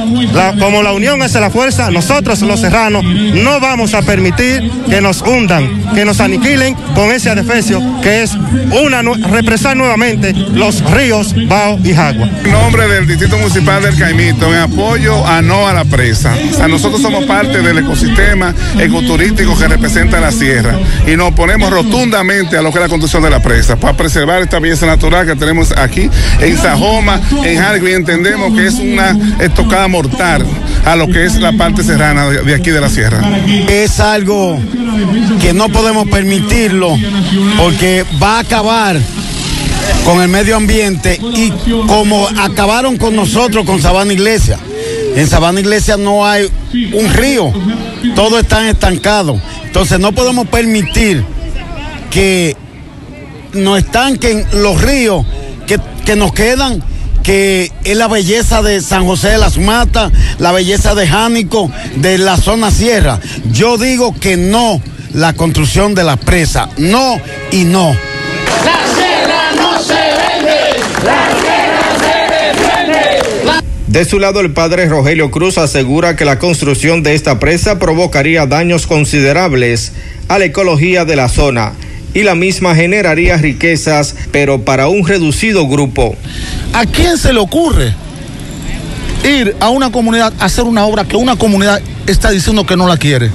como 0.58 0.82
la 0.82 0.92
unión 0.92 1.22
hace 1.22 1.40
la 1.40 1.50
fuerza, 1.50 1.90
nosotros 1.90 2.40
los 2.42 2.60
serranos 2.60 3.04
no 3.04 3.60
vamos 3.60 3.94
a 3.94 4.02
permitir 4.02 4.70
que 4.88 5.00
nos 5.00 5.22
hundan, 5.22 5.94
que 5.94 6.04
nos 6.04 6.20
aniquilen 6.20 6.74
con 6.94 7.10
ese 7.10 7.30
adefesio 7.30 7.80
que 8.02 8.22
es 8.22 8.36
una 8.82 9.02
represar 9.02 9.76
nuevamente 9.76 10.32
los 10.32 10.82
ríos, 10.90 11.34
Bao 11.48 11.78
y 11.82 11.94
Jagua. 11.94 12.28
En 12.44 12.52
nombre 12.52 12.88
del 12.88 13.06
Distrito 13.06 13.38
Municipal 13.38 13.82
del 13.82 13.96
Caimito, 13.96 14.52
en 14.52 14.60
apoyo 14.60 15.26
a 15.26 15.40
no 15.42 15.66
a 15.66 15.72
la 15.72 15.84
presa. 15.84 16.34
O 16.50 16.54
sea, 16.54 16.68
nosotros 16.68 17.00
somos 17.00 17.24
parte 17.24 17.62
del 17.62 17.78
ecosistema 17.78 18.54
ecoturístico 18.78 19.56
que 19.56 19.68
representa 19.68 20.20
la 20.20 20.32
sierra 20.32 20.78
y 21.06 21.16
nos 21.16 21.28
oponemos 21.28 21.70
rotundamente 21.70 22.56
a 22.56 22.62
lo 22.62 22.70
que 22.70 22.78
es 22.78 22.82
la 22.82 22.88
construcción 22.88 23.22
de 23.22 23.30
la 23.30 23.40
presa 23.40 23.76
para 23.76 23.96
preservar 23.96 24.42
esta 24.42 24.58
belleza 24.58 24.86
natural 24.86 25.26
que 25.26 25.36
tenemos 25.36 25.72
aquí 25.76 26.08
en 26.40 26.56
Sajoma, 26.56 27.20
en 27.44 27.58
Jalgo 27.58 27.88
y 27.88 27.92
entendemos 27.92 28.54
que 28.54 28.66
es 28.66 28.74
una 28.74 29.16
estocada 29.40 29.88
mortal 29.88 30.44
a 30.84 30.96
lo 30.96 31.08
que 31.08 31.24
es 31.24 31.36
la 31.36 31.52
parte 31.52 31.82
serrana 31.82 32.28
de 32.28 32.54
aquí 32.54 32.70
de 32.70 32.80
la 32.80 32.88
sierra. 32.88 33.20
Es 33.68 34.00
algo 34.00 34.58
que 35.40 35.52
no 35.52 35.68
podemos 35.68 36.08
permitirlo 36.08 36.96
porque 37.56 38.04
va 38.22 38.36
a 38.36 38.40
acabar 38.40 38.96
con 40.04 40.22
el 40.22 40.28
medio 40.28 40.56
ambiente 40.56 41.20
y 41.34 41.50
como 41.86 42.28
acabaron 42.38 42.96
con 42.96 43.14
nosotros 43.14 43.64
con 43.64 43.80
Sabana 43.80 44.12
Iglesia. 44.12 44.58
En 45.14 45.26
Sabana 45.26 45.60
Iglesia 45.60 45.96
no 45.96 46.26
hay 46.26 46.48
un 46.92 47.12
río, 47.12 47.52
todo 48.14 48.38
está 48.38 48.68
estancado. 48.68 49.40
Entonces 49.64 49.98
no 49.98 50.12
podemos 50.12 50.48
permitir 50.48 51.24
que 52.10 52.56
nos 53.52 53.78
estanquen 53.78 54.46
los 54.52 54.80
ríos 54.80 55.24
que, 55.66 55.78
que 56.04 56.16
nos 56.16 56.32
quedan, 56.32 56.82
que 57.22 57.72
es 57.84 57.96
la 57.96 58.08
belleza 58.08 58.62
de 58.62 58.80
San 58.80 59.04
José 59.04 59.30
de 59.30 59.38
las 59.38 59.58
Matas, 59.58 60.12
la 60.38 60.52
belleza 60.52 60.94
de 60.94 61.06
Jánico, 61.06 61.70
de 61.96 62.18
la 62.18 62.36
zona 62.36 62.70
sierra. 62.70 63.20
Yo 63.52 63.76
digo 63.78 64.14
que 64.14 64.36
no 64.36 64.80
la 65.14 65.32
construcción 65.32 65.94
de 65.94 66.04
la 66.04 66.16
presa, 66.16 66.68
no 66.76 67.20
y 67.50 67.64
no. 67.64 67.94
De 73.88 74.04
su 74.04 74.18
lado, 74.18 74.40
el 74.40 74.50
padre 74.52 74.86
Rogelio 74.86 75.30
Cruz 75.30 75.56
asegura 75.56 76.14
que 76.14 76.26
la 76.26 76.38
construcción 76.38 77.02
de 77.02 77.14
esta 77.14 77.38
presa 77.38 77.78
provocaría 77.78 78.44
daños 78.44 78.86
considerables 78.86 79.92
a 80.28 80.38
la 80.38 80.44
ecología 80.44 81.06
de 81.06 81.16
la 81.16 81.30
zona 81.30 81.72
y 82.12 82.22
la 82.22 82.34
misma 82.34 82.74
generaría 82.74 83.38
riquezas, 83.38 84.14
pero 84.30 84.62
para 84.62 84.88
un 84.88 85.06
reducido 85.06 85.66
grupo. 85.66 86.14
¿A 86.74 86.84
quién 86.84 87.16
se 87.16 87.32
le 87.32 87.40
ocurre 87.40 87.94
ir 89.24 89.56
a 89.58 89.70
una 89.70 89.90
comunidad 89.90 90.34
a 90.38 90.44
hacer 90.44 90.64
una 90.64 90.84
obra 90.84 91.04
que 91.04 91.16
una 91.16 91.36
comunidad 91.36 91.80
está 92.06 92.30
diciendo 92.30 92.66
que 92.66 92.76
no 92.76 92.86
la 92.86 92.98
quiere? 92.98 93.30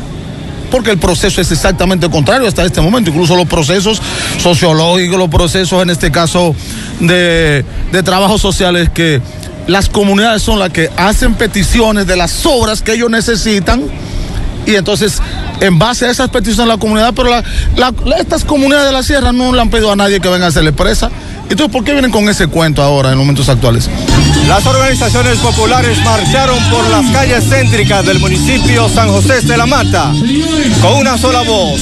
Porque 0.69 0.91
el 0.91 0.99
proceso 0.99 1.41
es 1.41 1.51
exactamente 1.51 2.07
contrario 2.11 2.47
hasta 2.47 2.63
este 2.63 2.79
momento, 2.79 3.09
incluso 3.09 3.35
los 3.35 3.47
procesos 3.47 3.99
sociológicos, 4.37 5.17
los 5.17 5.29
procesos 5.29 5.81
en 5.81 5.89
este 5.89 6.11
caso 6.11 6.55
de, 6.99 7.65
de 7.91 8.03
trabajos 8.03 8.39
sociales 8.39 8.89
que 8.93 9.19
las 9.67 9.89
comunidades 9.89 10.41
son 10.41 10.59
las 10.59 10.69
que 10.69 10.89
hacen 10.97 11.35
peticiones 11.35 12.07
de 12.07 12.15
las 12.15 12.45
obras 12.45 12.81
que 12.81 12.93
ellos 12.93 13.09
necesitan 13.09 13.83
y 14.65 14.75
entonces 14.75 15.21
en 15.59 15.79
base 15.79 16.05
a 16.05 16.11
esas 16.11 16.29
peticiones 16.29 16.65
de 16.65 16.73
la 16.73 16.77
comunidad, 16.77 17.13
pero 17.13 17.31
estas 18.17 18.43
comunidades 18.43 18.87
de 18.87 18.93
la 18.93 19.03
sierra 19.03 19.31
no 19.31 19.53
le 19.53 19.61
han 19.61 19.69
pedido 19.69 19.91
a 19.91 19.95
nadie 19.95 20.19
que 20.19 20.29
venga 20.29 20.45
a 20.45 20.49
hacerle 20.49 20.73
presa. 20.73 21.09
Entonces, 21.49 21.71
¿por 21.71 21.83
qué 21.83 21.93
vienen 21.93 22.11
con 22.11 22.27
ese 22.29 22.47
cuento 22.47 22.81
ahora 22.81 23.09
en 23.09 23.15
los 23.15 23.25
momentos 23.25 23.49
actuales? 23.49 23.89
Las 24.47 24.65
organizaciones 24.65 25.37
populares 25.37 25.97
marcharon 26.03 26.57
por 26.69 26.89
las 26.89 27.05
calles 27.11 27.43
céntricas 27.47 28.05
del 28.05 28.19
municipio 28.19 28.89
San 28.89 29.09
José 29.09 29.41
de 29.41 29.57
la 29.57 29.65
Mata 29.65 30.11
con 30.81 30.93
una 30.97 31.17
sola 31.17 31.41
voz. 31.41 31.79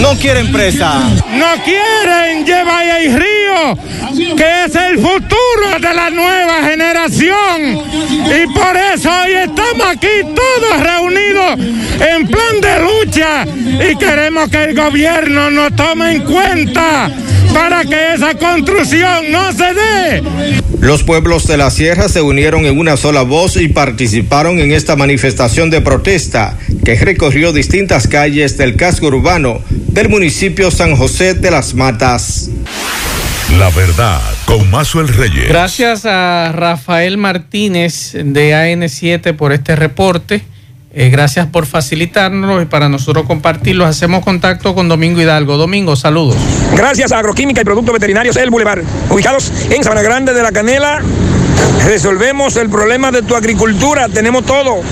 No 0.00 0.16
quieren 0.18 0.50
presa. 0.50 0.98
No 1.32 1.62
quieren 1.64 2.44
llevar 2.44 2.84
y 3.02 3.08
río, 3.08 4.36
que 4.36 4.64
es 4.64 4.74
el 4.74 4.96
futuro 4.96 5.78
de 5.80 5.94
la 5.94 6.10
nueva 6.10 6.62
generación. 6.68 7.80
Y 8.10 8.46
por 8.52 8.76
eso 8.76 9.10
hoy 9.10 9.32
estamos 9.32 9.86
aquí 9.86 10.08
todos 10.34 10.82
reunidos 10.82 11.58
en 12.00 12.26
plan 12.26 12.60
de 12.60 12.80
lucha 12.80 13.46
y 13.90 13.96
queremos 13.96 14.48
que 14.48 14.64
el 14.64 14.74
gobierno 14.76 15.50
nos 15.50 15.74
tome 15.76 16.12
en 16.12 16.22
cuenta 16.22 17.10
para 17.54 17.84
que 17.84 18.14
esa 18.14 18.34
construcción 18.34 19.30
no 19.30 19.52
se 19.52 19.72
dé. 19.72 20.22
Los 20.80 21.02
pueblos 21.02 21.46
de 21.46 21.56
la 21.56 21.70
sierra 21.70 22.08
se 22.08 22.20
unieron 22.20 22.66
en 22.66 22.78
una 22.78 22.96
sola 22.98 23.22
voz 23.22 23.56
y 23.56 23.68
participaron 23.68 24.58
en 24.58 24.72
esta 24.72 24.96
manifestación 24.96 25.70
de 25.70 25.80
protesta 25.80 26.58
que 26.84 26.96
recorrió 26.96 27.52
distintas 27.52 28.08
calles 28.08 28.58
del 28.58 28.76
casco 28.76 29.06
urbano 29.06 29.60
del 29.70 30.08
municipio 30.08 30.70
San 30.70 30.96
José 30.96 31.34
de 31.34 31.50
las 31.50 31.74
Matas. 31.74 32.50
La 33.58 33.70
verdad 33.70 34.20
con 34.46 34.68
Mazuel 34.70 35.08
Reyes. 35.08 35.48
Gracias 35.48 36.04
a 36.06 36.50
Rafael 36.52 37.16
Martínez 37.16 38.12
de 38.12 38.52
AN7 38.52 39.36
por 39.36 39.52
este 39.52 39.76
reporte. 39.76 40.42
Eh, 40.96 41.10
gracias 41.10 41.48
por 41.48 41.66
facilitarnos 41.66 42.62
y 42.62 42.66
para 42.66 42.88
nosotros 42.88 43.26
compartirlo. 43.26 43.84
Hacemos 43.84 44.22
contacto 44.22 44.76
con 44.76 44.88
Domingo 44.88 45.20
Hidalgo. 45.20 45.56
Domingo, 45.56 45.96
saludos. 45.96 46.36
Gracias 46.76 47.10
a 47.10 47.18
Agroquímica 47.18 47.60
y 47.60 47.64
Productos 47.64 47.92
Veterinarios 47.92 48.36
El 48.36 48.50
Boulevard, 48.50 48.84
ubicados 49.10 49.50
en 49.70 49.82
Sabana 49.82 50.02
Grande 50.02 50.32
de 50.32 50.42
la 50.42 50.52
Canela. 50.52 51.02
Resolvemos 51.84 52.54
el 52.56 52.68
problema 52.68 53.10
de 53.10 53.22
tu 53.22 53.34
agricultura. 53.34 54.08
Tenemos 54.08 54.44
todo. 54.46 54.82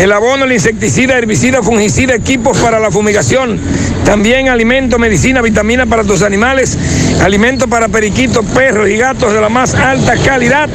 El 0.00 0.12
abono, 0.12 0.44
el 0.44 0.52
insecticida, 0.52 1.18
herbicida, 1.18 1.62
fungicida, 1.62 2.14
equipos 2.14 2.56
para 2.58 2.80
la 2.80 2.90
fumigación. 2.90 3.58
También 4.04 4.48
alimento, 4.48 4.98
medicina, 4.98 5.42
vitamina 5.42 5.86
para 5.86 6.04
tus 6.04 6.22
animales. 6.22 6.78
Alimento 7.22 7.68
para 7.68 7.88
periquitos, 7.88 8.44
perros 8.46 8.88
y 8.88 8.96
gatos 8.96 9.32
de 9.32 9.40
la 9.40 9.48
más 9.48 9.74
alta 9.74 10.16
calidad 10.16 10.70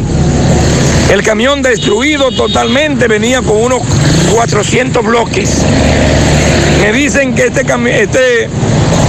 El 1.11 1.23
camión 1.23 1.61
destruido 1.63 2.31
totalmente 2.31 3.07
venía 3.07 3.41
con 3.41 3.57
unos 3.57 3.81
400 4.31 5.03
bloques. 5.03 5.57
Me 6.81 6.93
dicen 6.93 7.33
que 7.33 7.47
este, 7.47 7.61
este, 8.01 8.49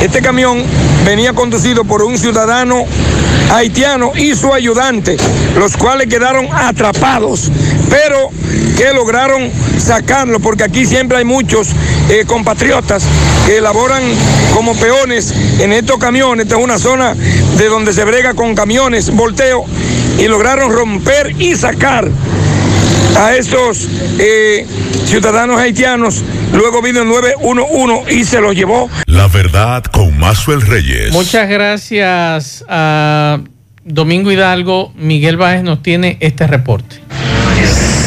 este 0.01 0.23
camión 0.23 0.63
venía 1.05 1.33
conducido 1.33 1.85
por 1.85 2.03
un 2.03 2.19
ciudadano 2.19 2.85
haitiano 3.53 4.13
y 4.15 4.35
su 4.35 4.53
ayudante, 4.53 5.17
los 5.59 5.77
cuales 5.77 6.09
quedaron 6.09 6.49
atrapados, 6.53 7.51
pero 7.91 8.31
que 8.77 8.93
lograron 8.95 9.51
sacarlo, 9.79 10.41
porque 10.41 10.65
aquí 10.65 10.87
siempre 10.87 11.19
hay 11.19 11.25
muchos 11.25 11.69
eh, 12.09 12.25
compatriotas 12.27 13.03
que 13.47 13.59
elaboran 13.59 14.03
como 14.55 14.75
peones 14.75 15.35
en 15.59 15.73
estos 15.73 15.99
camiones. 15.99 16.47
Esta 16.47 16.57
es 16.57 16.65
una 16.65 16.79
zona 16.79 17.15
de 17.15 17.67
donde 17.67 17.93
se 17.93 18.05
brega 18.05 18.35
con 18.35 18.55
camiones, 18.55 19.11
volteo, 19.11 19.65
y 20.19 20.29
lograron 20.29 20.73
romper 20.73 21.35
y 21.39 21.57
sacar 21.57 22.09
a 23.19 23.35
estos 23.35 23.89
eh, 24.19 24.67
ciudadanos 25.07 25.59
haitianos. 25.59 26.23
Luego 26.53 26.83
vino 26.83 27.03
el 27.03 27.09
911 27.09 28.15
y 28.15 28.25
se 28.25 28.41
los 28.41 28.55
llevó. 28.55 28.89
La 29.07 29.29
verdad 29.29 29.85
con 29.85 30.19
Mazuel 30.19 30.63
Reyes. 30.63 31.13
Muchas 31.13 31.49
gracias 31.49 32.65
a 32.69 33.41
Domingo 33.85 34.31
Hidalgo. 34.31 34.93
Miguel 34.97 35.37
Báez 35.37 35.63
nos 35.63 35.83
tiene 35.83 36.17
este 36.21 36.47
reporte. 36.47 37.00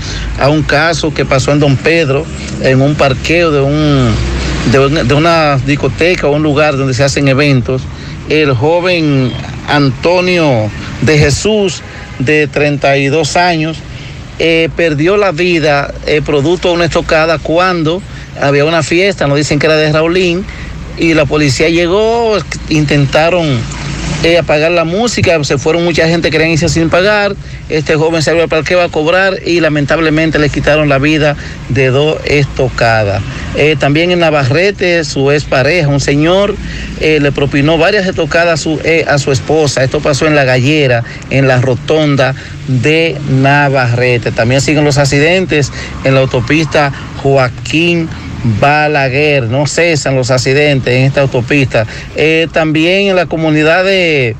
a 0.40 0.48
un 0.48 0.62
caso 0.62 1.12
que 1.12 1.26
pasó 1.26 1.52
en 1.52 1.60
Don 1.60 1.76
Pedro, 1.76 2.24
en 2.62 2.80
un 2.80 2.94
parqueo 2.94 3.50
de 3.50 3.60
un 3.60 4.37
de 4.66 5.14
una, 5.14 5.56
discoteca 5.56 6.26
o 6.26 6.32
un 6.32 6.42
lugar 6.42 6.76
donde 6.76 6.94
se 6.94 7.04
hacen 7.04 7.28
eventos, 7.28 7.82
el 8.28 8.52
joven 8.54 9.32
Antonio 9.66 10.70
de 11.02 11.18
Jesús, 11.18 11.82
de 12.18 12.46
32 12.46 13.36
años, 13.36 13.78
eh, 14.38 14.68
perdió 14.76 15.16
la 15.16 15.32
vida 15.32 15.92
eh, 16.06 16.22
producto 16.24 16.68
de 16.68 16.74
una 16.74 16.84
estocada 16.84 17.38
cuando 17.38 18.02
había 18.40 18.64
una 18.64 18.82
fiesta, 18.82 19.26
nos 19.26 19.36
dicen 19.36 19.58
que 19.58 19.66
era 19.66 19.76
de 19.76 19.92
Raulín, 19.92 20.44
y 20.98 21.14
la 21.14 21.26
policía 21.26 21.68
llegó, 21.68 22.36
intentaron 22.68 23.60
eh, 24.24 24.38
apagar 24.38 24.70
la 24.70 24.84
música, 24.84 25.42
se 25.44 25.58
fueron 25.58 25.84
mucha 25.84 26.08
gente, 26.08 26.30
querían 26.30 26.50
irse 26.50 26.68
sin 26.68 26.90
pagar, 26.90 27.36
este 27.68 27.96
joven 27.96 28.22
se 28.22 28.30
abrió 28.30 28.48
para 28.48 28.62
qué 28.62 28.74
va 28.74 28.84
a 28.84 28.88
cobrar 28.88 29.34
y 29.44 29.60
lamentablemente 29.60 30.38
le 30.38 30.48
quitaron 30.48 30.88
la 30.88 30.98
vida 30.98 31.36
de 31.68 31.88
dos 31.88 32.18
estocadas. 32.24 33.22
Eh, 33.54 33.76
también 33.78 34.10
en 34.10 34.20
Navarrete, 34.20 35.04
su 35.04 35.30
ex 35.30 35.44
pareja, 35.44 35.88
un 35.88 36.00
señor, 36.00 36.54
eh, 37.00 37.18
le 37.20 37.32
propinó 37.32 37.78
varias 37.78 38.06
estocadas 38.06 38.60
a 38.60 38.62
su, 38.62 38.80
eh, 38.84 39.04
a 39.08 39.18
su 39.18 39.32
esposa. 39.32 39.82
Esto 39.82 40.00
pasó 40.00 40.26
en 40.26 40.34
La 40.34 40.44
Gallera, 40.44 41.04
en 41.30 41.48
la 41.48 41.60
rotonda 41.60 42.34
de 42.66 43.16
Navarrete. 43.30 44.32
También 44.32 44.60
siguen 44.60 44.84
los 44.84 44.98
accidentes 44.98 45.72
en 46.04 46.14
la 46.14 46.20
autopista 46.20 46.92
Joaquín. 47.22 48.08
Balaguer, 48.60 49.44
no 49.44 49.66
cesan 49.66 50.14
los 50.14 50.30
accidentes 50.30 50.94
en 50.94 51.04
esta 51.04 51.22
autopista. 51.22 51.86
Eh, 52.16 52.46
también 52.52 53.08
en 53.08 53.16
la 53.16 53.26
comunidad 53.26 53.84
de, 53.84 54.36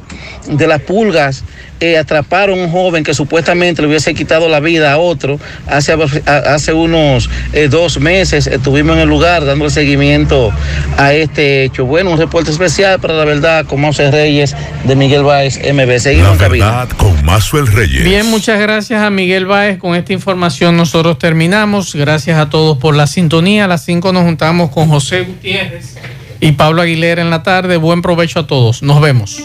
de 0.47 0.67
las 0.67 0.81
pulgas 0.81 1.45
eh, 1.81 1.97
atraparon 1.97 2.59
a 2.59 2.63
un 2.65 2.73
joven 2.73 3.05
que 3.05 3.15
supuestamente 3.15 3.83
le 3.83 3.89
hubiese 3.89 4.13
quitado 4.13 4.49
la 4.49 4.59
vida 4.59 4.93
a 4.93 4.99
otro 4.99 5.39
hace, 5.69 5.97
hace 6.27 6.73
unos 6.73 7.31
eh, 7.53 7.69
dos 7.69 8.01
meses. 8.01 8.49
Estuvimos 8.49 8.97
en 8.97 9.03
el 9.03 9.09
lugar 9.09 9.45
dando 9.45 9.71
seguimiento 9.71 10.51
a 10.97 11.13
este 11.13 11.63
hecho. 11.63 11.87
Bueno, 11.87 12.11
un 12.11 12.19
reporte 12.19 12.51
especial 12.51 12.99
para 12.99 13.15
la 13.15 13.25
verdad 13.25 13.65
con 13.65 13.81
José 13.85 14.11
Reyes 14.11 14.57
de 14.85 14.97
Miguel 14.97 15.23
Báez 15.23 15.59
MB. 15.59 15.99
Seguimos 16.01 16.41
la 16.41 16.49
verdad 16.49 16.89
con 16.97 17.25
Mazuel 17.25 17.69
Reyes. 17.69 18.03
Bien, 18.03 18.27
muchas 18.27 18.59
gracias 18.59 19.01
a 19.01 19.11
Miguel 19.11 19.47
Báez. 19.47 19.79
Con 19.79 19.95
esta 19.95 20.13
información 20.13 20.77
nosotros 20.77 21.19
terminamos. 21.19 21.95
Gracias 21.95 22.39
a 22.39 22.51
todos 22.51 22.79
por 22.79 22.97
la 22.97 23.07
sintonía. 23.07 23.67
A 23.67 23.69
las 23.69 23.85
5 23.85 24.13
nos 24.13 24.25
juntamos 24.25 24.71
con 24.71 24.89
José 24.89 25.23
Gutiérrez 25.23 25.95
y 26.41 26.53
Pablo 26.53 26.83
Aguilera 26.83 27.23
en 27.23 27.31
la 27.31 27.45
tarde. 27.45 27.77
Buen 27.77 28.03
provecho 28.03 28.41
a 28.41 28.47
todos. 28.49 28.83
Nos 28.83 29.01
vemos. 29.01 29.43